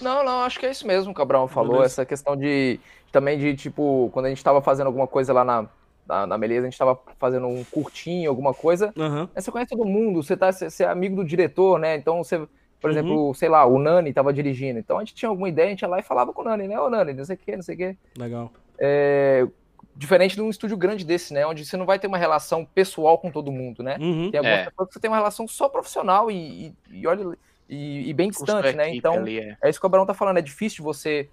Não, 0.00 0.24
não, 0.24 0.40
acho 0.42 0.58
que 0.58 0.66
é 0.66 0.70
isso 0.70 0.86
mesmo 0.86 1.06
que 1.06 1.10
o 1.12 1.22
Cabral 1.22 1.48
falou, 1.48 1.76
Beleza. 1.76 1.86
essa 1.86 2.06
questão 2.06 2.36
de 2.36 2.80
também 3.10 3.38
de, 3.38 3.54
tipo, 3.54 4.10
quando 4.12 4.26
a 4.26 4.28
gente 4.28 4.38
estava 4.38 4.62
fazendo 4.62 4.86
alguma 4.86 5.06
coisa 5.06 5.32
lá 5.32 5.44
na, 5.44 5.68
na, 6.06 6.26
na 6.26 6.38
Meleza, 6.38 6.62
a 6.62 6.64
gente 6.64 6.72
estava 6.72 6.98
fazendo 7.18 7.46
um 7.46 7.62
curtinho, 7.64 8.30
alguma 8.30 8.54
coisa. 8.54 8.92
Uhum. 8.96 9.28
Você 9.34 9.50
conhece 9.50 9.70
todo 9.70 9.84
mundo, 9.84 10.22
você, 10.22 10.36
tá, 10.36 10.50
você 10.50 10.82
é 10.82 10.88
amigo 10.88 11.16
do 11.16 11.24
diretor, 11.24 11.78
né? 11.78 11.94
Então 11.94 12.24
você, 12.24 12.38
por 12.80 12.90
uhum. 12.90 12.90
exemplo, 12.90 13.34
sei 13.34 13.48
lá, 13.48 13.66
o 13.66 13.78
Nani 13.78 14.08
estava 14.08 14.32
dirigindo. 14.32 14.78
Então 14.78 14.96
a 14.96 15.00
gente 15.00 15.14
tinha 15.14 15.28
alguma 15.28 15.48
ideia, 15.48 15.68
a 15.68 15.70
gente 15.70 15.82
ia 15.82 15.88
lá 15.88 15.98
e 15.98 16.02
falava 16.02 16.32
com 16.32 16.40
o 16.40 16.44
Nani, 16.44 16.66
né? 16.66 16.80
Ô 16.80 16.88
Nani, 16.88 17.12
não 17.12 17.24
sei 17.24 17.36
o 17.36 17.38
que, 17.38 17.54
não 17.54 17.62
sei 17.62 17.74
o 17.74 17.78
que. 17.78 17.96
Legal. 18.18 18.50
É, 18.78 19.46
diferente 19.94 20.34
de 20.34 20.42
um 20.42 20.48
estúdio 20.48 20.76
grande 20.76 21.04
desse, 21.04 21.34
né? 21.34 21.46
Onde 21.46 21.64
você 21.64 21.76
não 21.76 21.84
vai 21.84 21.98
ter 21.98 22.06
uma 22.06 22.18
relação 22.18 22.64
pessoal 22.64 23.18
com 23.18 23.30
todo 23.30 23.52
mundo, 23.52 23.82
né? 23.82 23.98
Uhum. 24.00 24.30
Tem 24.30 24.38
algumas 24.38 24.58
é. 24.58 24.64
pessoas 24.64 24.88
que 24.88 24.94
você 24.94 25.00
tem 25.00 25.10
uma 25.10 25.18
relação 25.18 25.46
só 25.46 25.68
profissional 25.68 26.30
e, 26.30 26.74
e, 26.90 27.00
e 27.00 27.06
olha. 27.06 27.36
E, 27.74 28.10
e, 28.10 28.12
bem 28.12 28.30
distante, 28.30 28.76
né? 28.76 28.94
Então, 28.94 29.14
ali, 29.14 29.38
é. 29.38 29.56
é. 29.62 29.70
isso 29.70 29.80
que 29.80 29.86
o 29.86 29.88
Barão 29.88 30.04
tá 30.04 30.14
falando, 30.14 30.38
é 30.38 30.42
difícil 30.42 30.84
você 30.84 31.28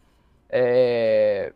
é, 0.50 1.54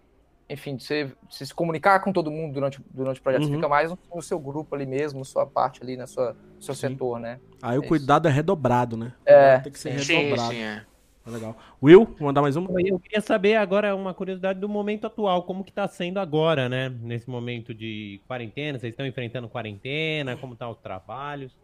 enfim, 0.49 0.77
você, 0.77 1.11
você, 1.29 1.45
se 1.45 1.53
comunicar 1.53 1.99
com 2.01 2.13
todo 2.13 2.29
mundo 2.29 2.53
durante, 2.53 2.79
durante 2.93 3.19
o 3.19 3.23
projeto, 3.23 3.41
uhum. 3.41 3.47
você 3.47 3.55
fica 3.55 3.67
mais 3.67 3.91
no, 4.13 4.21
seu 4.21 4.39
grupo 4.39 4.75
ali 4.75 4.85
mesmo, 4.85 5.19
na 5.19 5.25
sua 5.25 5.45
parte 5.45 5.81
ali, 5.81 5.97
na 5.97 6.05
sua, 6.05 6.35
no 6.55 6.61
seu 6.61 6.75
Sim. 6.75 6.89
setor, 6.89 7.19
né? 7.19 7.39
Aí 7.61 7.75
é 7.75 7.79
o 7.79 7.83
cuidado 7.83 8.27
isso. 8.27 8.33
é 8.33 8.35
redobrado, 8.35 8.95
né? 8.95 9.13
É. 9.25 9.59
Tem 9.59 9.71
que 9.71 9.79
ser 9.79 9.99
sim, 9.99 10.13
redobrado. 10.15 10.51
Sim, 10.51 10.61
é. 10.61 10.85
Legal. 11.25 11.55
Will, 11.81 12.03
vou 12.03 12.27
mandar 12.27 12.41
mais 12.41 12.57
uma? 12.57 12.69
Eu 12.81 12.99
queria 12.99 13.21
saber 13.21 13.55
agora 13.55 13.95
uma 13.95 14.13
curiosidade 14.13 14.59
do 14.59 14.67
momento 14.67 15.07
atual, 15.07 15.43
como 15.43 15.63
que 15.63 15.71
tá 15.71 15.87
sendo 15.87 16.19
agora, 16.19 16.67
né? 16.67 16.89
Nesse 16.89 17.29
momento 17.29 17.73
de 17.73 18.19
quarentena, 18.27 18.77
vocês 18.77 18.91
estão 18.91 19.07
enfrentando 19.07 19.47
quarentena, 19.47 20.35
como 20.35 20.53
tá 20.53 20.69
os 20.69 20.77
trabalhos? 20.79 21.57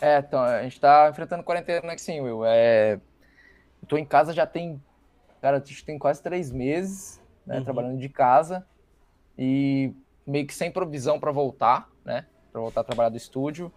É, 0.00 0.18
então, 0.18 0.40
a 0.40 0.62
gente 0.62 0.80
tá 0.80 1.08
enfrentando 1.10 1.42
quarentena 1.42 1.92
aqui 1.92 2.00
sim, 2.00 2.20
Will. 2.20 2.44
É... 2.44 2.94
Eu 2.94 3.88
tô 3.88 3.96
em 3.96 4.04
casa 4.04 4.32
já 4.32 4.46
tem, 4.46 4.80
cara, 5.40 5.56
a 5.56 5.60
gente 5.60 5.84
tem 5.84 5.98
quase 5.98 6.22
três 6.22 6.50
meses, 6.50 7.20
né, 7.46 7.58
uhum. 7.58 7.64
trabalhando 7.64 7.98
de 7.98 8.08
casa 8.08 8.66
e 9.38 9.92
meio 10.26 10.46
que 10.46 10.54
sem 10.54 10.70
provisão 10.70 11.18
para 11.18 11.32
voltar, 11.32 11.88
né, 12.04 12.26
para 12.52 12.60
voltar 12.60 12.82
a 12.82 12.84
trabalhar 12.84 13.08
do 13.08 13.16
estúdio. 13.16 13.72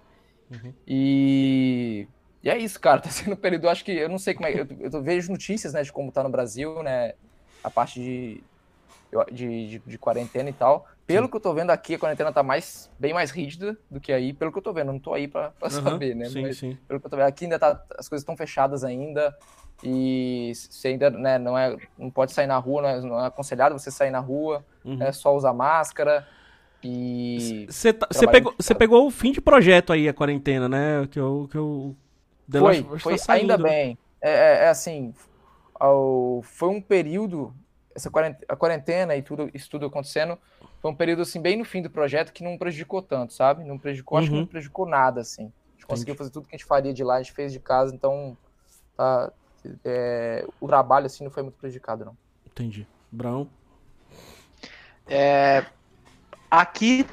Uhum. 0.52 0.74
E 0.86 2.08
e 2.44 2.50
é 2.50 2.58
isso, 2.58 2.80
cara. 2.80 3.00
Tá 3.02 3.10
sendo 3.10 3.34
um 3.34 3.38
período, 3.38 3.70
acho 3.70 3.86
que 3.86 3.92
eu 3.92 4.10
não 4.10 4.20
sei 4.20 4.34
como 4.34 4.48
é. 4.48 4.54
Eu, 4.54 4.68
eu 4.80 5.02
vejo 5.02 5.32
notícias, 5.32 5.74
né, 5.74 5.82
de 5.82 5.92
como 5.92 6.12
tá 6.12 6.22
no 6.22 6.30
Brasil, 6.30 6.84
né? 6.84 7.14
A 7.64 7.70
parte 7.70 8.00
de, 8.00 8.44
de, 9.32 9.68
de, 9.68 9.80
de 9.80 9.98
quarentena 9.98 10.50
e 10.50 10.54
tal. 10.54 10.88
Pelo 11.06 11.26
Sim. 11.26 11.32
que 11.32 11.38
eu 11.38 11.42
tô 11.42 11.54
vendo 11.54 11.70
aqui, 11.70 11.96
a 11.96 12.00
quarentena 12.00 12.32
tá 12.32 12.42
mais, 12.42 12.90
bem 12.98 13.14
mais 13.14 13.32
rígida 13.32 13.78
do 13.90 14.00
que 14.00 14.12
aí, 14.12 14.34
pelo 14.34 14.52
que 14.52 14.58
eu 14.58 14.62
tô 14.62 14.74
vendo. 14.74 14.92
Não 14.92 15.00
tô 15.00 15.14
aí 15.14 15.28
pra, 15.28 15.52
pra 15.52 15.68
uhum, 15.68 15.84
saber, 15.84 16.16
né? 16.16 16.26
Sim, 16.26 16.42
Mas, 16.42 16.58
sim. 16.58 16.78
Pelo 16.88 17.00
que 17.00 17.06
eu 17.06 17.10
tô 17.10 17.18
vendo, 17.18 17.28
aqui 17.28 17.46
ainda 17.46 17.60
tá. 17.60 17.84
As 17.98 18.08
coisas 18.08 18.22
estão 18.22 18.38
fechadas 18.38 18.84
ainda. 18.84 19.36
E 19.84 20.54
você 20.56 20.90
ainda 20.90 21.10
né, 21.10 21.38
não, 21.38 21.58
é, 21.58 21.76
não 21.98 22.10
pode 22.10 22.32
sair 22.32 22.48
na 22.48 22.58
rua, 22.58 22.82
não 22.82 22.90
é, 22.90 23.02
não 23.02 23.20
é 23.20 23.28
aconselhado 23.28 23.78
você 23.78 23.92
sair 23.92 24.12
na 24.12 24.20
rua, 24.20 24.64
uhum. 24.86 25.02
é 25.02 25.12
só 25.12 25.36
usar 25.36 25.54
máscara. 25.54 26.26
E. 26.82 27.66
Você 27.70 27.92
tá, 27.92 28.08
pegou, 28.32 28.56
pegou 28.78 29.08
o 29.08 29.12
fim 29.12 29.32
de 29.32 29.42
projeto 29.42 29.92
aí, 29.92 30.08
a 30.08 30.14
quarentena, 30.14 30.70
né? 30.70 31.08
Que 31.10 31.20
eu, 31.20 31.48
que 31.52 31.58
eu 31.58 31.96
foi, 32.50 33.00
foi 33.00 33.18
tá 33.18 33.34
ainda 33.34 33.58
bem. 33.58 33.98
É, 34.22 34.32
é, 34.32 34.66
é 34.66 34.70
assim, 34.70 35.14
ao, 35.76 36.42
foi 36.44 36.70
um 36.70 36.82
período, 36.82 37.54
essa 37.96 38.10
quarentena, 38.10 38.46
a 38.48 38.56
quarentena 38.56 39.16
e 39.16 39.22
tudo, 39.22 39.50
isso 39.54 39.70
tudo 39.70 39.86
acontecendo, 39.86 40.38
foi 40.82 40.92
um 40.92 40.96
período 40.96 41.22
assim 41.22 41.42
bem 41.42 41.58
no 41.58 41.66
fim 41.66 41.82
do 41.82 41.90
projeto 41.90 42.34
que 42.34 42.44
não 42.44 42.58
prejudicou 42.58 43.02
tanto, 43.02 43.34
sabe? 43.34 43.64
Não 43.64 43.78
prejudicou, 43.78 44.18
uhum. 44.18 44.22
acho 44.22 44.30
que 44.30 44.36
não 44.36 44.44
uhum. 44.44 44.48
prejudicou 44.48 44.86
nada, 44.86 45.22
assim. 45.22 45.44
A 45.44 45.46
gente 45.46 45.54
Entendi. 45.54 45.86
conseguiu 45.88 46.16
fazer 46.16 46.30
tudo 46.32 46.48
que 46.48 46.56
a 46.56 46.58
gente 46.58 46.68
faria 46.68 46.94
de 46.94 47.04
lá, 47.04 47.16
a 47.16 47.22
gente 47.22 47.34
fez 47.34 47.52
de 47.52 47.60
casa, 47.60 47.94
então 47.94 48.38
tá, 48.98 49.32
é, 49.84 50.46
o 50.60 50.68
trabalho 50.68 51.06
assim 51.06 51.24
não 51.24 51.32
foi 51.32 51.44
muito 51.44 51.56
prejudicado, 51.56 52.06
não. 52.06 52.18
Entendi. 52.46 52.88
Brown? 53.12 53.48
É, 55.08 55.66
aqui, 56.50 57.06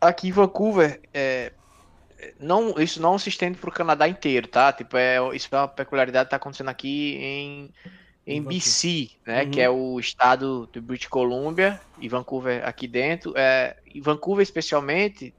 aqui 0.00 0.28
em 0.28 0.32
Vancouver, 0.32 1.00
é, 1.12 1.52
não, 2.38 2.78
isso 2.80 3.00
não 3.00 3.18
se 3.18 3.28
estende 3.28 3.58
para 3.58 3.70
o 3.70 3.72
Canadá 3.72 4.08
inteiro, 4.08 4.48
tá? 4.48 4.72
Tipo, 4.72 4.96
é, 4.96 5.18
isso 5.34 5.48
é 5.52 5.58
uma 5.58 5.68
peculiaridade 5.68 6.24
que 6.24 6.28
está 6.28 6.36
acontecendo 6.36 6.68
aqui 6.68 7.16
em, 7.16 7.70
em 8.28 8.42
BC, 8.42 9.10
né? 9.26 9.44
Uhum. 9.44 9.50
Que 9.50 9.60
é 9.60 9.70
o 9.70 9.98
estado 9.98 10.68
de 10.70 10.80
British 10.80 11.08
Columbia 11.08 11.80
e 11.98 12.08
Vancouver 12.08 12.66
aqui 12.66 12.86
dentro. 12.86 13.32
É, 13.34 13.76
e 13.86 14.00
Vancouver 14.00 14.42
especialmente, 14.42 15.34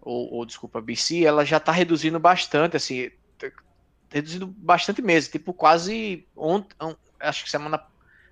ou, 0.00 0.32
ou 0.34 0.44
desculpa, 0.44 0.80
BC, 0.80 1.24
ela 1.24 1.44
já 1.44 1.58
está 1.58 1.70
reduzindo 1.70 2.18
bastante, 2.18 2.76
assim, 2.76 3.08
reduzindo 4.10 4.48
bastante 4.48 5.00
mesmo. 5.00 5.30
Tipo, 5.30 5.54
quase 5.54 6.26
ontem, 6.36 6.74
acho 7.20 7.44
que 7.44 7.50
semana, 7.50 7.80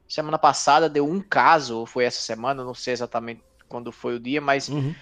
semana 0.08 0.38
passada 0.38 0.88
deu 0.88 1.08
um 1.08 1.20
caso, 1.20 1.78
ou 1.78 1.86
foi 1.86 2.04
essa 2.04 2.20
semana, 2.20 2.64
não 2.64 2.74
sei 2.74 2.92
exatamente 2.92 3.40
quando 3.68 3.92
foi 3.92 4.16
o 4.16 4.20
dia, 4.20 4.40
mas... 4.40 4.68
Uhum 4.68 4.92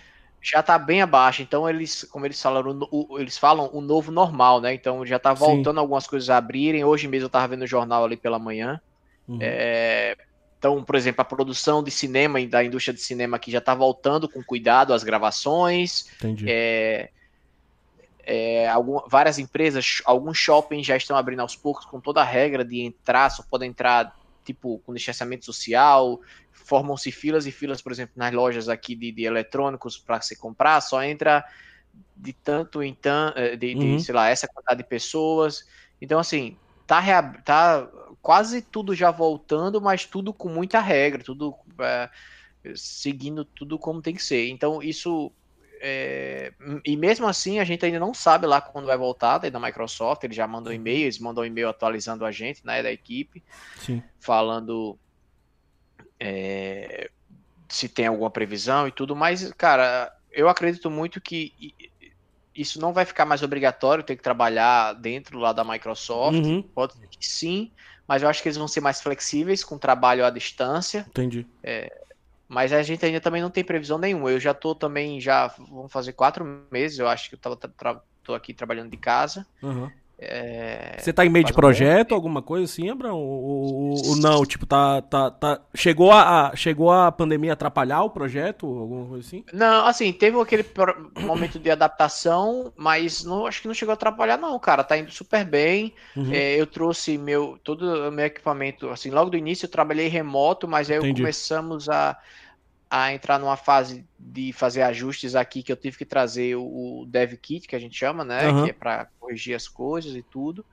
já 0.40 0.60
está 0.60 0.78
bem 0.78 1.02
abaixo. 1.02 1.42
Então 1.42 1.68
eles, 1.68 2.04
como 2.04 2.26
eles 2.26 2.40
falaram, 2.40 2.78
o, 2.90 3.18
eles 3.18 3.36
falam 3.36 3.70
o 3.72 3.80
novo 3.80 4.10
normal, 4.10 4.60
né? 4.60 4.74
Então 4.74 5.04
já 5.04 5.16
está 5.16 5.32
voltando 5.32 5.76
Sim. 5.76 5.80
algumas 5.80 6.06
coisas 6.06 6.30
a 6.30 6.36
abrirem. 6.36 6.84
Hoje 6.84 7.08
mesmo 7.08 7.24
eu 7.24 7.28
estava 7.28 7.48
vendo 7.48 7.62
o 7.62 7.66
jornal 7.66 8.04
ali 8.04 8.16
pela 8.16 8.38
manhã. 8.38 8.80
Uhum. 9.26 9.38
É, 9.40 10.16
então, 10.58 10.82
por 10.82 10.96
exemplo, 10.96 11.20
a 11.20 11.24
produção 11.24 11.82
de 11.82 11.90
cinema 11.90 12.40
e 12.40 12.46
da 12.46 12.64
indústria 12.64 12.94
de 12.94 13.00
cinema 13.00 13.36
aqui 13.36 13.50
já 13.50 13.58
está 13.58 13.74
voltando 13.74 14.28
com 14.28 14.42
cuidado 14.42 14.92
às 14.92 15.04
gravações. 15.04 16.06
Entendi. 16.16 16.46
É, 16.48 17.10
é, 18.24 18.68
algum, 18.68 19.00
várias 19.08 19.38
empresas, 19.38 20.02
alguns 20.04 20.36
shoppings 20.36 20.86
já 20.86 20.96
estão 20.96 21.16
abrindo 21.16 21.40
aos 21.40 21.56
poucos 21.56 21.84
com 21.84 22.00
toda 22.00 22.20
a 22.20 22.24
regra 22.24 22.64
de 22.64 22.80
entrar, 22.80 23.30
só 23.30 23.42
podem 23.42 23.70
entrar 23.70 24.14
tipo 24.44 24.82
com 24.84 24.92
distanciamento 24.94 25.44
social, 25.44 26.20
formam-se 26.68 27.10
filas 27.10 27.46
e 27.46 27.50
filas, 27.50 27.80
por 27.80 27.90
exemplo, 27.90 28.12
nas 28.14 28.32
lojas 28.32 28.68
aqui 28.68 28.94
de, 28.94 29.10
de 29.10 29.24
eletrônicos 29.24 29.96
para 29.96 30.20
se 30.20 30.36
comprar, 30.36 30.82
só 30.82 31.02
entra 31.02 31.42
de 32.14 32.34
tanto 32.34 32.82
em 32.82 32.94
tanto, 32.94 33.38
eh, 33.38 33.56
de, 33.56 33.74
de 33.74 33.86
uhum. 33.86 33.98
sei 33.98 34.14
lá, 34.14 34.28
essa 34.28 34.46
quantidade 34.46 34.82
de 34.82 34.88
pessoas. 34.88 35.66
Então, 36.00 36.18
assim, 36.18 36.58
tá, 36.86 37.22
tá 37.42 37.88
quase 38.20 38.60
tudo 38.60 38.94
já 38.94 39.10
voltando, 39.10 39.80
mas 39.80 40.04
tudo 40.04 40.30
com 40.32 40.50
muita 40.50 40.78
regra, 40.78 41.24
tudo 41.24 41.54
é, 41.80 42.10
seguindo 42.74 43.46
tudo 43.46 43.78
como 43.78 44.02
tem 44.02 44.14
que 44.14 44.22
ser. 44.22 44.48
Então, 44.50 44.82
isso. 44.82 45.32
É, 45.80 46.52
e 46.84 46.96
mesmo 46.96 47.26
assim, 47.26 47.60
a 47.60 47.64
gente 47.64 47.86
ainda 47.86 48.00
não 48.00 48.12
sabe 48.12 48.46
lá 48.46 48.60
quando 48.60 48.86
vai 48.86 48.98
voltar 48.98 49.38
da 49.38 49.60
Microsoft. 49.60 50.22
Eles 50.22 50.36
já 50.36 50.46
mandam 50.46 50.70
uhum. 50.70 50.78
e-mail, 50.78 51.04
eles 51.04 51.18
mandam 51.18 51.44
um 51.44 51.46
e-mail 51.46 51.70
atualizando 51.70 52.26
a 52.26 52.30
gente, 52.30 52.66
né, 52.66 52.82
da 52.82 52.92
equipe, 52.92 53.42
Sim. 53.78 54.02
falando 54.20 54.98
é, 56.20 57.10
se 57.68 57.88
tem 57.88 58.06
alguma 58.06 58.30
previsão 58.30 58.88
e 58.88 58.92
tudo, 58.92 59.14
mas, 59.14 59.52
cara, 59.52 60.12
eu 60.32 60.48
acredito 60.48 60.90
muito 60.90 61.20
que 61.20 61.52
isso 62.54 62.80
não 62.80 62.92
vai 62.92 63.04
ficar 63.04 63.24
mais 63.24 63.42
obrigatório 63.42 64.02
ter 64.02 64.16
que 64.16 64.22
trabalhar 64.22 64.94
dentro 64.94 65.38
lá 65.38 65.52
da 65.52 65.62
Microsoft. 65.62 66.38
Uhum. 66.38 66.62
Pode 66.62 66.94
ser 66.94 67.06
que 67.06 67.26
sim, 67.26 67.70
mas 68.06 68.22
eu 68.22 68.28
acho 68.28 68.42
que 68.42 68.48
eles 68.48 68.56
vão 68.56 68.66
ser 68.66 68.80
mais 68.80 69.00
flexíveis 69.00 69.62
com 69.62 69.78
trabalho 69.78 70.24
à 70.24 70.30
distância. 70.30 71.06
Entendi. 71.08 71.46
É, 71.62 71.88
mas 72.48 72.72
a 72.72 72.82
gente 72.82 73.04
ainda 73.04 73.20
também 73.20 73.42
não 73.42 73.50
tem 73.50 73.62
previsão 73.62 73.98
nenhuma. 73.98 74.30
Eu 74.30 74.40
já 74.40 74.54
tô 74.54 74.74
também, 74.74 75.20
já 75.20 75.46
vão 75.46 75.88
fazer 75.88 76.14
quatro 76.14 76.44
meses, 76.72 76.98
eu 76.98 77.06
acho 77.06 77.28
que 77.28 77.36
eu 77.36 77.38
tava, 77.38 77.56
tô 78.24 78.34
aqui 78.34 78.52
trabalhando 78.52 78.90
de 78.90 78.96
casa. 78.96 79.46
Uhum. 79.62 79.90
É... 80.20 80.96
Você 80.98 81.12
tá 81.12 81.24
em 81.24 81.28
meio 81.28 81.44
de 81.44 81.52
projeto, 81.52 82.12
alguma 82.12 82.42
coisa 82.42 82.64
assim, 82.64 82.90
Abraão? 82.90 83.18
Ou, 83.18 83.94
ou, 84.04 84.16
não? 84.16 84.44
Tipo, 84.44 84.66
tá, 84.66 85.00
tá, 85.00 85.30
tá... 85.30 85.60
Chegou, 85.72 86.10
a, 86.10 86.52
chegou 86.56 86.90
a 86.90 87.12
pandemia 87.12 87.52
atrapalhar 87.52 88.02
o 88.02 88.10
projeto? 88.10 88.66
Alguma 88.66 89.06
coisa 89.06 89.24
assim? 89.26 89.44
Não, 89.52 89.86
assim, 89.86 90.12
teve 90.12 90.40
aquele 90.40 90.64
momento 91.20 91.60
de 91.60 91.70
adaptação, 91.70 92.72
mas 92.76 93.24
não, 93.24 93.46
acho 93.46 93.62
que 93.62 93.68
não 93.68 93.74
chegou 93.74 93.92
a 93.92 93.94
atrapalhar, 93.94 94.36
não, 94.36 94.58
cara. 94.58 94.82
Tá 94.82 94.98
indo 94.98 95.12
super 95.12 95.44
bem. 95.44 95.94
Uhum. 96.16 96.32
É, 96.32 96.60
eu 96.60 96.66
trouxe 96.66 97.16
meu, 97.16 97.56
todo 97.62 98.08
o 98.08 98.10
meu 98.10 98.26
equipamento, 98.26 98.90
assim, 98.90 99.10
logo 99.10 99.30
do 99.30 99.36
início 99.36 99.66
eu 99.66 99.70
trabalhei 99.70 100.08
remoto, 100.08 100.66
mas 100.66 100.90
aí 100.90 100.96
Entendi. 100.98 101.22
começamos 101.22 101.88
a 101.88 102.18
a 102.90 103.12
entrar 103.12 103.38
numa 103.38 103.56
fase 103.56 104.06
de 104.18 104.52
fazer 104.52 104.82
ajustes 104.82 105.34
aqui 105.34 105.62
que 105.62 105.70
eu 105.70 105.76
tive 105.76 105.98
que 105.98 106.04
trazer 106.04 106.56
o, 106.56 107.04
dev 107.06 107.34
kit 107.34 107.68
que 107.68 107.76
a 107.76 107.78
gente 107.78 107.96
chama, 107.96 108.24
né, 108.24 108.48
uhum. 108.48 108.64
que 108.64 108.70
é 108.70 108.72
para 108.72 109.08
corrigir 109.20 109.54
as 109.54 109.68
coisas 109.68 110.14
e 110.14 110.22
tudo. 110.22 110.64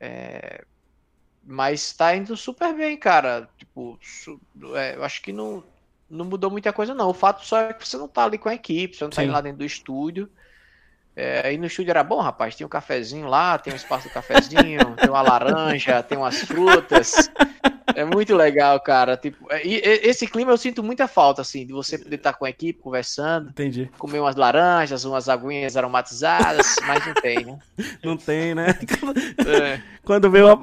É... 0.00 0.64
Mas 1.46 1.92
tá 1.92 2.16
indo 2.16 2.36
super 2.36 2.74
bem, 2.74 2.96
cara. 2.96 3.48
Tipo, 3.58 3.98
é, 4.74 4.96
eu 4.96 5.04
acho 5.04 5.20
que 5.20 5.30
não, 5.30 5.62
não 6.08 6.24
mudou 6.24 6.50
muita 6.50 6.72
coisa, 6.72 6.94
não. 6.94 7.10
O 7.10 7.14
fato 7.14 7.44
só 7.44 7.58
é 7.58 7.72
que 7.74 7.86
você 7.86 7.98
não 7.98 8.08
tá 8.08 8.24
ali 8.24 8.38
com 8.38 8.48
a 8.48 8.54
equipe, 8.54 8.96
você 8.96 9.04
não 9.04 9.10
tá 9.10 9.22
indo 9.22 9.32
lá 9.32 9.42
dentro 9.42 9.58
do 9.58 9.64
estúdio. 9.64 10.30
É, 11.16 11.46
aí 11.46 11.58
no 11.58 11.66
estúdio 11.66 11.90
era 11.90 12.02
bom, 12.02 12.20
rapaz. 12.20 12.56
Tem 12.56 12.66
um 12.66 12.70
cafezinho 12.70 13.26
lá, 13.26 13.58
tem 13.58 13.72
um 13.72 13.76
espaço 13.76 14.08
do 14.08 14.14
cafezinho, 14.14 14.96
tem 14.96 15.10
uma 15.10 15.20
laranja, 15.20 16.02
tem 16.02 16.16
umas 16.16 16.40
frutas. 16.40 17.30
É 17.94 18.04
muito 18.04 18.34
legal, 18.34 18.80
cara. 18.80 19.16
Tipo, 19.16 19.52
é, 19.52 19.66
e, 19.66 19.76
esse 20.02 20.26
clima 20.26 20.52
eu 20.52 20.56
sinto 20.56 20.82
muita 20.82 21.06
falta, 21.06 21.42
assim, 21.42 21.66
de 21.66 21.72
você 21.72 21.98
poder 21.98 22.16
estar 22.16 22.32
com 22.32 22.44
a 22.44 22.50
equipe 22.50 22.80
conversando. 22.80 23.50
Entendi. 23.50 23.90
Comer 23.98 24.20
umas 24.20 24.36
laranjas, 24.36 25.04
umas 25.04 25.28
aguinhas 25.28 25.76
aromatizadas, 25.76 26.76
mas 26.86 27.06
não 27.06 27.14
tem, 27.14 27.44
né? 27.44 27.58
Não 28.04 28.16
tem, 28.16 28.54
né? 28.54 28.68
É. 29.46 29.80
Quando 30.04 30.30
veio 30.30 30.48
a... 30.48 30.58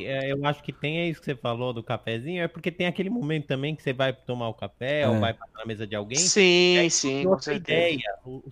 É, 0.00 0.32
eu 0.32 0.44
acho 0.46 0.62
que 0.62 0.72
tem 0.72 1.00
é 1.00 1.08
isso 1.08 1.20
que 1.20 1.26
você 1.26 1.34
falou 1.34 1.72
do 1.72 1.82
cafezinho, 1.82 2.42
é 2.42 2.48
porque 2.48 2.70
tem 2.70 2.86
aquele 2.86 3.10
momento 3.10 3.46
também 3.46 3.74
que 3.74 3.82
você 3.82 3.92
vai 3.92 4.12
tomar 4.12 4.48
o 4.48 4.54
café 4.54 5.02
é. 5.02 5.08
ou 5.08 5.18
vai 5.18 5.34
passar 5.34 5.58
na 5.58 5.66
mesa 5.66 5.86
de 5.86 5.94
alguém. 5.94 6.18
Sim, 6.18 6.88
sim. 6.90 7.26
Outra 7.26 7.54
ideia, 7.54 8.00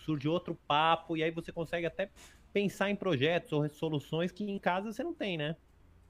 surge 0.04 0.28
outro 0.28 0.58
papo, 0.66 1.16
e 1.16 1.22
aí 1.22 1.30
você 1.30 1.52
consegue 1.52 1.86
até 1.86 2.10
pensar 2.52 2.90
em 2.90 2.96
projetos 2.96 3.52
ou 3.52 3.68
soluções 3.68 4.30
que 4.30 4.44
em 4.44 4.58
casa 4.58 4.92
você 4.92 5.02
não 5.02 5.14
tem, 5.14 5.36
né? 5.38 5.56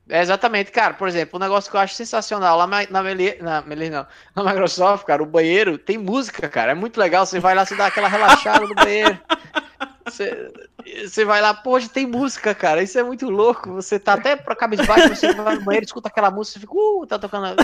É 0.09 0.21
exatamente, 0.21 0.71
cara. 0.71 0.95
Por 0.95 1.09
exemplo, 1.09 1.39
um 1.39 1.43
negócio 1.43 1.71
que 1.71 1.77
eu 1.77 1.81
acho 1.81 1.95
sensacional 1.95 2.59
lá 2.59 2.67
na, 2.67 3.03
Meli, 3.03 3.37
na, 3.41 3.63
Meli, 3.63 3.89
não, 3.89 4.07
na 4.37 4.45
Microsoft, 4.45 5.07
cara, 5.07 5.23
o 5.23 5.27
banheiro 5.27 5.79
tem 5.79 5.97
música, 5.97 6.49
cara. 6.49 6.73
É 6.73 6.75
muito 6.75 6.99
legal. 6.99 7.25
Você 7.25 7.41
vai 7.41 7.55
lá, 7.55 7.65
você 7.65 7.75
dá 7.75 7.87
aquela 7.87 8.09
relaxada 8.09 8.67
no 8.67 8.75
banheiro. 8.75 9.19
Você, 10.05 10.53
você 11.07 11.25
vai 11.25 11.41
lá, 11.41 11.55
pô, 11.55 11.71
hoje 11.71 11.89
tem 11.89 12.07
música, 12.07 12.55
cara. 12.55 12.83
Isso 12.83 12.99
é 12.99 13.03
muito 13.03 13.31
louco. 13.31 13.73
Você 13.73 13.99
tá 13.99 14.13
até 14.13 14.37
pra 14.37 14.55
cabeça 14.55 14.85
baixo, 14.85 15.09
você 15.09 15.33
vai 15.33 15.55
no 15.55 15.63
banheiro, 15.63 15.87
escuta 15.87 16.09
aquela 16.09 16.31
música, 16.31 16.61
você 16.61 16.67
fica, 16.67 16.75
uh, 16.75 17.07
tá 17.07 17.19
tocando. 17.19 17.57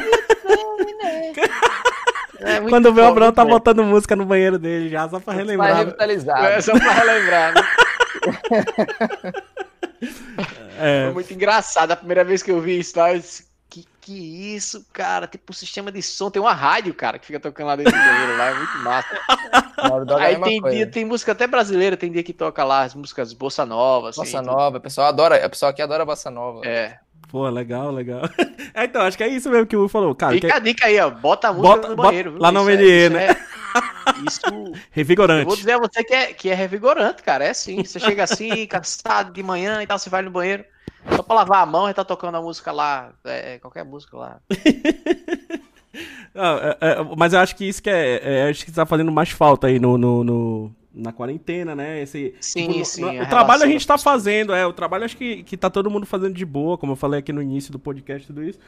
É 2.39 2.59
Quando 2.61 2.87
o 2.87 3.05
Abraão 3.05 3.33
tá 3.33 3.45
botando 3.45 3.85
música 3.85 4.17
no 4.17 4.25
banheiro 4.25 4.59
dele 4.59 4.89
já, 4.89 5.07
só 5.07 5.21
pra 5.21 5.35
relembrar. 5.35 5.69
Pra 5.69 5.79
revitalizar. 5.79 6.45
É, 6.45 6.61
só 6.63 6.73
pra 6.73 6.93
relembrar, 6.93 7.55
né? 7.55 7.63
É. 10.81 11.05
Foi 11.05 11.15
muito 11.15 11.35
engraçado. 11.35 11.93
A 11.93 11.97
primeira 11.97 12.25
vez 12.25 12.43
que 12.43 12.51
eu 12.51 12.61
vi 12.61 12.79
isso, 12.79 12.95
tá? 12.95 13.13
eu 13.13 13.19
disse, 13.19 13.47
que 13.69 13.87
que 14.01 14.55
isso, 14.55 14.85
cara? 14.93 15.27
Tipo, 15.27 15.53
o 15.53 15.55
sistema 15.55 15.93
de 15.93 16.03
som 16.03 16.31
tem 16.31 16.41
uma 16.41 16.55
rádio, 16.55 16.93
cara, 16.95 17.19
que 17.19 17.27
fica 17.27 17.39
tocando 17.39 17.69
lá 17.69 17.77
dentro 17.77 17.93
do 17.93 17.99
banheiro 17.99 18.37
lá, 18.37 18.47
é 18.47 18.55
muito 18.55 18.79
massa. 18.79 19.21
Aí 20.19 20.41
tem 20.41 20.63
dia, 20.63 20.87
tem 20.87 21.05
música 21.05 21.33
até 21.33 21.47
brasileira, 21.47 21.97
tem 21.97 22.11
dia 22.11 22.23
que 22.23 22.33
toca 22.33 22.65
lá 22.65 22.83
as 22.83 22.95
músicas 22.95 23.33
bossa 23.33 23.65
nova. 23.65 24.09
Assim, 24.09 24.21
bossa 24.21 24.43
nova, 24.43 24.79
o 24.79 24.81
pessoal 24.81 25.09
adora, 25.09 25.47
o 25.47 25.51
pessoal 25.51 25.71
aqui 25.71 25.83
adora 25.83 26.05
bossa 26.05 26.31
nova. 26.31 26.67
É. 26.67 26.99
Pô, 27.31 27.49
legal, 27.49 27.91
legal. 27.91 28.23
É, 28.73 28.85
então, 28.85 29.03
acho 29.03 29.17
que 29.17 29.25
é 29.25 29.29
isso 29.29 29.51
mesmo 29.51 29.67
que 29.67 29.77
o 29.77 29.89
falou, 29.89 30.15
cara. 30.15 30.33
Fica 30.33 30.47
que... 30.47 30.53
a 30.53 30.59
dica 30.61 30.87
aí, 30.87 31.01
ó. 31.01 31.11
Bota 31.11 31.49
a 31.49 31.53
música 31.53 31.77
bota, 31.77 31.89
no 31.89 31.97
banheiro. 31.97 32.31
Bota, 32.31 32.43
lá 32.43 32.53
no 32.53 32.63
MDE, 32.63 32.89
é, 32.89 33.11
né? 33.11 33.27
É, 33.27 33.37
isso. 34.27 34.41
Revigorante. 34.91 35.43
Eu 35.43 35.47
vou 35.47 35.57
dizer 35.57 35.73
a 35.73 35.79
você 35.79 36.05
que 36.05 36.15
é, 36.15 36.33
que 36.33 36.49
é 36.49 36.55
revigorante, 36.55 37.23
cara. 37.23 37.45
É 37.45 37.51
assim. 37.51 37.85
Você 37.85 37.99
chega 37.99 38.25
assim, 38.25 38.67
cansado 38.69 39.33
de 39.33 39.43
manhã 39.43 39.83
e 39.83 39.87
tal, 39.87 39.99
você 39.99 40.11
vai 40.11 40.23
no 40.23 40.31
banheiro. 40.31 40.65
Só 41.17 41.23
pra 41.23 41.37
lavar 41.37 41.63
a 41.63 41.67
mão 41.67 41.89
e 41.89 41.95
tá 41.95 42.05
tocando 42.05 42.37
a 42.37 42.43
música 42.43 42.71
lá. 42.73 43.13
É, 43.25 43.59
qualquer 43.59 43.85
música 43.85 44.17
lá. 44.17 44.41
Não, 46.35 46.59
é, 46.61 46.77
é, 46.81 46.97
mas 47.17 47.33
eu 47.33 47.41
acho 47.41 47.57
que 47.57 47.65
isso 47.65 47.83
que 47.83 47.89
é, 47.89 48.21
é, 48.23 48.49
acho 48.51 48.65
que 48.65 48.73
tá 48.73 48.85
fazendo 48.85 49.11
mais 49.11 49.31
falta 49.31 49.67
aí 49.67 49.79
no, 49.79 49.97
no, 49.97 50.23
no 50.23 50.75
na 50.93 51.13
quarentena, 51.13 51.75
né? 51.75 52.03
Esse, 52.03 52.35
sim, 52.41 52.69
tipo, 52.69 52.85
sim. 52.85 53.01
No, 53.01 53.23
o 53.23 53.29
trabalho 53.29 53.63
a 53.63 53.67
gente 53.67 53.87
tá 53.87 53.97
fazendo, 53.97 54.53
é. 54.53 54.67
O 54.67 54.73
trabalho 54.73 55.05
acho 55.05 55.17
que, 55.17 55.43
que 55.43 55.57
tá 55.57 55.71
todo 55.71 55.91
mundo 55.91 56.05
fazendo 56.05 56.35
de 56.35 56.45
boa, 56.45 56.77
como 56.77 56.93
eu 56.93 56.97
falei 56.97 57.21
aqui 57.21 57.33
no 57.33 57.43
início 57.43 57.73
do 57.73 57.79
podcast, 57.79 58.27
tudo 58.27 58.43
isso. 58.43 58.59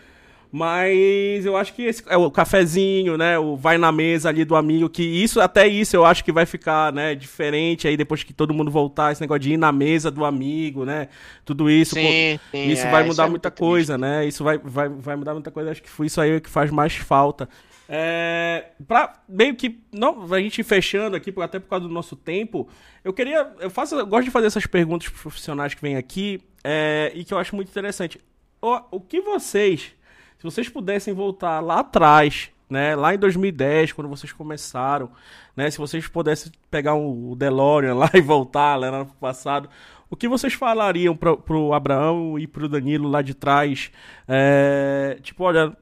Mas 0.55 1.47
eu 1.47 1.57
acho 1.57 1.73
que 1.73 1.81
esse, 1.81 2.03
é 2.07 2.17
o 2.17 2.31
cafezinho, 2.31 3.17
né? 3.17 3.39
O 3.39 3.57
vai 3.57 3.79
na 3.79 3.91
mesa 3.91 4.29
ali 4.29 4.45
do 4.45 4.55
amigo, 4.55 4.87
que 4.87 5.03
isso, 5.03 5.41
até 5.41 5.67
isso 5.67 5.97
eu 5.97 6.05
acho 6.05 6.23
que 6.23 6.31
vai 6.31 6.45
ficar, 6.45 6.93
né, 6.93 7.15
diferente 7.15 7.89
aí 7.89 7.97
depois 7.97 8.23
que 8.23 8.35
todo 8.35 8.53
mundo 8.53 8.71
voltar, 8.71 9.13
esse 9.13 9.21
negócio 9.23 9.41
de 9.41 9.55
ir 9.55 9.57
na 9.57 9.73
mesa 9.73 10.11
do 10.11 10.27
amigo, 10.27 10.85
né? 10.85 11.09
Tudo 11.43 11.71
isso. 11.71 11.95
Sim, 11.95 12.39
pô, 12.39 12.59
sim, 12.59 12.69
isso 12.69 12.87
é, 12.87 12.91
vai 12.91 13.03
mudar 13.03 13.23
isso 13.23 13.23
é 13.23 13.31
muita 13.31 13.51
coisa, 13.51 13.99
triste. 13.99 14.11
né? 14.11 14.27
Isso 14.27 14.45
vai, 14.45 14.59
vai, 14.59 14.91
vai 14.91 15.17
mudar 15.17 15.33
muita 15.33 15.51
coisa. 15.51 15.71
Acho 15.71 15.83
que 15.83 15.89
foi 15.89 16.05
isso 16.05 16.21
aí 16.21 16.39
que 16.39 16.51
faz 16.51 16.71
mais 16.71 16.97
falta. 16.97 17.49
É, 17.89 18.67
pra 18.87 19.23
meio 19.27 19.55
que 19.57 19.81
não 19.91 20.31
a 20.33 20.39
gente 20.39 20.63
fechando 20.63 21.17
aqui 21.17 21.33
até 21.39 21.59
por 21.59 21.69
causa 21.69 21.89
do 21.89 21.93
nosso 21.93 22.15
tempo 22.15 22.69
eu 23.05 23.13
queria 23.13 23.53
eu 23.59 23.69
faço 23.69 23.97
eu 23.97 24.07
gosto 24.07 24.25
de 24.25 24.31
fazer 24.31 24.47
essas 24.47 24.65
perguntas 24.67 25.09
profissionais 25.09 25.75
que 25.75 25.83
vêm 25.83 25.97
aqui 25.97 26.41
é, 26.63 27.13
e 27.15 27.25
que 27.25 27.35
eu 27.35 27.39
acho 27.39 27.55
muito 27.57 27.69
interessante 27.69 28.21
o, 28.63 28.81
o 28.93 29.01
que 29.01 29.21
vocês 29.21 29.95
se 30.43 30.45
vocês 30.45 30.68
pudessem 30.68 31.14
voltar 31.14 31.61
lá 31.61 31.78
atrás, 31.78 32.51
né, 32.68 32.97
lá 32.97 33.14
em 33.14 33.18
2010, 33.18 33.93
quando 33.93 34.09
vocês 34.09 34.32
começaram, 34.32 35.09
né, 35.57 35.70
se 35.70 35.78
vocês 35.78 36.09
pudessem 36.09 36.51
pegar 36.68 36.97
o 36.97 37.36
DeLorean 37.36 37.95
lá 37.95 38.11
e 38.12 38.20
voltar 38.20 38.74
lá 38.74 38.90
no 38.90 39.07
passado, 39.07 39.68
o 40.11 40.16
que 40.16 40.26
vocês 40.26 40.53
falariam 40.53 41.14
pro, 41.14 41.36
pro 41.36 41.72
Abraão 41.72 42.36
e 42.40 42.49
pro 42.49 42.68
Danilo 42.68 43.09
lá 43.09 43.22
de 43.22 43.34
trás? 43.34 43.93
É, 44.26 45.16
tipo, 45.22 45.45
olha, 45.45 45.76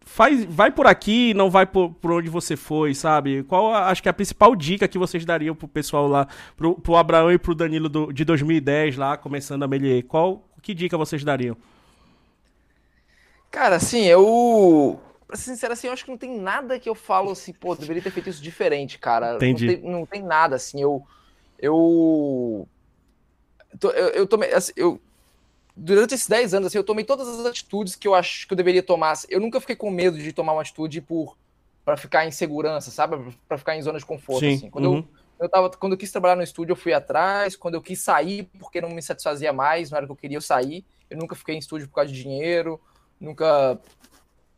faz, 0.00 0.42
vai 0.46 0.70
por 0.70 0.86
aqui, 0.86 1.34
não 1.34 1.50
vai 1.50 1.66
por, 1.66 1.90
por 1.90 2.12
onde 2.12 2.30
você 2.30 2.56
foi, 2.56 2.94
sabe? 2.94 3.42
Qual 3.42 3.74
acho 3.74 4.02
que 4.02 4.08
a 4.08 4.14
principal 4.14 4.56
dica 4.56 4.88
que 4.88 4.96
vocês 4.96 5.22
dariam 5.22 5.54
pro 5.54 5.68
pessoal 5.68 6.08
lá, 6.08 6.26
pro, 6.56 6.76
pro 6.76 6.96
Abraão 6.96 7.30
e 7.30 7.36
pro 7.36 7.54
Danilo 7.54 7.90
do, 7.90 8.10
de 8.10 8.24
2010 8.24 8.96
lá, 8.96 9.18
começando 9.18 9.64
a 9.64 9.68
Melier? 9.68 10.02
Qual 10.02 10.48
que 10.62 10.72
dica 10.72 10.96
vocês 10.96 11.22
dariam? 11.22 11.54
Cara, 13.58 13.74
assim, 13.74 14.04
eu. 14.04 15.00
Pra 15.26 15.36
ser 15.36 15.50
sincero, 15.50 15.72
assim, 15.72 15.88
eu 15.88 15.92
acho 15.92 16.04
que 16.04 16.10
não 16.12 16.16
tem 16.16 16.38
nada 16.38 16.78
que 16.78 16.88
eu 16.88 16.94
falo 16.94 17.32
assim, 17.32 17.52
pô, 17.52 17.74
deveria 17.74 18.00
ter 18.00 18.12
feito 18.12 18.30
isso 18.30 18.40
diferente, 18.40 19.00
cara. 19.00 19.34
Entendi. 19.34 19.66
Não 19.66 19.74
tem, 19.74 19.90
não 19.90 20.06
tem 20.06 20.22
nada, 20.22 20.54
assim, 20.54 20.80
eu. 20.80 21.04
Eu. 21.58 22.68
Eu, 23.82 23.90
eu 23.90 24.26
tomei. 24.28 24.54
Assim, 24.54 24.72
eu, 24.76 25.00
durante 25.76 26.14
esses 26.14 26.28
10 26.28 26.54
anos, 26.54 26.68
assim, 26.68 26.78
eu 26.78 26.84
tomei 26.84 27.04
todas 27.04 27.26
as 27.26 27.44
atitudes 27.44 27.96
que 27.96 28.06
eu 28.06 28.14
acho 28.14 28.46
que 28.46 28.52
eu 28.52 28.56
deveria 28.56 28.80
tomar. 28.80 29.14
Eu 29.28 29.40
nunca 29.40 29.60
fiquei 29.60 29.74
com 29.74 29.90
medo 29.90 30.16
de 30.18 30.32
tomar 30.32 30.52
uma 30.52 30.62
atitude 30.62 31.00
por 31.00 31.36
para 31.84 31.96
ficar 31.96 32.24
em 32.26 32.30
segurança, 32.30 32.92
sabe? 32.92 33.34
Para 33.48 33.58
ficar 33.58 33.74
em 33.74 33.82
zona 33.82 33.98
de 33.98 34.06
conforto. 34.06 34.38
Sim. 34.38 34.54
Assim. 34.54 34.70
Quando, 34.70 34.88
uhum. 34.88 34.98
eu, 35.40 35.46
eu 35.46 35.48
tava, 35.48 35.68
quando 35.70 35.94
eu 35.94 35.98
quis 35.98 36.12
trabalhar 36.12 36.36
no 36.36 36.44
estúdio, 36.44 36.74
eu 36.74 36.76
fui 36.76 36.92
atrás. 36.92 37.56
Quando 37.56 37.74
eu 37.74 37.82
quis 37.82 38.00
sair 38.00 38.48
porque 38.56 38.80
não 38.80 38.90
me 38.90 39.02
satisfazia 39.02 39.52
mais, 39.52 39.90
não 39.90 39.96
era 39.96 40.04
o 40.04 40.06
que 40.06 40.12
eu 40.12 40.16
queria, 40.16 40.36
eu 40.36 40.42
sair. 40.42 40.84
Eu 41.10 41.18
nunca 41.18 41.34
fiquei 41.34 41.56
em 41.56 41.58
estúdio 41.58 41.88
por 41.88 41.96
causa 41.96 42.12
de 42.12 42.22
dinheiro 42.22 42.80
nunca 43.20 43.78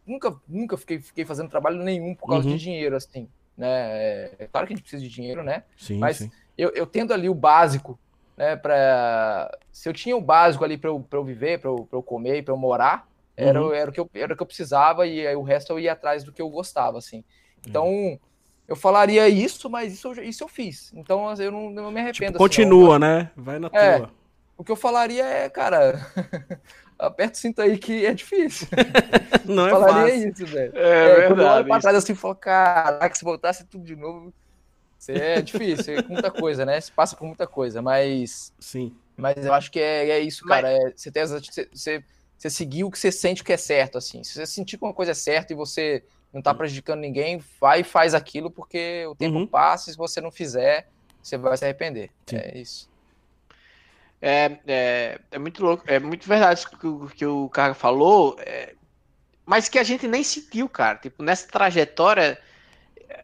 nunca 0.07 0.35
nunca 0.49 0.77
fiquei, 0.77 1.01
fiquei 1.01 1.25
fazendo 1.25 1.49
trabalho 1.49 1.83
nenhum 1.83 2.15
por 2.15 2.29
causa 2.29 2.47
uhum. 2.47 2.57
de 2.57 2.63
dinheiro 2.63 2.97
assim 2.97 3.29
né 3.57 3.69
é, 3.69 4.35
é 4.41 4.47
claro 4.47 4.67
que 4.67 4.73
a 4.73 4.77
gente 4.77 4.83
precisa 4.83 5.03
de 5.03 5.09
dinheiro 5.09 5.43
né 5.43 5.65
sim, 5.77 5.99
mas 5.99 6.19
sim. 6.19 6.31
Eu, 6.59 6.71
eu 6.71 6.87
tendo 6.87 7.15
ali 7.15 7.29
o 7.29 7.35
básico 7.35 7.99
né 8.37 8.57
para 8.57 9.57
se 9.73 9.89
eu 9.89 9.93
tinha 9.93 10.17
o 10.17 10.21
básico 10.21 10.65
ali 10.65 10.77
para 10.77 10.91
eu, 10.91 11.07
eu 11.11 11.25
viver 11.25 11.59
para 11.59 11.71
eu, 11.71 11.89
eu 11.91 12.03
comer 12.03 12.43
para 12.43 12.53
eu 12.53 12.59
morar 12.59 13.09
era, 13.37 13.63
uhum. 13.63 13.73
era 13.73 13.91
o 13.91 13.93
que 13.93 14.01
eu 14.01 14.11
era 14.15 14.33
o 14.33 14.37
que 14.37 14.43
eu 14.43 14.47
precisava 14.47 15.07
e 15.07 15.27
aí 15.27 15.37
o 15.37 15.43
resto 15.43 15.73
eu 15.73 15.79
ia 15.79 15.93
atrás 15.93 16.25
do 16.25 16.33
que 16.33 16.43
eu 16.43 16.51
gostava 16.51 16.99
assim 16.99 17.25
então 17.67 17.87
uhum. 17.87 18.19
eu 18.69 18.77
falaria 18.77 19.29
isso 19.29 19.71
mas 19.71 19.93
isso 19.93 20.13
isso 20.21 20.45
eu 20.45 20.49
fiz 20.49 20.93
então 20.95 21.33
eu 21.39 21.53
não, 21.53 21.71
não 21.71 21.91
me 21.91 22.01
arrependo 22.01 22.33
tipo, 22.33 22.45
assim, 22.45 22.63
continua 22.63 22.99
não. 22.99 23.07
né 23.07 23.31
vai 23.37 23.59
na 23.59 23.71
é, 23.73 23.99
tua 23.99 24.11
o 24.57 24.65
que 24.65 24.73
eu 24.73 24.77
falaria 24.77 25.25
é 25.25 25.49
cara 25.49 26.07
aperta 27.01 27.35
o 27.35 27.37
cinto 27.37 27.63
aí 27.63 27.79
que 27.79 28.05
é 28.05 28.13
difícil. 28.13 28.69
Não 29.45 29.67
é 29.67 29.71
Falaria 29.71 30.15
fácil. 30.15 30.33
isso, 30.33 30.47
velho. 30.47 30.73
É, 30.77 30.81
é 30.81 31.05
verdade. 31.05 31.29
Quando 31.29 31.41
eu 31.41 31.47
olho 31.49 31.67
pra 31.67 31.81
trás 31.81 31.97
assim, 31.97 32.15
falo, 32.15 32.35
caraca, 32.35 33.15
se 33.15 33.25
voltasse 33.25 33.65
tudo 33.65 33.85
de 33.85 33.97
novo, 33.97 34.33
é 35.09 35.41
difícil, 35.41 35.99
é 35.99 36.03
muita 36.03 36.31
coisa, 36.31 36.65
né? 36.67 36.81
Se 36.81 36.93
passa 36.93 37.17
por 37.17 37.27
muita 37.27 37.47
coisa, 37.47 37.81
mas... 37.81 38.53
Sim. 38.61 38.95
Mas 39.17 39.45
eu 39.45 39.53
acho 39.53 39.71
que 39.71 39.81
é, 39.81 40.11
é 40.11 40.21
isso, 40.21 40.45
cara. 40.45 40.69
Mas... 40.69 40.81
É, 40.81 40.93
você, 40.97 41.11
tem 41.11 41.23
as, 41.23 41.31
você, 41.31 41.69
você, 41.73 42.05
você 42.37 42.51
seguir 42.51 42.85
o 42.85 42.91
que 42.91 42.99
você 42.99 43.11
sente 43.11 43.43
que 43.43 43.53
é 43.53 43.57
certo, 43.57 43.99
assim. 43.99 44.23
Se 44.23 44.35
você 44.35 44.47
sentir 44.47 44.79
que 44.79 44.85
uma 44.85 44.95
coisa 44.95 45.13
é 45.13 45.15
certa 45.15 45.53
e 45.53 45.57
você 45.57 46.05
não 46.33 46.43
tá 46.43 46.55
prejudicando 46.55 47.01
ninguém, 47.01 47.43
vai 47.61 47.81
e 47.81 47.85
faz 47.85 48.15
aquilo, 48.15 48.51
porque 48.51 49.07
o 49.07 49.15
tempo 49.15 49.39
uhum. 49.39 49.47
passa 49.47 49.91
e 49.91 49.93
se 49.93 49.99
você 49.99 50.21
não 50.21 50.31
fizer, 50.31 50.89
você 51.23 51.37
vai 51.37 51.57
se 51.57 51.65
arrepender. 51.65 52.11
Sim. 52.27 52.37
É 52.37 52.59
isso. 52.59 52.90
É, 54.23 54.59
é, 54.67 55.21
é, 55.31 55.39
muito 55.39 55.63
louco, 55.63 55.85
é 55.87 55.99
muito 55.99 56.29
verdade 56.29 56.67
o 56.67 56.79
que, 56.79 56.87
o 56.87 57.09
que 57.09 57.27
o 57.27 57.49
cara 57.49 57.73
falou, 57.73 58.37
é, 58.41 58.75
mas 59.47 59.69
que 59.69 59.79
a 59.79 59.83
gente 59.83 60.07
nem 60.07 60.23
sentiu, 60.23 60.69
cara. 60.69 60.99
Tipo, 60.99 61.23
nessa 61.23 61.49
trajetória, 61.49 62.39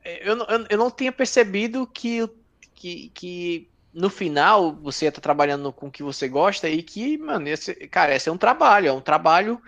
eu, 0.04 0.38
eu, 0.38 0.66
eu 0.70 0.78
não 0.78 0.90
tinha 0.90 1.12
percebido 1.12 1.86
que, 1.86 2.28
que, 2.74 3.10
que 3.10 3.68
no 3.92 4.08
final 4.08 4.74
você 4.74 5.04
ia 5.04 5.08
estar 5.10 5.20
trabalhando 5.20 5.72
com 5.72 5.88
o 5.88 5.90
que 5.90 6.02
você 6.02 6.28
gosta 6.28 6.68
e 6.68 6.82
que, 6.82 7.18
mano, 7.18 7.48
esse, 7.48 7.74
cara, 7.88 8.14
esse 8.14 8.28
é 8.28 8.32
um 8.32 8.38
trabalho, 8.38 8.88
é 8.88 8.92
um 8.92 9.00
trabalho 9.00 9.60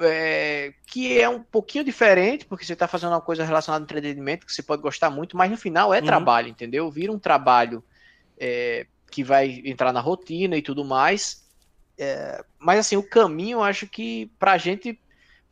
é, 0.00 0.72
que 0.86 1.20
é 1.20 1.28
um 1.28 1.42
pouquinho 1.42 1.84
diferente, 1.84 2.46
porque 2.46 2.64
você 2.64 2.72
está 2.72 2.88
fazendo 2.88 3.10
uma 3.10 3.20
coisa 3.20 3.44
relacionada 3.44 3.82
ao 3.82 3.84
entretenimento 3.84 4.46
que 4.46 4.52
você 4.52 4.62
pode 4.62 4.80
gostar 4.80 5.10
muito, 5.10 5.36
mas 5.36 5.50
no 5.50 5.56
final 5.56 5.92
é 5.92 6.00
uhum. 6.00 6.06
trabalho, 6.06 6.48
entendeu? 6.48 6.90
Vira 6.90 7.12
um 7.12 7.18
trabalho. 7.18 7.84
É, 8.38 8.86
que 9.10 9.24
vai 9.24 9.62
entrar 9.64 9.92
na 9.92 10.00
rotina 10.00 10.56
e 10.56 10.62
tudo 10.62 10.84
mais. 10.84 11.46
É, 11.96 12.44
mas 12.58 12.80
assim, 12.80 12.96
o 12.96 13.02
caminho 13.02 13.58
eu 13.58 13.62
acho 13.62 13.86
que 13.86 14.30
pra 14.38 14.56
gente 14.58 15.00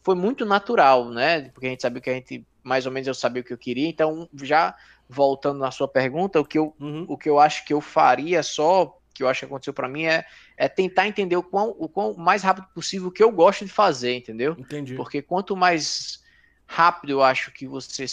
foi 0.02 0.14
muito 0.14 0.44
natural, 0.44 1.10
né? 1.10 1.48
Porque 1.50 1.66
a 1.66 1.70
gente 1.70 1.82
sabia 1.82 2.00
que 2.00 2.10
a 2.10 2.14
gente, 2.14 2.46
mais 2.62 2.86
ou 2.86 2.92
menos 2.92 3.08
eu 3.08 3.14
sabia 3.14 3.42
o 3.42 3.44
que 3.44 3.52
eu 3.52 3.58
queria, 3.58 3.88
então 3.88 4.28
já 4.42 4.76
voltando 5.08 5.58
na 5.58 5.70
sua 5.70 5.88
pergunta, 5.88 6.40
o 6.40 6.44
que 6.44 6.58
eu, 6.58 6.74
uhum. 6.80 7.04
o 7.08 7.16
que 7.16 7.28
eu 7.28 7.38
acho 7.38 7.64
que 7.64 7.72
eu 7.72 7.80
faria 7.80 8.42
só, 8.42 8.98
que 9.12 9.22
eu 9.22 9.28
acho 9.28 9.40
que 9.40 9.46
aconteceu 9.46 9.72
para 9.72 9.88
mim, 9.88 10.04
é, 10.04 10.24
é 10.56 10.68
tentar 10.68 11.08
entender 11.08 11.36
o 11.36 11.42
quão, 11.42 11.74
o 11.78 11.88
quão 11.88 12.14
mais 12.14 12.42
rápido 12.42 12.68
possível 12.74 13.10
que 13.10 13.22
eu 13.22 13.32
gosto 13.32 13.64
de 13.64 13.70
fazer, 13.70 14.14
entendeu? 14.14 14.54
Entendi. 14.58 14.94
Porque 14.94 15.22
quanto 15.22 15.56
mais 15.56 16.22
rápido 16.66 17.10
eu 17.10 17.22
acho 17.22 17.50
que 17.52 17.66
você, 17.66 18.04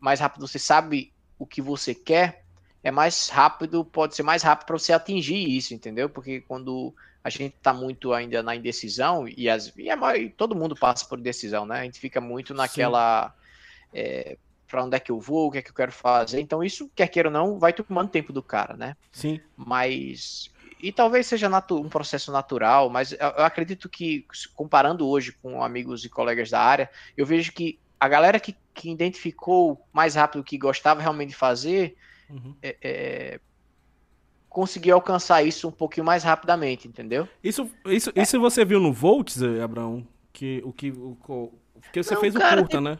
mais 0.00 0.20
rápido 0.20 0.46
você 0.46 0.58
sabe 0.58 1.12
o 1.38 1.46
que 1.46 1.62
você 1.62 1.94
quer, 1.94 2.44
é 2.82 2.90
mais 2.90 3.28
rápido, 3.28 3.84
pode 3.84 4.14
ser 4.14 4.22
mais 4.22 4.42
rápido 4.42 4.66
para 4.66 4.78
você 4.78 4.92
atingir 4.92 5.56
isso, 5.56 5.74
entendeu? 5.74 6.08
Porque 6.08 6.40
quando 6.40 6.94
a 7.22 7.28
gente 7.28 7.54
está 7.54 7.72
muito 7.72 8.12
ainda 8.12 8.42
na 8.42 8.56
indecisão, 8.56 9.28
e, 9.28 9.48
as, 9.48 9.72
e, 9.76 9.90
a, 9.90 10.16
e 10.16 10.30
todo 10.30 10.56
mundo 10.56 10.74
passa 10.74 11.04
por 11.04 11.18
indecisão, 11.18 11.66
né? 11.66 11.80
A 11.80 11.84
gente 11.84 12.00
fica 12.00 12.20
muito 12.20 12.54
naquela. 12.54 13.34
É, 13.92 14.38
para 14.66 14.84
onde 14.84 14.96
é 14.96 15.00
que 15.00 15.10
eu 15.10 15.18
vou, 15.18 15.48
o 15.48 15.50
que 15.50 15.58
é 15.58 15.62
que 15.62 15.70
eu 15.70 15.74
quero 15.74 15.90
fazer. 15.90 16.40
Então, 16.40 16.62
isso, 16.62 16.88
quer 16.94 17.08
queira 17.08 17.28
ou 17.28 17.32
não, 17.32 17.58
vai 17.58 17.72
tomando 17.72 18.08
tempo 18.08 18.32
do 18.32 18.42
cara, 18.42 18.76
né? 18.76 18.96
Sim. 19.12 19.40
Mas. 19.56 20.50
E 20.82 20.90
talvez 20.90 21.26
seja 21.26 21.50
um 21.72 21.88
processo 21.90 22.32
natural, 22.32 22.88
mas 22.88 23.12
eu, 23.12 23.18
eu 23.18 23.44
acredito 23.44 23.86
que, 23.86 24.24
comparando 24.54 25.06
hoje 25.06 25.32
com 25.42 25.62
amigos 25.62 26.06
e 26.06 26.08
colegas 26.08 26.48
da 26.48 26.60
área, 26.60 26.88
eu 27.14 27.26
vejo 27.26 27.52
que 27.52 27.78
a 27.98 28.08
galera 28.08 28.40
que, 28.40 28.56
que 28.72 28.90
identificou 28.90 29.86
mais 29.92 30.14
rápido 30.14 30.40
o 30.40 30.44
que 30.44 30.56
gostava 30.56 31.02
realmente 31.02 31.30
de 31.30 31.36
fazer 31.36 31.98
uhum. 32.30 32.54
é, 32.62 32.76
é, 32.82 33.40
conseguir 34.48 34.90
alcançar 34.90 35.42
isso 35.42 35.68
um 35.68 35.72
pouquinho 35.72 36.04
mais 36.04 36.22
rapidamente, 36.24 36.88
entendeu? 36.88 37.28
Isso, 37.42 37.70
isso, 37.86 38.12
isso 38.14 38.40
você 38.40 38.64
viu 38.64 38.80
no 38.80 38.92
Volts, 38.92 39.42
Abraão? 39.62 40.06
Que, 40.32 40.62
o 40.64 40.72
que, 40.72 40.90
o, 40.90 41.52
que 41.92 42.02
você 42.02 42.14
Não, 42.14 42.20
fez 42.20 42.34
cara, 42.34 42.60
o 42.60 42.64
curta, 42.64 42.80
né? 42.80 42.98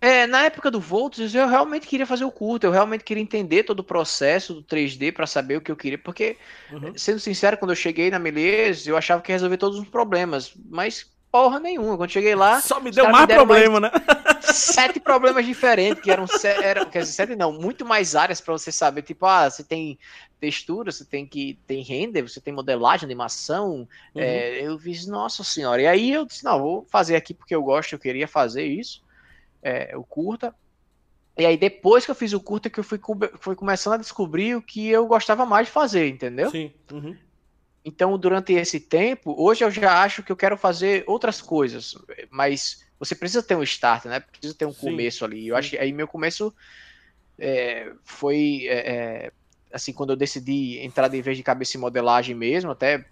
É, 0.00 0.26
na 0.26 0.44
época 0.44 0.70
do 0.70 0.80
Volts, 0.80 1.34
eu 1.34 1.46
realmente 1.46 1.86
queria 1.86 2.06
fazer 2.06 2.24
o 2.24 2.32
curto, 2.32 2.64
eu 2.64 2.70
realmente 2.70 3.04
queria 3.04 3.22
entender 3.22 3.64
todo 3.64 3.80
o 3.80 3.84
processo 3.84 4.54
do 4.54 4.62
3D 4.62 5.12
para 5.12 5.26
saber 5.26 5.56
o 5.56 5.60
que 5.60 5.70
eu 5.70 5.76
queria, 5.76 5.98
porque, 5.98 6.38
uhum. 6.72 6.96
sendo 6.96 7.20
sincero, 7.20 7.58
quando 7.58 7.72
eu 7.72 7.76
cheguei 7.76 8.10
na 8.10 8.18
Melez, 8.18 8.86
eu 8.86 8.96
achava 8.96 9.20
que 9.20 9.30
ia 9.30 9.34
resolver 9.34 9.58
todos 9.58 9.78
os 9.78 9.86
problemas, 9.86 10.54
mas 10.70 11.06
porra 11.30 11.60
nenhuma. 11.60 11.96
Quando 11.96 12.10
cheguei 12.10 12.34
lá. 12.34 12.60
Só 12.60 12.80
me 12.80 12.90
deu 12.90 13.08
mais 13.10 13.26
me 13.26 13.34
problema, 13.34 13.80
mais 13.80 13.92
né? 13.92 14.00
Sete 14.42 14.98
problemas 14.98 15.46
diferentes, 15.46 16.02
que 16.02 16.10
eram, 16.10 16.24
eram 16.62 16.86
quer 16.86 17.00
dizer, 17.00 17.12
sete 17.12 17.36
não, 17.36 17.52
muito 17.52 17.84
mais 17.84 18.16
áreas 18.16 18.40
para 18.40 18.52
você 18.52 18.72
saber. 18.72 19.02
Tipo, 19.02 19.26
ah, 19.26 19.48
você 19.48 19.62
tem 19.62 19.98
textura, 20.40 20.90
você 20.90 21.04
tem 21.04 21.26
que 21.26 21.58
tem 21.66 21.82
render, 21.82 22.22
você 22.22 22.40
tem 22.40 22.52
modelagem, 22.52 23.04
animação. 23.04 23.86
Uhum. 24.14 24.20
É, 24.20 24.60
eu 24.62 24.78
fiz, 24.78 25.06
nossa 25.06 25.44
senhora. 25.44 25.82
E 25.82 25.86
aí 25.86 26.12
eu 26.12 26.24
disse, 26.24 26.44
não, 26.44 26.58
vou 26.58 26.86
fazer 26.90 27.14
aqui 27.14 27.32
porque 27.32 27.54
eu 27.54 27.62
gosto, 27.62 27.92
eu 27.92 27.98
queria 27.98 28.26
fazer 28.26 28.64
isso 28.64 29.02
é, 29.62 29.96
o 29.96 30.04
curta. 30.04 30.54
E 31.36 31.46
aí, 31.46 31.56
depois 31.56 32.04
que 32.04 32.10
eu 32.10 32.14
fiz 32.14 32.32
o 32.32 32.40
curta, 32.40 32.68
que 32.68 32.80
eu 32.80 32.84
fui, 32.84 33.00
fui 33.38 33.54
começando 33.54 33.94
a 33.94 33.98
descobrir 33.98 34.56
o 34.56 34.62
que 34.62 34.88
eu 34.88 35.06
gostava 35.06 35.46
mais 35.46 35.68
de 35.68 35.72
fazer, 35.72 36.08
entendeu? 36.08 36.50
Sim. 36.50 36.72
Uhum. 36.90 37.16
Então, 37.84 38.18
durante 38.18 38.52
esse 38.52 38.78
tempo, 38.78 39.34
hoje 39.38 39.64
eu 39.64 39.70
já 39.70 40.02
acho 40.02 40.22
que 40.22 40.30
eu 40.30 40.36
quero 40.36 40.56
fazer 40.56 41.02
outras 41.06 41.40
coisas, 41.40 41.96
mas 42.30 42.84
você 42.98 43.14
precisa 43.14 43.42
ter 43.42 43.56
um 43.56 43.62
start, 43.62 44.04
né? 44.04 44.20
Precisa 44.20 44.54
ter 44.54 44.66
um 44.66 44.72
sim, 44.72 44.80
começo 44.80 45.24
ali. 45.24 45.48
Eu 45.48 45.54
sim. 45.54 45.58
acho 45.58 45.70
que 45.70 45.78
aí 45.78 45.92
meu 45.92 46.06
começo 46.06 46.54
é, 47.38 47.90
foi 48.04 48.66
é, 48.66 48.92
é, 48.92 49.32
assim, 49.72 49.92
quando 49.92 50.10
eu 50.10 50.16
decidi 50.16 50.78
entrar 50.80 51.08
de 51.08 51.22
vez 51.22 51.36
de 51.36 51.42
cabeça 51.42 51.78
em 51.78 51.80
modelagem 51.80 52.34
mesmo, 52.34 52.70
até 52.70 53.06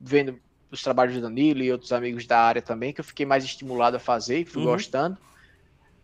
vendo 0.00 0.40
os 0.70 0.82
trabalhos 0.82 1.14
do 1.14 1.20
Danilo 1.20 1.62
e 1.62 1.70
outros 1.70 1.92
amigos 1.92 2.26
da 2.26 2.40
área 2.40 2.62
também, 2.62 2.94
que 2.94 3.00
eu 3.00 3.04
fiquei 3.04 3.26
mais 3.26 3.44
estimulado 3.44 3.98
a 3.98 4.00
fazer 4.00 4.38
e 4.38 4.44
fui 4.46 4.62
uhum. 4.62 4.70
gostando. 4.70 5.18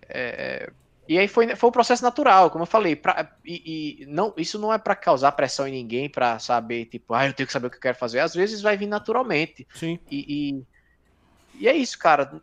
É, 0.06 0.70
e 1.08 1.18
aí 1.18 1.26
foi, 1.26 1.56
foi 1.56 1.70
um 1.70 1.72
processo 1.72 2.02
natural, 2.02 2.50
como 2.50 2.62
eu 2.62 2.66
falei. 2.66 2.94
Pra, 2.94 3.32
e, 3.42 4.02
e 4.02 4.06
não, 4.06 4.34
isso 4.36 4.58
não 4.58 4.72
é 4.72 4.76
para 4.76 4.94
causar 4.94 5.32
pressão 5.32 5.66
em 5.66 5.72
ninguém, 5.72 6.08
para 6.08 6.38
saber, 6.38 6.84
tipo, 6.84 7.14
ah, 7.14 7.26
eu 7.26 7.32
tenho 7.32 7.46
que 7.46 7.52
saber 7.52 7.68
o 7.68 7.70
que 7.70 7.76
eu 7.76 7.80
quero 7.80 7.96
fazer. 7.96 8.20
Às 8.20 8.34
vezes 8.34 8.60
vai 8.60 8.76
vir 8.76 8.86
naturalmente. 8.86 9.66
Sim. 9.74 9.98
E, 10.10 10.26
e, 10.28 11.62
e 11.62 11.66
é 11.66 11.74
isso, 11.74 11.98
cara. 11.98 12.42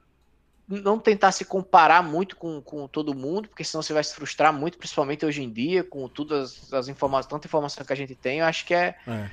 Não 0.67 0.97
tentar 0.97 1.31
se 1.31 1.45
comparar 1.45 2.01
muito 2.01 2.35
com, 2.35 2.59
com 2.59 2.87
todo 2.87 3.13
mundo, 3.13 3.47
porque 3.47 3.63
senão 3.63 3.83
você 3.83 3.93
vai 3.93 4.03
se 4.03 4.15
frustrar 4.15 4.51
muito, 4.51 4.79
principalmente 4.79 5.23
hoje 5.23 5.43
em 5.43 5.51
dia, 5.51 5.83
com 5.83 6.07
todas 6.09 6.73
as 6.73 6.87
informações, 6.87 7.29
tanta 7.29 7.45
informação 7.45 7.85
que 7.85 7.93
a 7.93 7.95
gente 7.95 8.15
tem. 8.15 8.39
Eu 8.39 8.45
acho 8.47 8.65
que 8.65 8.73
é. 8.73 8.95
é. 9.07 9.29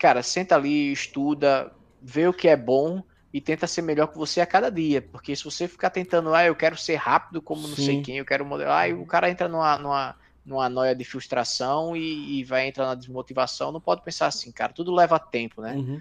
Cara, 0.00 0.20
senta 0.24 0.56
ali, 0.56 0.90
estuda, 0.90 1.72
vê 2.02 2.26
o 2.26 2.32
que 2.32 2.48
é 2.48 2.56
bom 2.56 3.04
e 3.36 3.40
tenta 3.42 3.66
ser 3.66 3.82
melhor 3.82 4.06
que 4.06 4.16
você 4.16 4.40
a 4.40 4.46
cada 4.46 4.70
dia. 4.70 5.02
Porque 5.02 5.36
se 5.36 5.44
você 5.44 5.68
ficar 5.68 5.90
tentando, 5.90 6.34
ah, 6.34 6.46
eu 6.46 6.56
quero 6.56 6.74
ser 6.74 6.94
rápido 6.94 7.42
como 7.42 7.68
não 7.68 7.76
Sim. 7.76 7.84
sei 7.84 8.02
quem, 8.02 8.16
eu 8.16 8.24
quero 8.24 8.46
modelar, 8.46 8.84
aí 8.84 8.94
o 8.94 9.04
cara 9.04 9.28
entra 9.28 9.46
numa, 9.46 9.76
numa, 9.76 10.16
numa 10.42 10.70
noia 10.70 10.94
de 10.94 11.04
frustração 11.04 11.94
e, 11.94 12.38
e, 12.38 12.44
vai 12.44 12.66
entrar 12.66 12.86
na 12.86 12.94
desmotivação. 12.94 13.70
Não 13.70 13.80
pode 13.80 14.00
pensar 14.02 14.28
assim, 14.28 14.50
cara, 14.50 14.72
tudo 14.72 14.90
leva 14.90 15.18
tempo, 15.18 15.60
né? 15.60 15.74
Uhum. 15.74 16.00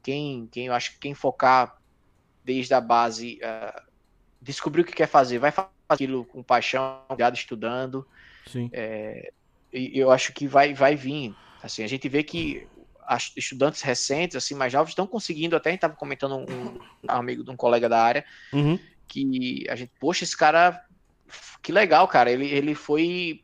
Quem, 0.00 0.46
quem, 0.46 0.66
eu 0.66 0.74
acho 0.74 0.92
que 0.92 1.00
quem 1.00 1.12
focar 1.12 1.76
desde 2.44 2.72
a 2.72 2.80
base, 2.80 3.40
uh, 3.42 3.82
descobrir 4.40 4.82
o 4.82 4.84
que 4.84 4.92
quer 4.92 5.08
fazer, 5.08 5.40
vai 5.40 5.50
fazer 5.50 5.70
aquilo 5.88 6.24
com 6.24 6.40
paixão, 6.40 7.00
estudando. 7.32 8.06
Sim. 8.46 8.70
É, 8.72 9.32
eu 9.72 10.08
acho 10.12 10.32
que 10.32 10.46
vai, 10.46 10.72
vai 10.72 10.94
vir. 10.94 11.34
Assim, 11.60 11.82
a 11.82 11.88
gente 11.88 12.08
vê 12.08 12.22
que 12.22 12.68
estudantes 13.36 13.82
recentes, 13.82 14.36
assim, 14.36 14.54
mais 14.54 14.72
jovens, 14.72 14.90
estão 14.90 15.06
conseguindo, 15.06 15.56
até 15.56 15.70
a 15.70 15.72
gente 15.72 15.78
estava 15.78 15.96
comentando 15.96 16.36
um, 16.36 16.44
um, 16.44 16.78
amigo 17.08 17.44
de 17.44 17.50
um 17.50 17.56
colega 17.56 17.88
da 17.88 18.02
área, 18.02 18.24
uhum. 18.52 18.78
que 19.06 19.66
a 19.68 19.76
gente, 19.76 19.92
poxa, 19.98 20.24
esse 20.24 20.36
cara, 20.36 20.84
que 21.62 21.72
legal, 21.72 22.06
cara, 22.08 22.30
ele, 22.30 22.46
ele 22.46 22.74
foi, 22.74 23.42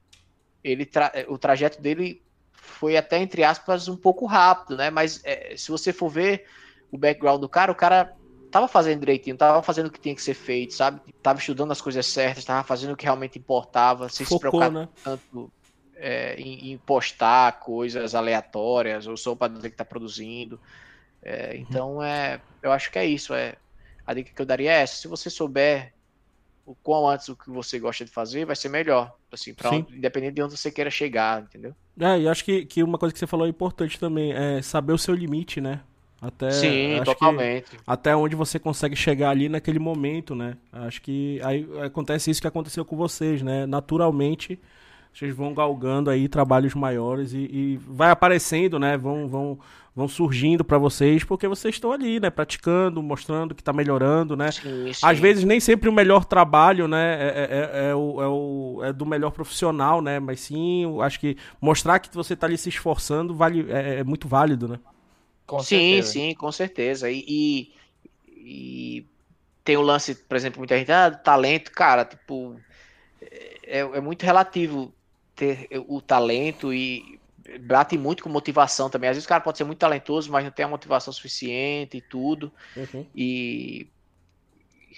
ele 0.63 0.85
tra, 0.85 1.13
o 1.29 1.39
trajeto 1.39 1.81
dele 1.81 2.23
foi 2.53 2.97
até, 2.97 3.19
entre 3.19 3.45
aspas, 3.45 3.89
um 3.89 3.97
pouco 3.97 4.27
rápido, 4.27 4.77
né, 4.77 4.91
mas 4.91 5.21
é, 5.25 5.55
se 5.57 5.71
você 5.71 5.93
for 5.93 6.09
ver 6.09 6.47
o 6.91 6.99
background 6.99 7.41
do 7.41 7.49
cara, 7.49 7.73
o 7.73 7.77
cara 7.77 8.17
tava 8.51 8.67
fazendo 8.67 9.01
direitinho, 9.01 9.37
tava 9.37 9.63
fazendo 9.63 9.87
o 9.87 9.91
que 9.91 10.01
tinha 10.01 10.15
que 10.15 10.23
ser 10.23 10.35
feito, 10.35 10.75
sabe, 10.75 11.01
tava 11.23 11.39
estudando 11.39 11.71
as 11.71 11.81
coisas 11.81 12.07
certas, 12.07 12.45
tava 12.45 12.65
fazendo 12.65 12.93
o 12.93 12.97
que 12.97 13.05
realmente 13.05 13.39
importava, 13.39 14.09
sem 14.09 14.27
Focou, 14.27 14.39
se 14.39 14.41
preocupar 14.41 14.73
né? 14.73 14.89
tanto 15.05 15.53
é, 16.01 16.35
em, 16.35 16.73
em, 16.73 16.79
postar 16.79 17.61
coisas 17.61 18.15
aleatórias 18.15 19.07
ou 19.07 19.17
só 19.17 19.35
para 19.35 19.53
dizer 19.53 19.69
que 19.69 19.75
está 19.75 19.85
produzindo. 19.85 20.59
É, 21.23 21.57
então, 21.57 22.03
é, 22.03 22.41
eu 22.63 22.73
acho 22.73 22.91
que 22.91 22.99
é 22.99 23.05
isso. 23.05 23.35
É, 23.35 23.55
a 24.07 24.15
dica 24.15 24.33
que 24.35 24.41
eu 24.41 24.47
daria 24.47 24.73
é 24.73 24.83
essa. 24.83 24.97
Se 24.97 25.07
você 25.07 25.29
souber 25.29 25.93
o 26.65 26.75
quão 26.75 27.09
antes 27.09 27.29
o 27.29 27.37
que 27.37 27.51
você 27.51 27.79
gosta 27.79 28.05
de 28.05 28.11
fazer, 28.11 28.45
vai 28.45 28.57
ser 28.57 28.69
melhor. 28.69 29.15
Assim, 29.31 29.53
pra 29.53 29.71
onde, 29.71 29.97
independente 29.97 30.35
de 30.35 30.43
onde 30.43 30.57
você 30.57 30.71
queira 30.71 30.91
chegar, 30.91 31.43
entendeu? 31.43 31.75
É, 31.99 32.21
e 32.21 32.29
acho 32.29 32.45
que, 32.45 32.65
que 32.65 32.83
uma 32.83 32.99
coisa 32.99 33.13
que 33.13 33.19
você 33.19 33.27
falou 33.27 33.47
é 33.47 33.51
importante 33.51 33.99
também, 33.99 34.33
é 34.33 34.63
saber 34.63 34.93
o 34.93 34.99
seu 34.99 35.15
limite, 35.15 35.61
né? 35.61 35.81
Até, 36.21 36.51
Sim, 36.51 37.01
totalmente. 37.03 37.79
Até 37.87 38.15
onde 38.15 38.37
você 38.37 38.59
consegue 38.59 38.95
chegar 38.95 39.31
ali 39.31 39.49
naquele 39.49 39.79
momento, 39.79 40.35
né? 40.35 40.57
Acho 40.71 41.01
que 41.01 41.41
aí 41.43 41.67
acontece 41.83 42.31
isso 42.31 42.41
que 42.41 42.47
aconteceu 42.47 42.85
com 42.85 42.95
vocês, 42.95 43.41
né? 43.43 43.65
Naturalmente, 43.65 44.61
vocês 45.13 45.35
vão 45.35 45.53
galgando 45.53 46.09
aí 46.09 46.29
trabalhos 46.29 46.75
maiores 46.75 47.33
e, 47.33 47.39
e 47.39 47.81
vai 47.87 48.11
aparecendo, 48.11 48.79
né? 48.79 48.97
Vão, 48.97 49.29
vão, 49.29 49.59
vão 49.95 50.09
surgindo 50.09 50.65
para 50.65 50.79
vocês 50.79 51.25
porque 51.25 51.49
vocês 51.49 51.75
estão 51.75 51.93
ali, 51.93 52.21
né? 52.21 52.31
Praticando, 52.31 53.03
mostrando 53.03 53.55
que 53.55 53.61
está 53.61 53.73
melhorando, 53.73 54.37
né? 54.37 54.53
Sim, 54.53 54.93
sim. 54.93 55.07
Às 55.07 55.19
vezes 55.19 55.45
nem 55.45 55.59
sempre 55.59 55.89
o 55.89 55.93
melhor 55.93 56.25
trabalho, 56.25 56.87
né? 56.87 57.15
É, 57.15 57.27
é, 57.27 57.87
é, 57.87 57.91
é, 57.91 57.95
o, 57.95 58.23
é, 58.23 58.29
o, 58.29 58.81
é 58.85 58.93
do 58.93 59.05
melhor 59.05 59.33
profissional, 59.33 60.01
né? 60.01 60.21
Mas 60.21 60.41
sim, 60.41 60.85
acho 61.03 61.19
que 61.19 61.37
mostrar 61.61 61.99
que 61.99 62.15
você 62.15 62.35
está 62.35 62.47
ali 62.47 62.57
se 62.57 62.69
esforçando 62.69 63.35
vale, 63.35 63.67
é, 63.71 64.01
é 64.01 64.05
muito 64.05 64.29
válido, 64.29 64.69
né? 64.69 64.79
Com 65.45 65.59
sim, 65.59 65.97
certeza. 65.97 66.13
sim, 66.13 66.35
com 66.35 66.53
certeza. 66.53 67.11
E, 67.11 67.25
e, 67.27 67.73
e, 68.29 69.07
tem 69.65 69.77
o 69.77 69.83
lance, 69.83 70.15
por 70.15 70.37
exemplo, 70.37 70.61
muita 70.61 70.79
gente, 70.79 70.93
ah, 70.93 71.11
talento, 71.11 71.73
cara, 71.73 72.05
tipo, 72.05 72.57
é, 73.21 73.81
é 73.81 74.01
muito 74.01 74.23
relativo 74.23 74.95
ter 75.41 75.69
o 75.89 76.03
talento 76.03 76.73
e 76.73 77.19
bate 77.63 77.97
muito 77.97 78.23
com 78.23 78.29
motivação 78.29 78.91
também. 78.91 79.09
Às 79.09 79.17
vezes 79.17 79.25
o 79.25 79.29
cara 79.29 79.41
pode 79.41 79.57
ser 79.57 79.65
muito 79.65 79.79
talentoso, 79.79 80.31
mas 80.31 80.45
não 80.45 80.51
tem 80.51 80.65
a 80.65 80.69
motivação 80.69 81.13
suficiente 81.13 81.97
e 81.97 82.01
tudo. 82.01 82.53
Uhum. 82.77 83.07
E 83.15 83.89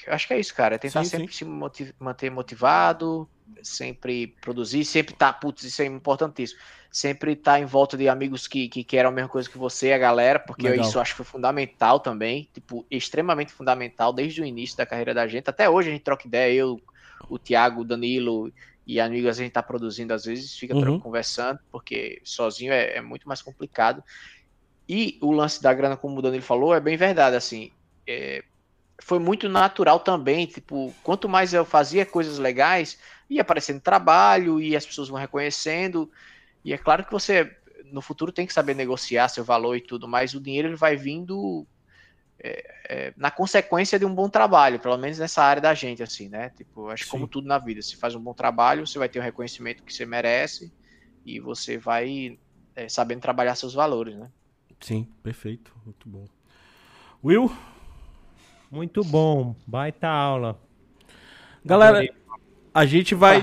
acho 0.09 0.27
que 0.27 0.35
é 0.35 0.41
isso, 0.41 0.55
cara. 0.55 0.75
É 0.75 0.79
tentar 0.79 1.05
sim, 1.05 1.11
sempre 1.11 1.33
sim. 1.33 1.39
se 1.39 1.45
motiv 1.45 1.93
manter 2.01 2.31
motivado, 2.31 3.29
sempre 3.63 4.27
produzir, 4.41 4.85
sempre 4.85 5.15
tá, 5.15 5.33
putz, 5.33 5.63
isso 5.63 5.81
é 5.81 5.87
importantíssimo. 5.87 6.61
Sempre 6.91 7.33
estar 7.33 7.53
tá 7.53 7.61
em 7.61 7.65
volta 7.65 7.97
de 7.97 8.09
amigos 8.09 8.47
que, 8.47 8.69
que 8.69 8.85
querem 8.85 9.09
a 9.09 9.13
mesma 9.13 9.31
coisa 9.31 9.49
que 9.49 9.57
você, 9.57 9.93
a 9.93 9.99
galera, 9.99 10.39
porque 10.39 10.69
Legal. 10.69 10.85
isso 10.85 11.01
acho 11.01 11.13
que 11.13 11.19
foi 11.19 11.27
fundamental 11.27 12.01
também, 12.01 12.49
tipo, 12.53 12.85
extremamente 12.91 13.53
fundamental 13.53 14.13
desde 14.13 14.43
o 14.43 14.45
início 14.45 14.77
da 14.77 14.85
carreira 14.85 15.15
da 15.15 15.27
gente. 15.27 15.49
Até 15.49 15.71
hoje 15.71 15.89
a 15.89 15.93
gente 15.93 16.03
troca 16.03 16.27
ideia, 16.27 16.53
eu, 16.53 16.79
o 17.31 17.39
Thiago, 17.39 17.81
o 17.81 17.85
Danilo 17.85 18.53
e 18.87 19.01
amigos 19.01 19.31
a 19.31 19.33
gente 19.33 19.49
está 19.49 19.63
produzindo 19.63 20.13
às 20.13 20.25
vezes, 20.25 20.57
fica 20.57 20.75
uhum. 20.75 20.99
conversando, 20.99 21.59
porque 21.71 22.21
sozinho 22.25 22.73
é, 22.73 22.97
é, 22.97 23.01
muito 23.01 23.29
mais 23.29 23.41
complicado. 23.41 24.03
E 24.89 25.19
o 25.21 25.31
lance 25.31 25.63
da 25.63 25.73
grana, 25.73 25.97
como 25.97 26.19
o 26.19 26.23
Danilo 26.23 26.43
falou, 26.43 26.75
é 26.75 26.81
bem 26.81 26.97
verdade, 26.97 27.37
assim, 27.37 27.71
é, 28.07 28.43
foi 29.01 29.19
muito 29.19 29.49
natural 29.49 30.01
também, 30.01 30.47
tipo, 30.47 30.93
quanto 31.03 31.29
mais 31.29 31.55
eu 31.55 31.65
fazia 31.65 32.05
coisas 32.05 32.39
legais, 32.39 32.99
ia 33.31 33.43
aparecendo 33.43 33.81
trabalho, 33.81 34.61
e 34.61 34.77
as 34.77 34.85
pessoas 34.85 35.09
vão 35.09 35.19
reconhecendo, 35.19 36.11
e 36.65 36.73
é 36.73 36.79
claro 36.79 37.05
que 37.05 37.13
você, 37.13 37.57
no 37.93 38.03
futuro, 38.03 38.33
tem 38.33 38.47
que 38.47 38.53
saber 38.53 38.75
negociar 38.75 39.29
seu 39.29 39.45
valor 39.45 39.77
e 39.77 39.81
tudo, 39.81 40.09
mas 40.09 40.35
o 40.35 40.41
dinheiro 40.41 40.69
ele 40.69 40.77
vai 40.77 40.97
vindo 40.97 41.67
é, 42.43 42.75
é, 42.89 43.15
na 43.17 43.31
consequência 43.31 43.99
de 43.99 44.05
um 44.05 44.13
bom 44.13 44.29
trabalho, 44.29 44.81
pelo 44.81 44.97
menos 44.97 45.19
nessa 45.19 45.45
área 45.45 45.63
da 45.63 45.73
gente, 45.75 46.03
assim, 46.03 46.29
né? 46.29 46.51
Tipo, 46.51 46.89
acho 46.89 47.05
que 47.05 47.11
como 47.11 47.29
tudo 47.29 47.47
na 47.47 47.57
vida, 47.57 47.81
se 47.81 47.97
faz 47.97 48.17
um 48.17 48.21
bom 48.21 48.35
trabalho, 48.35 48.85
você 48.85 48.99
vai 48.99 49.09
ter 49.09 49.21
o 49.21 49.23
reconhecimento 49.23 49.85
que 49.85 49.95
você 49.95 50.05
merece 50.05 50.73
e 51.25 51.39
você 51.39 51.79
vai 51.79 52.37
é, 52.75 52.89
sabendo 52.89 53.21
trabalhar 53.21 53.55
seus 53.55 53.75
valores, 53.75 54.17
né? 54.17 54.29
Sim, 54.81 55.07
perfeito, 55.23 55.73
muito 55.87 56.09
bom. 56.09 56.27
Will? 57.25 57.55
Muito 58.69 59.05
bom, 59.05 59.55
baita 59.65 60.09
aula. 60.09 60.59
Galera, 61.65 62.13
a 62.75 62.85
gente 62.85 63.15
vai. 63.15 63.41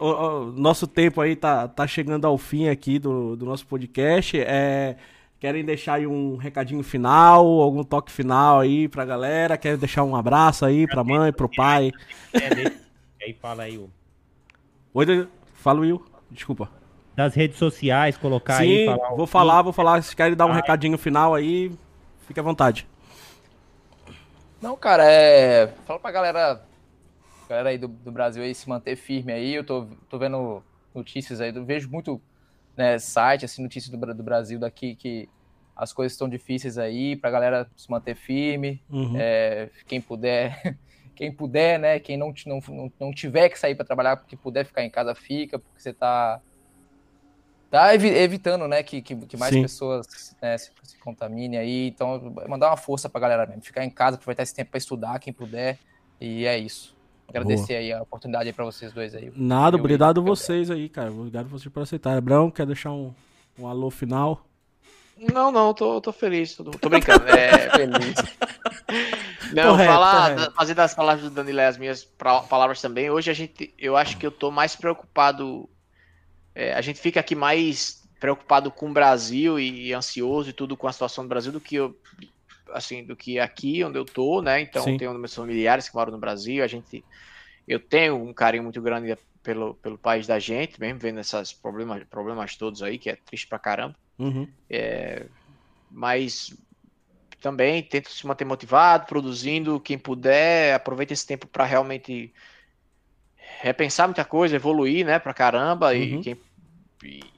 O, 0.00 0.04
o, 0.04 0.52
nosso 0.52 0.88
tempo 0.88 1.20
aí 1.20 1.36
tá, 1.36 1.68
tá 1.68 1.86
chegando 1.86 2.26
ao 2.26 2.36
fim 2.36 2.68
aqui 2.68 2.98
do, 2.98 3.36
do 3.36 3.46
nosso 3.46 3.64
podcast. 3.64 4.36
É 4.40 4.96
Querem 5.42 5.64
deixar 5.64 5.94
aí 5.94 6.06
um 6.06 6.36
recadinho 6.36 6.84
final, 6.84 7.44
algum 7.44 7.82
toque 7.82 8.12
final 8.12 8.60
aí 8.60 8.86
pra 8.86 9.04
galera? 9.04 9.58
Querem 9.58 9.76
deixar 9.76 10.04
um 10.04 10.14
abraço 10.14 10.64
aí 10.64 10.86
pra 10.86 11.02
mãe, 11.02 11.32
pro 11.32 11.48
pai? 11.48 11.90
É, 12.32 12.70
aí 13.20 13.32
fala 13.34 13.64
aí, 13.64 13.76
Will. 13.76 13.90
Oi, 14.94 15.28
fala, 15.54 15.80
Will. 15.80 16.00
Desculpa. 16.30 16.70
Das 17.16 17.34
redes 17.34 17.58
sociais, 17.58 18.16
colocar 18.16 18.58
Sim, 18.58 18.62
aí. 18.62 18.86
Falar 18.86 19.16
vou 19.16 19.26
falar, 19.26 19.62
vou 19.62 19.72
falar. 19.72 20.00
Se 20.04 20.14
querem 20.14 20.36
dar 20.36 20.46
um 20.46 20.52
ah, 20.52 20.54
recadinho 20.54 20.96
final 20.96 21.34
aí, 21.34 21.72
fique 22.28 22.38
à 22.38 22.42
vontade. 22.44 22.86
Não, 24.60 24.76
cara, 24.76 25.02
é. 25.04 25.74
Fala 25.84 25.98
pra 25.98 26.12
galera 26.12 26.62
galera 27.48 27.70
aí 27.70 27.78
do, 27.78 27.88
do 27.88 28.12
Brasil 28.12 28.44
aí 28.44 28.54
se 28.54 28.68
manter 28.68 28.94
firme 28.94 29.32
aí. 29.32 29.56
Eu 29.56 29.64
tô, 29.64 29.88
tô 30.08 30.20
vendo 30.20 30.62
notícias 30.94 31.40
aí, 31.40 31.52
eu 31.52 31.64
vejo 31.64 31.90
muito 31.90 32.22
né, 32.76 32.98
site, 32.98 33.44
assim, 33.44 33.62
notícias 33.62 33.90
do, 33.90 34.14
do 34.14 34.22
Brasil 34.22 34.58
daqui 34.58 34.94
que 34.94 35.28
as 35.74 35.92
coisas 35.92 36.12
estão 36.12 36.28
difíceis 36.28 36.78
aí, 36.78 37.16
pra 37.16 37.30
galera 37.30 37.68
se 37.76 37.90
manter 37.90 38.14
firme. 38.14 38.82
Uhum. 38.90 39.14
É, 39.16 39.70
quem 39.86 40.00
puder, 40.00 40.76
quem 41.14 41.32
puder, 41.32 41.78
né? 41.78 41.98
Quem 41.98 42.16
não, 42.16 42.32
não, 42.46 42.92
não 43.00 43.12
tiver 43.12 43.48
que 43.48 43.58
sair 43.58 43.74
para 43.74 43.84
trabalhar, 43.84 44.16
porque 44.16 44.36
puder 44.36 44.64
ficar 44.64 44.84
em 44.84 44.90
casa, 44.90 45.14
fica, 45.14 45.58
porque 45.58 45.80
você 45.80 45.92
tá 45.92 46.40
tá 47.72 47.94
evitando, 47.94 48.68
né, 48.68 48.82
que, 48.82 49.00
que, 49.00 49.16
que 49.16 49.34
mais 49.34 49.54
Sim. 49.54 49.62
pessoas 49.62 50.36
né, 50.42 50.58
se, 50.58 50.70
se 50.82 50.98
contaminem 50.98 51.58
aí. 51.58 51.88
Então, 51.88 52.20
mandar 52.46 52.68
uma 52.68 52.76
força 52.76 53.08
pra 53.08 53.18
galera 53.18 53.46
mesmo. 53.46 53.62
Ficar 53.62 53.82
em 53.82 53.88
casa, 53.88 54.16
aproveitar 54.16 54.42
esse 54.42 54.54
tempo 54.54 54.70
para 54.70 54.76
estudar, 54.76 55.18
quem 55.18 55.32
puder. 55.32 55.78
E 56.20 56.44
é 56.44 56.58
isso. 56.58 56.91
Agradecer 57.32 57.74
Boa. 57.74 57.78
aí 57.78 57.92
a 57.92 58.02
oportunidade 58.02 58.48
aí 58.48 58.52
pra 58.52 58.64
vocês 58.64 58.92
dois 58.92 59.14
aí. 59.14 59.32
Nada, 59.34 59.76
eu 59.76 59.80
obrigado 59.80 60.20
a 60.20 60.24
vocês 60.24 60.70
aí, 60.70 60.88
cara. 60.88 61.10
Obrigado 61.10 61.48
vocês 61.48 61.72
por 61.72 61.82
aceitar. 61.82 62.16
Abraão, 62.16 62.50
quer 62.50 62.66
deixar 62.66 62.92
um, 62.92 63.14
um 63.58 63.66
alô 63.66 63.90
final? 63.90 64.46
Não, 65.16 65.50
não, 65.50 65.72
tô, 65.72 66.00
tô 66.00 66.12
feliz. 66.12 66.54
Tô, 66.54 66.64
tô 66.64 66.88
brincando. 66.90 67.26
É, 67.28 67.70
feliz. 67.76 68.14
Não, 69.54 69.70
correto, 69.70 69.92
falar, 69.92 70.34
correto. 70.34 70.54
fazer 70.54 70.74
das 70.74 70.94
palavras 70.94 71.24
do 71.24 71.30
Danilo 71.30 71.60
as 71.60 71.78
minhas 71.78 72.04
palavras 72.48 72.80
também. 72.80 73.10
Hoje 73.10 73.30
a 73.30 73.34
gente, 73.34 73.72
eu 73.78 73.96
acho 73.96 74.18
que 74.18 74.26
eu 74.26 74.30
tô 74.30 74.50
mais 74.50 74.76
preocupado 74.76 75.68
é, 76.54 76.74
a 76.74 76.80
gente 76.80 77.00
fica 77.00 77.20
aqui 77.20 77.34
mais 77.34 78.02
preocupado 78.20 78.70
com 78.70 78.90
o 78.90 78.92
Brasil 78.92 79.58
e, 79.58 79.88
e, 79.88 79.94
ansioso 79.94 80.50
e 80.50 80.52
tudo 80.52 80.76
com 80.76 80.86
a 80.86 80.92
situação 80.92 81.24
do 81.24 81.28
Brasil 81.28 81.50
do 81.50 81.60
que 81.60 81.76
eu, 81.76 81.96
assim, 82.72 83.04
do 83.04 83.16
que 83.16 83.38
aqui 83.38 83.82
onde 83.84 83.98
eu 83.98 84.04
tô, 84.04 84.42
né? 84.42 84.60
Então, 84.60 84.84
Sim. 84.84 84.96
tenho 84.96 85.14
meus 85.14 85.34
familiares 85.34 85.88
que 85.88 85.94
moram 85.94 86.12
no 86.12 86.18
Brasil, 86.18 86.62
a 86.62 86.66
gente 86.66 87.04
eu 87.66 87.78
tenho 87.78 88.16
um 88.16 88.34
carinho 88.34 88.64
muito 88.64 88.80
grande 88.82 89.16
pelo, 89.42 89.74
pelo 89.74 89.98
país 89.98 90.26
da 90.26 90.38
gente, 90.38 90.80
mesmo 90.80 90.98
vendo 90.98 91.20
esses 91.20 91.52
problemas, 91.52 92.04
problemas 92.04 92.56
todos 92.56 92.82
aí, 92.82 92.98
que 92.98 93.10
é 93.10 93.16
triste 93.16 93.48
pra 93.48 93.58
caramba. 93.58 93.96
Uhum. 94.18 94.48
É, 94.68 95.26
mas 95.90 96.54
também 97.40 97.82
tento 97.82 98.10
se 98.10 98.26
manter 98.26 98.44
motivado, 98.44 99.06
produzindo, 99.06 99.80
quem 99.80 99.98
puder, 99.98 100.74
aproveita 100.74 101.12
esse 101.12 101.26
tempo 101.26 101.46
para 101.46 101.64
realmente 101.64 102.32
repensar 103.60 104.06
muita 104.06 104.24
coisa, 104.24 104.56
evoluir, 104.56 105.04
né, 105.04 105.18
pra 105.18 105.34
caramba. 105.34 105.88
Uhum. 105.88 106.02
E, 106.02 106.20
quem, 106.20 106.40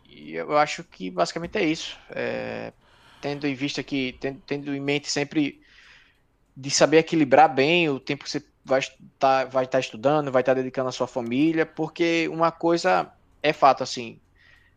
e, 0.07 0.35
eu 0.35 0.57
acho 0.57 0.85
que 0.85 1.11
basicamente 1.11 1.59
é 1.59 1.65
isso. 1.65 1.99
É, 2.11 2.73
tendo 3.25 3.47
em 3.47 3.55
vista 3.55 3.83
que, 3.83 4.15
tendo, 4.21 4.39
tendo, 4.47 4.75
em 4.75 4.81
mente 4.81 5.11
sempre 5.11 5.59
de 6.55 6.71
saber 6.71 6.99
equilibrar 6.99 7.49
bem 7.49 7.89
o 7.89 7.99
tempo 7.99 8.23
que 8.23 8.31
você 8.31 8.45
vai 8.63 8.81
estar, 8.81 8.99
tá, 9.19 9.45
vai 9.47 9.67
tá 9.67 9.81
estudando, 9.81 10.31
vai 10.31 10.43
estar 10.43 10.55
tá 10.55 10.61
dedicando 10.61 10.91
à 10.91 10.93
sua 10.93 11.07
família, 11.07 11.65
porque 11.65 12.29
uma 12.31 12.53
coisa 12.53 13.11
é 13.43 13.51
fato, 13.51 13.83
assim, 13.83 14.19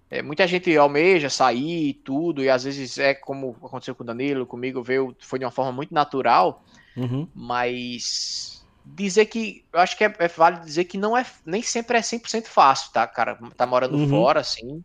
é, 0.10 0.22
muita 0.22 0.48
gente 0.48 0.76
almeja 0.78 1.30
sair 1.30 1.90
e 1.90 1.94
tudo, 1.94 2.42
e 2.42 2.50
às 2.50 2.64
vezes 2.64 2.98
é 2.98 3.14
como 3.14 3.54
aconteceu 3.62 3.94
com 3.94 4.04
o 4.04 4.06
Danilo, 4.06 4.46
comigo, 4.46 4.82
veio, 4.82 5.14
foi 5.20 5.40
de 5.40 5.44
uma 5.44 5.52
forma 5.52 5.74
muito 5.74 5.94
natural, 5.94 6.64
uhum. 6.96 7.28
mas 7.36 8.66
dizer 8.86 9.26
que. 9.26 9.66
Eu 9.74 9.82
acho 9.82 9.98
que 9.98 10.06
é, 10.06 10.16
é 10.20 10.28
válido 10.30 10.66
dizer 10.66 10.86
que 10.86 10.98
não 10.98 11.18
é 11.18 11.26
nem 11.46 11.62
sempre 11.62 11.98
é 11.98 12.02
100% 12.02 12.46
fácil, 12.46 12.94
tá, 12.94 13.06
cara? 13.06 13.38
Tá 13.58 13.66
morando 13.66 13.98
uhum. 13.98 14.08
fora, 14.08 14.40
assim. 14.40 14.82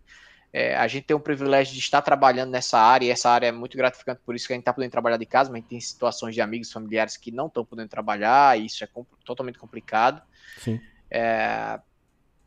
É, 0.53 0.77
a 0.77 0.87
gente 0.87 1.05
tem 1.05 1.17
o 1.17 1.21
privilégio 1.21 1.73
de 1.73 1.81
estar 1.81 2.03
trabalhando 2.03 2.51
nessa 2.51 2.79
área, 2.79 3.07
e 3.07 3.11
essa 3.11 3.31
área 3.31 3.47
é 3.47 3.53
muito 3.53 3.77
gratificante, 3.77 4.21
por 4.25 4.35
isso 4.35 4.47
que 4.47 4.53
a 4.53 4.57
gente 4.57 4.63
está 4.63 4.73
podendo 4.73 4.91
trabalhar 4.91 5.17
de 5.17 5.25
casa, 5.25 5.51
mas 5.51 5.59
a 5.59 5.61
gente 5.61 5.69
tem 5.69 5.81
situações 5.81 6.35
de 6.35 6.43
amigos, 6.43 6.71
familiares 6.71 7.17
que 7.17 7.31
não 7.31 7.47
estão 7.47 7.65
podendo 7.65 7.89
trabalhar, 7.89 8.59
e 8.59 8.67
isso 8.67 8.85
é 8.85 8.89
totalmente 9.25 9.59
complicado. 9.59 10.21
Sim. 10.59 10.79
É, 11.11 11.81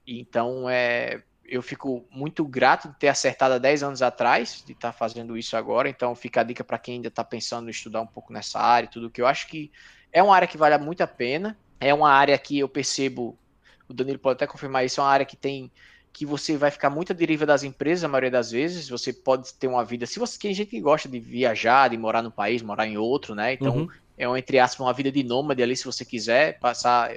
então, 0.05 0.69
é, 0.69 1.23
eu 1.43 1.61
fico 1.61 2.05
muito 2.11 2.45
grato 2.45 2.89
de 2.89 2.95
ter 2.95 3.07
acertado 3.07 3.55
há 3.55 3.57
10 3.57 3.83
anos 3.83 4.01
atrás, 4.01 4.63
de 4.65 4.73
estar 4.73 4.91
tá 4.91 4.97
fazendo 4.97 5.37
isso 5.37 5.57
agora. 5.57 5.89
Então, 5.89 6.15
fica 6.15 6.41
a 6.41 6.43
dica 6.43 6.63
para 6.63 6.77
quem 6.77 6.95
ainda 6.95 7.07
está 7.07 7.23
pensando 7.23 7.67
em 7.67 7.71
estudar 7.71 8.01
um 8.01 8.07
pouco 8.07 8.31
nessa 8.31 8.59
área 8.59 8.85
e 8.85 8.89
tudo, 8.89 9.09
que 9.09 9.21
eu 9.21 9.27
acho 9.27 9.47
que 9.47 9.71
é 10.11 10.21
uma 10.21 10.35
área 10.35 10.47
que 10.47 10.57
vale 10.57 10.77
muito 10.77 11.01
a 11.01 11.07
pena. 11.07 11.57
É 11.79 11.93
uma 11.93 12.09
área 12.09 12.37
que 12.37 12.57
eu 12.57 12.69
percebo, 12.69 13.37
o 13.87 13.93
Danilo 13.93 14.17
pode 14.17 14.35
até 14.35 14.47
confirmar 14.47 14.85
isso, 14.85 14.99
é 14.99 15.03
uma 15.03 15.09
área 15.09 15.25
que 15.25 15.35
tem 15.35 15.71
que 16.15 16.25
você 16.25 16.55
vai 16.55 16.71
ficar 16.71 16.89
muito 16.89 17.11
à 17.11 17.15
deriva 17.15 17.45
das 17.45 17.61
empresas 17.61 18.05
a 18.05 18.07
maioria 18.07 18.31
das 18.31 18.49
vezes. 18.49 18.87
Você 18.87 19.11
pode 19.11 19.53
ter 19.55 19.67
uma 19.67 19.83
vida. 19.83 20.05
Se 20.05 20.17
você 20.17 20.39
tem 20.39 20.53
gente 20.53 20.69
que 20.69 20.79
gosta 20.79 21.09
de 21.09 21.19
viajar, 21.19 21.89
de 21.89 21.97
morar 21.97 22.21
no 22.21 22.31
país, 22.31 22.61
morar 22.61 22.87
em 22.87 22.97
outro, 22.97 23.35
né? 23.35 23.51
Então 23.51 23.79
uhum. 23.79 23.89
é 24.17 24.25
uma, 24.25 24.39
entre 24.39 24.57
aspas, 24.57 24.79
uma 24.79 24.93
vida 24.93 25.11
de 25.11 25.25
nômade 25.25 25.61
ali, 25.61 25.75
se 25.75 25.83
você 25.83 26.05
quiser 26.05 26.57
passar. 26.59 27.11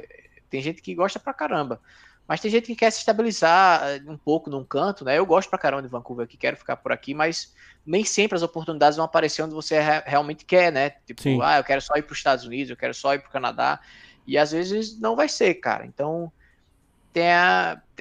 Tem 0.50 0.60
gente 0.60 0.82
que 0.82 0.96
gosta 0.96 1.20
pra 1.20 1.32
caramba. 1.32 1.80
Mas 2.26 2.40
tem 2.40 2.50
gente 2.50 2.66
que 2.66 2.74
quer 2.74 2.90
se 2.90 2.98
estabilizar 2.98 3.84
eh, 3.84 4.02
um 4.04 4.16
pouco 4.16 4.50
num 4.50 4.64
canto, 4.64 5.04
né? 5.04 5.16
Eu 5.16 5.24
gosto 5.24 5.48
pra 5.48 5.60
caramba 5.60 5.82
de 5.82 5.88
Vancouver 5.88 6.24
aqui, 6.24 6.36
quero 6.36 6.56
ficar 6.56 6.76
por 6.76 6.90
aqui, 6.90 7.14
mas 7.14 7.54
nem 7.86 8.04
sempre 8.04 8.34
as 8.34 8.42
oportunidades 8.42 8.96
vão 8.96 9.04
aparecer 9.04 9.42
onde 9.42 9.54
você 9.54 9.78
realmente 10.04 10.44
quer, 10.44 10.72
né? 10.72 10.90
Tipo, 11.06 11.22
Sim. 11.22 11.38
ah, 11.40 11.58
eu 11.58 11.64
quero 11.64 11.80
só 11.80 11.94
ir 11.94 12.02
para 12.02 12.12
os 12.12 12.18
Estados 12.18 12.44
Unidos, 12.44 12.68
eu 12.68 12.76
quero 12.76 12.92
só 12.92 13.14
ir 13.14 13.20
para 13.20 13.28
o 13.28 13.32
Canadá. 13.32 13.78
E 14.26 14.36
às 14.36 14.50
vezes 14.50 14.98
não 14.98 15.14
vai 15.14 15.28
ser, 15.28 15.54
cara. 15.54 15.86
Então, 15.86 16.32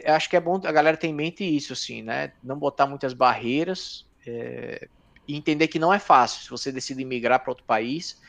acho 0.06 0.30
que 0.30 0.36
é 0.36 0.40
bom 0.40 0.62
a 0.64 0.72
galera 0.72 0.98
ter 0.98 1.08
em 1.08 1.14
mente 1.14 1.44
isso, 1.44 1.74
assim, 1.74 2.02
né? 2.02 2.34
Não 2.44 2.58
botar 2.58 2.86
muitas 2.86 3.14
barreiras 3.14 4.06
é, 4.26 4.88
e 5.28 5.36
entender 5.36 5.68
que 5.68 5.80
não 5.80 5.94
é 5.94 6.00
fácil. 6.00 6.44
Se 6.44 6.50
você 6.50 6.72
decide 6.72 7.04
migrar 7.04 7.40
para 7.40 7.52
outro 7.52 7.66
país, 7.66 8.22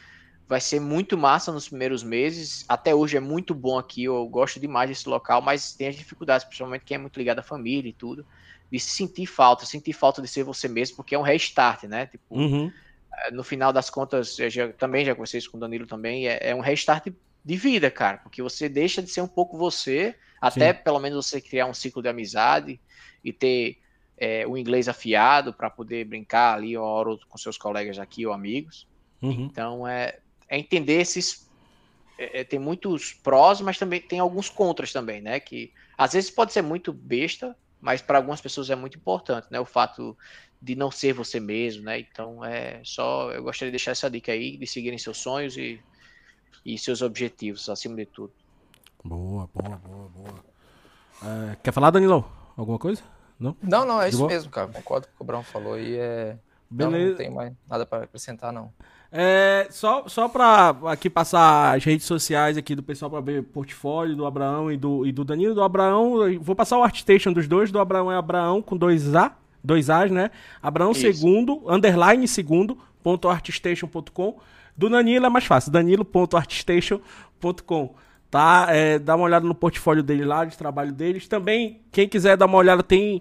vai 0.46 0.60
ser 0.60 0.80
muito 0.80 1.18
massa 1.18 1.52
nos 1.52 1.68
primeiros 1.68 2.02
meses. 2.02 2.64
Até 2.68 2.94
hoje 2.94 3.16
é 3.16 3.20
muito 3.20 3.54
bom 3.54 3.78
aqui, 3.78 4.04
eu 4.04 4.26
gosto 4.28 4.58
demais 4.58 4.88
desse 4.88 5.08
local, 5.08 5.42
mas 5.42 5.72
tem 5.72 5.88
as 5.88 5.96
dificuldades, 5.96 6.44
principalmente 6.44 6.84
quem 6.84 6.94
é 6.94 6.98
muito 6.98 7.18
ligado 7.18 7.40
à 7.40 7.42
família 7.42 7.90
e 7.90 7.92
tudo 7.92 8.26
de 8.70 8.78
sentir 8.78 9.26
falta, 9.26 9.64
sentir 9.64 9.92
falta 9.92 10.20
de 10.20 10.28
ser 10.28 10.44
você 10.44 10.68
mesmo, 10.68 10.96
porque 10.96 11.14
é 11.14 11.18
um 11.18 11.22
restart, 11.22 11.84
né? 11.84 12.06
Tipo, 12.06 12.24
uhum. 12.30 12.70
Eh, 13.24 13.30
no 13.30 13.42
final 13.42 13.72
das 13.72 13.88
contas, 13.88 14.38
eu 14.38 14.50
já, 14.50 14.72
também 14.72 15.04
já 15.04 15.14
conversei 15.14 15.38
isso 15.38 15.50
com 15.50 15.56
o 15.56 15.60
Danilo 15.60 15.86
também, 15.86 16.28
é, 16.28 16.50
é, 16.50 16.54
um 16.54 16.60
restart 16.60 17.06
de 17.44 17.56
vida, 17.56 17.90
cara, 17.90 18.18
porque 18.18 18.42
você 18.42 18.68
deixa 18.68 19.02
de 19.02 19.10
ser 19.10 19.22
um 19.22 19.28
pouco 19.28 19.56
você, 19.56 20.14
até 20.40 20.72
Sim. 20.72 20.80
pelo 20.82 20.98
menos 20.98 21.26
você 21.26 21.40
criar 21.40 21.66
um 21.66 21.74
ciclo 21.74 22.02
de 22.02 22.08
amizade 22.08 22.80
e 23.24 23.32
ter 23.32 23.78
é, 24.16 24.46
o 24.46 24.56
inglês 24.56 24.88
afiado 24.88 25.52
para 25.52 25.70
poder 25.70 26.04
brincar 26.04 26.54
ali 26.54 26.76
uma 26.76 26.86
hora 26.86 27.16
com 27.28 27.38
seus 27.38 27.56
colegas 27.56 27.98
aqui 27.98 28.26
ou 28.26 28.32
amigos. 28.32 28.86
Uhum. 29.22 29.48
Então, 29.50 29.86
é, 29.86 30.18
é 30.48 30.58
entender 30.58 31.00
esses 31.00 31.48
é, 32.18 32.40
é, 32.40 32.44
tem 32.44 32.58
muitos 32.58 33.12
prós, 33.12 33.60
mas 33.60 33.78
também 33.78 34.00
tem 34.00 34.18
alguns 34.18 34.50
contras 34.50 34.92
também, 34.92 35.22
né? 35.22 35.38
Que 35.38 35.72
às 35.96 36.12
vezes 36.12 36.30
pode 36.30 36.52
ser 36.52 36.62
muito 36.62 36.92
besta, 36.92 37.56
mas 37.80 38.02
para 38.02 38.18
algumas 38.18 38.40
pessoas 38.40 38.68
é 38.70 38.74
muito 38.74 38.98
importante, 38.98 39.46
né? 39.50 39.60
O 39.60 39.64
fato 39.64 40.18
de 40.60 40.74
não 40.74 40.90
ser 40.90 41.12
você 41.12 41.38
mesmo, 41.38 41.84
né? 41.84 42.00
Então 42.00 42.44
é 42.44 42.80
só 42.84 43.30
eu 43.30 43.44
gostaria 43.44 43.70
de 43.70 43.76
deixar 43.76 43.92
essa 43.92 44.10
dica 44.10 44.32
aí 44.32 44.56
de 44.56 44.66
seguirem 44.66 44.98
seus 44.98 45.18
sonhos 45.18 45.56
e, 45.56 45.80
e 46.66 46.76
seus 46.76 47.02
objetivos 47.02 47.68
acima 47.68 47.94
de 47.94 48.06
tudo. 48.06 48.32
Boa, 49.08 49.48
boa, 49.54 49.78
boa, 49.78 50.08
boa. 50.14 50.34
É, 51.24 51.56
quer 51.62 51.72
falar, 51.72 51.90
Danilão? 51.90 52.26
Alguma 52.54 52.78
coisa? 52.78 53.02
Não? 53.40 53.56
Não, 53.62 53.86
não, 53.86 54.02
é 54.02 54.04
de 54.04 54.10
isso 54.10 54.18
boa? 54.18 54.28
mesmo, 54.28 54.50
cara. 54.50 54.68
Concordo 54.68 55.06
com 55.06 55.12
o 55.14 55.16
que 55.16 55.22
o 55.22 55.24
Brão 55.24 55.42
falou 55.42 55.78
e 55.78 55.96
é. 55.96 56.36
Beleza. 56.68 56.98
Não, 56.98 57.08
não 57.08 57.16
tem 57.16 57.30
mais 57.30 57.54
nada 57.66 57.86
para 57.86 58.04
acrescentar, 58.04 58.52
não. 58.52 58.70
É, 59.10 59.66
só 59.70 60.06
só 60.06 60.28
para 60.28 60.76
aqui 60.92 61.08
passar 61.08 61.74
as 61.74 61.82
redes 61.82 62.04
sociais 62.04 62.58
aqui 62.58 62.74
do 62.74 62.82
pessoal 62.82 63.10
para 63.10 63.22
ver 63.22 63.40
o 63.40 63.44
portfólio 63.44 64.14
do 64.14 64.26
Abraão 64.26 64.70
e 64.70 64.76
do, 64.76 65.06
e 65.06 65.12
do 65.12 65.24
Danilo. 65.24 65.54
Do 65.54 65.62
Abraão, 65.62 66.38
vou 66.38 66.54
passar 66.54 66.76
o 66.76 66.82
Artstation 66.82 67.32
dos 67.32 67.48
dois. 67.48 67.72
Do 67.72 67.78
Abraão 67.78 68.12
é 68.12 68.16
Abraão 68.16 68.60
com 68.60 68.76
dois 68.76 69.14
A, 69.14 69.34
dois 69.64 69.88
A's, 69.88 70.10
né? 70.10 70.30
Abraão 70.62 70.90
Isso. 70.90 71.00
segundo, 71.00 71.62
underline 71.66 72.28
segundo, 72.28 72.76
ponto 73.02 73.26
artstation.com. 73.26 74.38
Do 74.76 74.90
Danilo 74.90 75.24
é 75.24 75.30
mais 75.30 75.46
fácil, 75.46 75.72
danilo.artstation.com 75.72 77.94
tá? 78.30 78.66
É, 78.70 78.98
dá 78.98 79.16
uma 79.16 79.24
olhada 79.24 79.46
no 79.46 79.54
portfólio 79.54 80.02
dele 80.02 80.24
lá, 80.24 80.44
de 80.44 80.56
trabalho 80.56 80.92
deles. 80.92 81.26
Também, 81.26 81.80
quem 81.90 82.08
quiser 82.08 82.36
dar 82.36 82.46
uma 82.46 82.58
olhada, 82.58 82.82
tem 82.82 83.20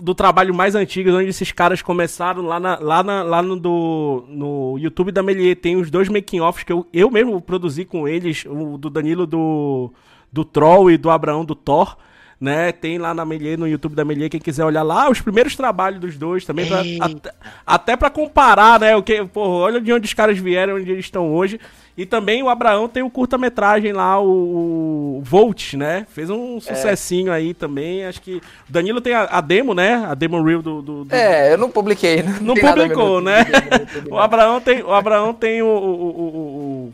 do 0.00 0.14
trabalho 0.14 0.54
mais 0.54 0.74
antigo, 0.74 1.10
onde 1.10 1.28
esses 1.28 1.52
caras 1.52 1.82
começaram 1.82 2.42
lá, 2.42 2.58
na, 2.58 2.78
lá, 2.78 3.02
na, 3.02 3.22
lá 3.22 3.42
no, 3.42 3.56
do, 3.56 4.24
no 4.28 4.78
YouTube 4.78 5.12
da 5.12 5.22
Melier. 5.22 5.56
Tem 5.56 5.76
os 5.76 5.90
dois 5.90 6.08
making-offs 6.08 6.64
que 6.64 6.72
eu, 6.72 6.86
eu 6.92 7.10
mesmo 7.10 7.40
produzi 7.40 7.84
com 7.84 8.08
eles, 8.08 8.44
o 8.46 8.76
do 8.76 8.90
Danilo 8.90 9.26
do, 9.26 9.92
do 10.32 10.44
Troll 10.44 10.90
e 10.90 10.96
do 10.96 11.10
Abraão 11.10 11.44
do 11.44 11.54
Thor 11.54 11.96
né? 12.40 12.72
Tem 12.72 12.98
lá 12.98 13.14
na 13.14 13.24
Melier, 13.24 13.58
no 13.58 13.66
YouTube 13.66 13.94
da 13.94 14.04
Melier, 14.04 14.30
quem 14.30 14.40
quiser 14.40 14.64
olhar 14.64 14.82
lá, 14.82 15.10
os 15.10 15.20
primeiros 15.20 15.56
trabalhos 15.56 16.00
dos 16.00 16.16
dois 16.16 16.44
também, 16.44 16.66
pra, 16.66 16.82
até, 17.00 17.32
até 17.66 17.96
para 17.96 18.10
comparar, 18.10 18.78
né? 18.78 18.94
O 18.94 19.02
que, 19.02 19.24
porra, 19.24 19.50
olha 19.50 19.80
de 19.80 19.92
onde 19.92 20.06
os 20.06 20.14
caras 20.14 20.38
vieram, 20.38 20.76
onde 20.76 20.90
eles 20.90 21.06
estão 21.06 21.32
hoje. 21.32 21.58
E 21.96 22.04
também 22.04 22.42
o 22.42 22.50
Abraão 22.50 22.88
tem 22.88 23.02
o 23.02 23.08
curta-metragem 23.08 23.90
lá, 23.90 24.20
o, 24.20 25.16
o 25.18 25.22
Volt, 25.24 25.72
né? 25.74 26.06
Fez 26.10 26.28
um 26.28 26.60
sucessinho 26.60 27.32
é. 27.32 27.36
aí 27.36 27.54
também. 27.54 28.04
Acho 28.04 28.20
que. 28.20 28.36
O 28.36 28.42
Danilo 28.72 29.00
tem 29.00 29.14
a, 29.14 29.22
a, 29.22 29.40
demo, 29.40 29.72
né? 29.72 30.04
A 30.06 30.14
demo 30.14 30.42
reel 30.42 30.60
do. 30.60 30.82
do, 30.82 31.04
do... 31.04 31.14
É, 31.14 31.54
eu 31.54 31.56
não 31.58 31.70
publiquei. 31.70 32.22
Não, 32.22 32.32
não 32.40 32.54
publicou, 32.54 33.22
né? 33.22 33.46
o 34.10 34.18
Abraão 34.18 34.60
tem, 34.60 34.82
o 34.82 34.92
Abraão 34.92 35.32
tem 35.32 35.62
o, 35.62 35.66
o, 35.66 35.70
o 35.70 36.92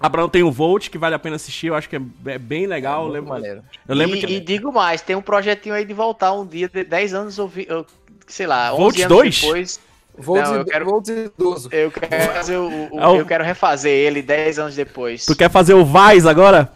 Abraão 0.00 0.28
tem 0.28 0.42
o 0.42 0.50
Volt, 0.52 0.88
que 0.90 0.98
vale 0.98 1.14
a 1.14 1.18
pena 1.18 1.36
assistir, 1.36 1.66
eu 1.68 1.74
acho 1.74 1.88
que 1.88 1.96
é, 1.96 2.00
é 2.26 2.38
bem 2.38 2.66
legal. 2.66 3.04
É 3.04 3.08
eu 3.08 3.12
lembro, 3.12 3.28
maneiro. 3.30 3.62
Eu 3.86 3.94
lembro 3.94 4.16
e, 4.16 4.20
que... 4.20 4.26
e 4.32 4.40
digo 4.40 4.72
mais, 4.72 5.00
tem 5.02 5.16
um 5.16 5.22
projetinho 5.22 5.74
aí 5.74 5.84
de 5.84 5.92
voltar 5.94 6.32
um 6.32 6.46
dia, 6.46 6.68
de 6.68 6.84
10 6.84 7.14
anos, 7.14 7.38
ouvi, 7.38 7.66
eu, 7.68 7.84
sei 8.26 8.46
lá, 8.46 8.72
11 8.72 8.78
Volt 8.82 8.96
anos 9.00 9.08
2? 9.08 9.40
depois. 9.40 9.80
Vou, 10.20 10.36
Não, 10.42 10.54
eu 10.56 10.64
quero- 10.64 10.84
vou 10.84 11.00
idoso. 11.06 11.68
Eu 11.70 11.90
quero 11.92 12.32
fazer 12.32 12.56
o, 12.56 12.68
o- 12.92 13.00
É 13.00 13.06
o- 13.08 13.16
eu 13.18 13.26
quero 13.26 13.44
refazer 13.44 13.92
ele 13.92 14.20
10 14.20 14.58
anos 14.58 14.74
depois. 14.74 15.24
Tu 15.24 15.36
quer 15.36 15.48
fazer 15.48 15.74
o 15.74 15.84
Vice 15.84 16.28
agora? 16.28 16.72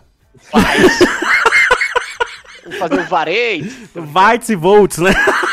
Vou 2.65 2.73
fazer 2.79 3.01
o 3.01 3.05
Varei. 3.05 3.63
Vites 3.63 4.49
e 4.49 4.55
Volts, 4.55 4.99
né? 4.99 5.11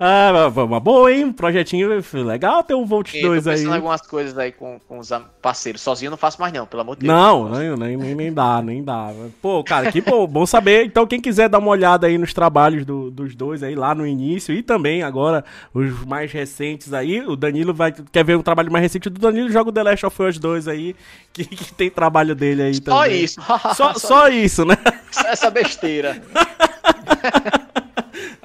ah, 0.00 0.48
uma- 0.56 0.78
boa, 0.80 1.12
hein? 1.12 1.24
Um 1.24 1.32
projetinho 1.32 1.88
legal 2.24 2.62
ter 2.62 2.74
um 2.74 2.84
Volt 2.84 3.12
Eu 3.14 3.20
tô 3.22 3.26
2 3.28 3.46
aí. 3.48 3.64
em 3.64 3.72
algumas 3.72 4.00
coisas 4.00 4.36
aí 4.38 4.52
com, 4.52 4.78
com 4.86 4.98
os 4.98 5.10
parceiros. 5.42 5.80
Sozinho 5.82 6.08
eu 6.08 6.10
não 6.12 6.18
faço 6.18 6.40
mais 6.40 6.52
não, 6.52 6.66
pelo 6.66 6.82
amor 6.82 6.96
de 6.96 7.02
Deus. 7.02 7.12
Não, 7.12 7.48
nem, 7.48 7.76
nem, 7.76 7.96
nem, 7.96 8.14
nem 8.14 8.32
dá, 8.32 8.62
nem 8.62 8.82
dá. 8.84 9.10
Pô, 9.42 9.62
cara, 9.64 9.90
que 9.90 10.00
bom, 10.00 10.26
bom 10.26 10.46
saber. 10.46 10.84
Então, 10.84 11.06
quem 11.06 11.20
quiser 11.20 11.48
dar 11.48 11.58
uma 11.58 11.70
olhada 11.70 12.06
aí 12.06 12.16
nos 12.16 12.32
trabalhos 12.32 12.84
do- 12.84 13.10
dos 13.10 13.34
dois 13.34 13.62
aí, 13.62 13.74
lá 13.74 13.94
no 13.94 14.06
início, 14.06 14.54
e 14.54 14.62
também 14.62 15.02
agora 15.02 15.44
os 15.74 16.04
mais 16.04 16.30
recentes 16.32 16.92
aí, 16.92 17.20
o 17.20 17.34
Danilo 17.36 17.74
vai. 17.74 17.92
Quer 17.92 18.24
ver 18.24 18.36
um 18.36 18.42
trabalho 18.42 18.70
mais 18.70 18.82
recente 18.82 19.10
do 19.10 19.18
Danilo? 19.20 19.50
Joga 19.50 19.70
o 19.70 19.72
The 19.72 19.82
Last 19.82 20.06
of 20.06 20.22
Us 20.22 20.38
2 20.38 20.68
aí, 20.68 20.94
que, 21.32 21.44
que 21.44 21.72
tem 21.74 21.90
trabalho 21.90 22.34
dele 22.34 22.62
aí 22.62 22.74
Só 22.74 22.82
também. 23.04 23.24
isso. 23.24 23.40
Só, 23.74 23.94
só 23.98 24.28
isso, 24.28 24.64
né? 24.64 24.76
Só 25.10 25.26
essa 25.28 25.50
besteira. 25.50 26.22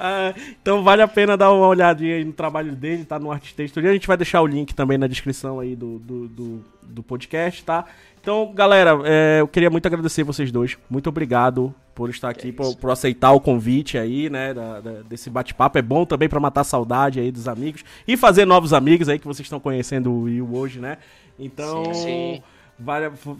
Ah, 0.05 0.33
então 0.61 0.83
vale 0.83 1.01
a 1.01 1.07
pena 1.07 1.37
dar 1.37 1.49
uma 1.53 1.65
olhadinha 1.65 2.17
aí 2.17 2.25
no 2.25 2.33
trabalho 2.33 2.75
dele, 2.75 3.05
tá 3.05 3.17
no 3.17 3.31
Artista 3.31 3.65
Studio. 3.65 3.89
A 3.89 3.93
gente 3.93 4.05
vai 4.05 4.17
deixar 4.17 4.41
o 4.41 4.45
link 4.47 4.75
também 4.75 4.97
na 4.97 5.07
descrição 5.07 5.61
aí 5.61 5.77
do, 5.77 5.97
do, 5.99 6.27
do, 6.27 6.65
do 6.83 7.01
podcast, 7.03 7.63
tá? 7.63 7.85
Então, 8.21 8.51
galera, 8.53 8.99
é, 9.05 9.37
eu 9.39 9.47
queria 9.47 9.69
muito 9.69 9.85
agradecer 9.85 10.23
vocês 10.23 10.51
dois. 10.51 10.77
Muito 10.89 11.07
obrigado 11.07 11.73
por 11.95 12.09
estar 12.09 12.29
aqui, 12.29 12.51
por, 12.51 12.75
por 12.75 12.89
aceitar 12.91 13.31
o 13.31 13.39
convite 13.39 13.97
aí, 13.97 14.29
né, 14.29 14.53
da- 14.53 14.81
da- 14.81 15.01
desse 15.03 15.29
bate-papo. 15.29 15.77
É 15.77 15.81
bom 15.81 16.05
também 16.05 16.27
pra 16.27 16.39
matar 16.39 16.61
a 16.61 16.65
saudade 16.65 17.19
aí 17.21 17.31
dos 17.31 17.47
amigos 17.47 17.85
e 18.05 18.17
fazer 18.17 18.45
novos 18.45 18.73
amigos 18.73 19.07
aí 19.07 19.17
que 19.19 19.27
vocês 19.27 19.45
estão 19.45 19.59
conhecendo 19.59 20.11
o 20.11 20.23
Will 20.23 20.49
hoje, 20.53 20.79
né? 20.79 20.97
Então, 21.39 21.85
Sim, 21.85 21.93
sim. 21.93 22.43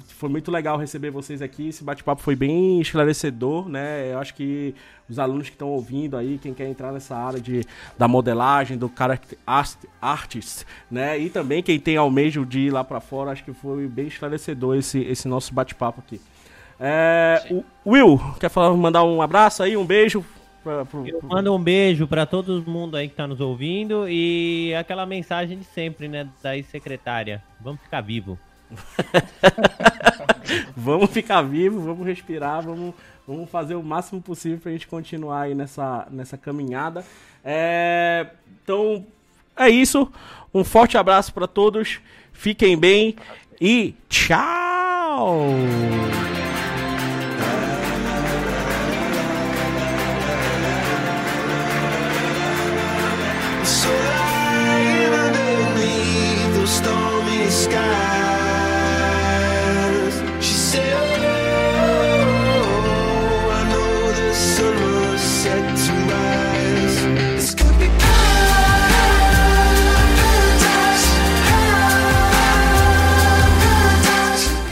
Foi 0.08 0.30
muito 0.30 0.52
legal 0.52 0.78
receber 0.78 1.10
vocês 1.10 1.42
aqui. 1.42 1.70
Esse 1.70 1.84
bate-papo 1.84 2.22
foi 2.22 2.36
bem 2.36 2.80
esclarecedor, 2.82 3.68
né? 3.70 4.12
Eu 4.12 4.20
acho 4.20 4.34
que 4.34 4.74
os 5.10 5.20
alunos 5.20 5.50
que 5.50 5.56
estão 5.56 5.70
ouvindo 5.70 6.16
aí, 6.18 6.38
quem 6.42 6.54
quer 6.54 6.68
entrar 6.68 6.92
nessa 6.92 7.16
área 7.16 7.40
de, 7.40 7.66
da 7.98 8.08
modelagem, 8.08 8.78
do 8.78 8.92
character 8.98 9.38
art- 9.46 9.84
artist, 10.02 10.66
né? 10.90 11.18
E 11.20 11.30
também 11.30 11.62
quem 11.62 11.80
tem 11.80 11.98
almejo 11.98 12.46
de 12.46 12.60
ir 12.62 12.70
lá 12.72 12.84
pra 12.84 13.00
fora, 13.00 13.32
acho 13.32 13.44
que 13.44 13.54
foi 13.54 13.88
bem 13.88 14.08
esclarecedor 14.08 14.76
esse, 14.76 15.00
esse 15.02 15.28
nosso 15.28 15.54
bate-papo 15.54 16.00
aqui. 16.06 16.20
É, 16.80 17.46
o 17.52 17.64
Will, 17.92 18.20
quer 18.40 18.50
falar, 18.50 18.76
mandar 18.76 19.04
um 19.04 19.22
abraço 19.22 19.62
aí, 19.64 19.78
um 19.78 19.86
beijo? 19.86 20.26
Pra, 20.64 20.86
pro- 20.86 21.06
Eu 21.08 21.20
mando 21.24 21.54
um 21.54 21.60
beijo 21.62 22.08
pra 22.08 22.26
todo 22.26 22.64
mundo 22.66 22.96
aí 22.96 23.10
que 23.10 23.16
tá 23.16 23.28
nos 23.28 23.42
ouvindo 23.42 24.08
e 24.08 24.74
aquela 24.76 25.06
mensagem 25.06 25.58
de 25.58 25.66
sempre, 25.66 26.08
né, 26.08 26.28
da 26.42 26.56
ex-secretária. 26.56 27.44
Vamos 27.60 27.82
ficar 27.82 28.00
vivo. 28.02 28.40
Vamos 30.76 31.10
ficar 31.12 31.42
vivos, 31.42 31.84
vamos 31.84 32.06
respirar, 32.06 32.62
vamos, 32.62 32.94
vamos 33.28 33.50
fazer 33.50 33.76
o 33.76 33.84
máximo 33.84 34.22
possível 34.22 34.60
pra 34.60 34.72
gente 34.72 34.88
continuar 34.88 35.44
aí 35.44 35.56
nessa, 35.56 36.08
nessa 36.12 36.38
caminhada. 36.38 37.06
É, 37.44 38.28
então, 38.62 39.06
é 39.56 39.70
isso. 39.70 40.12
Um 40.54 40.64
forte 40.64 40.98
abraço 40.98 41.34
pra 41.34 41.48
todos. 41.48 42.00
Fiquem 42.32 42.78
bem 42.78 43.16
e 43.60 43.96
tchau! 44.10 45.48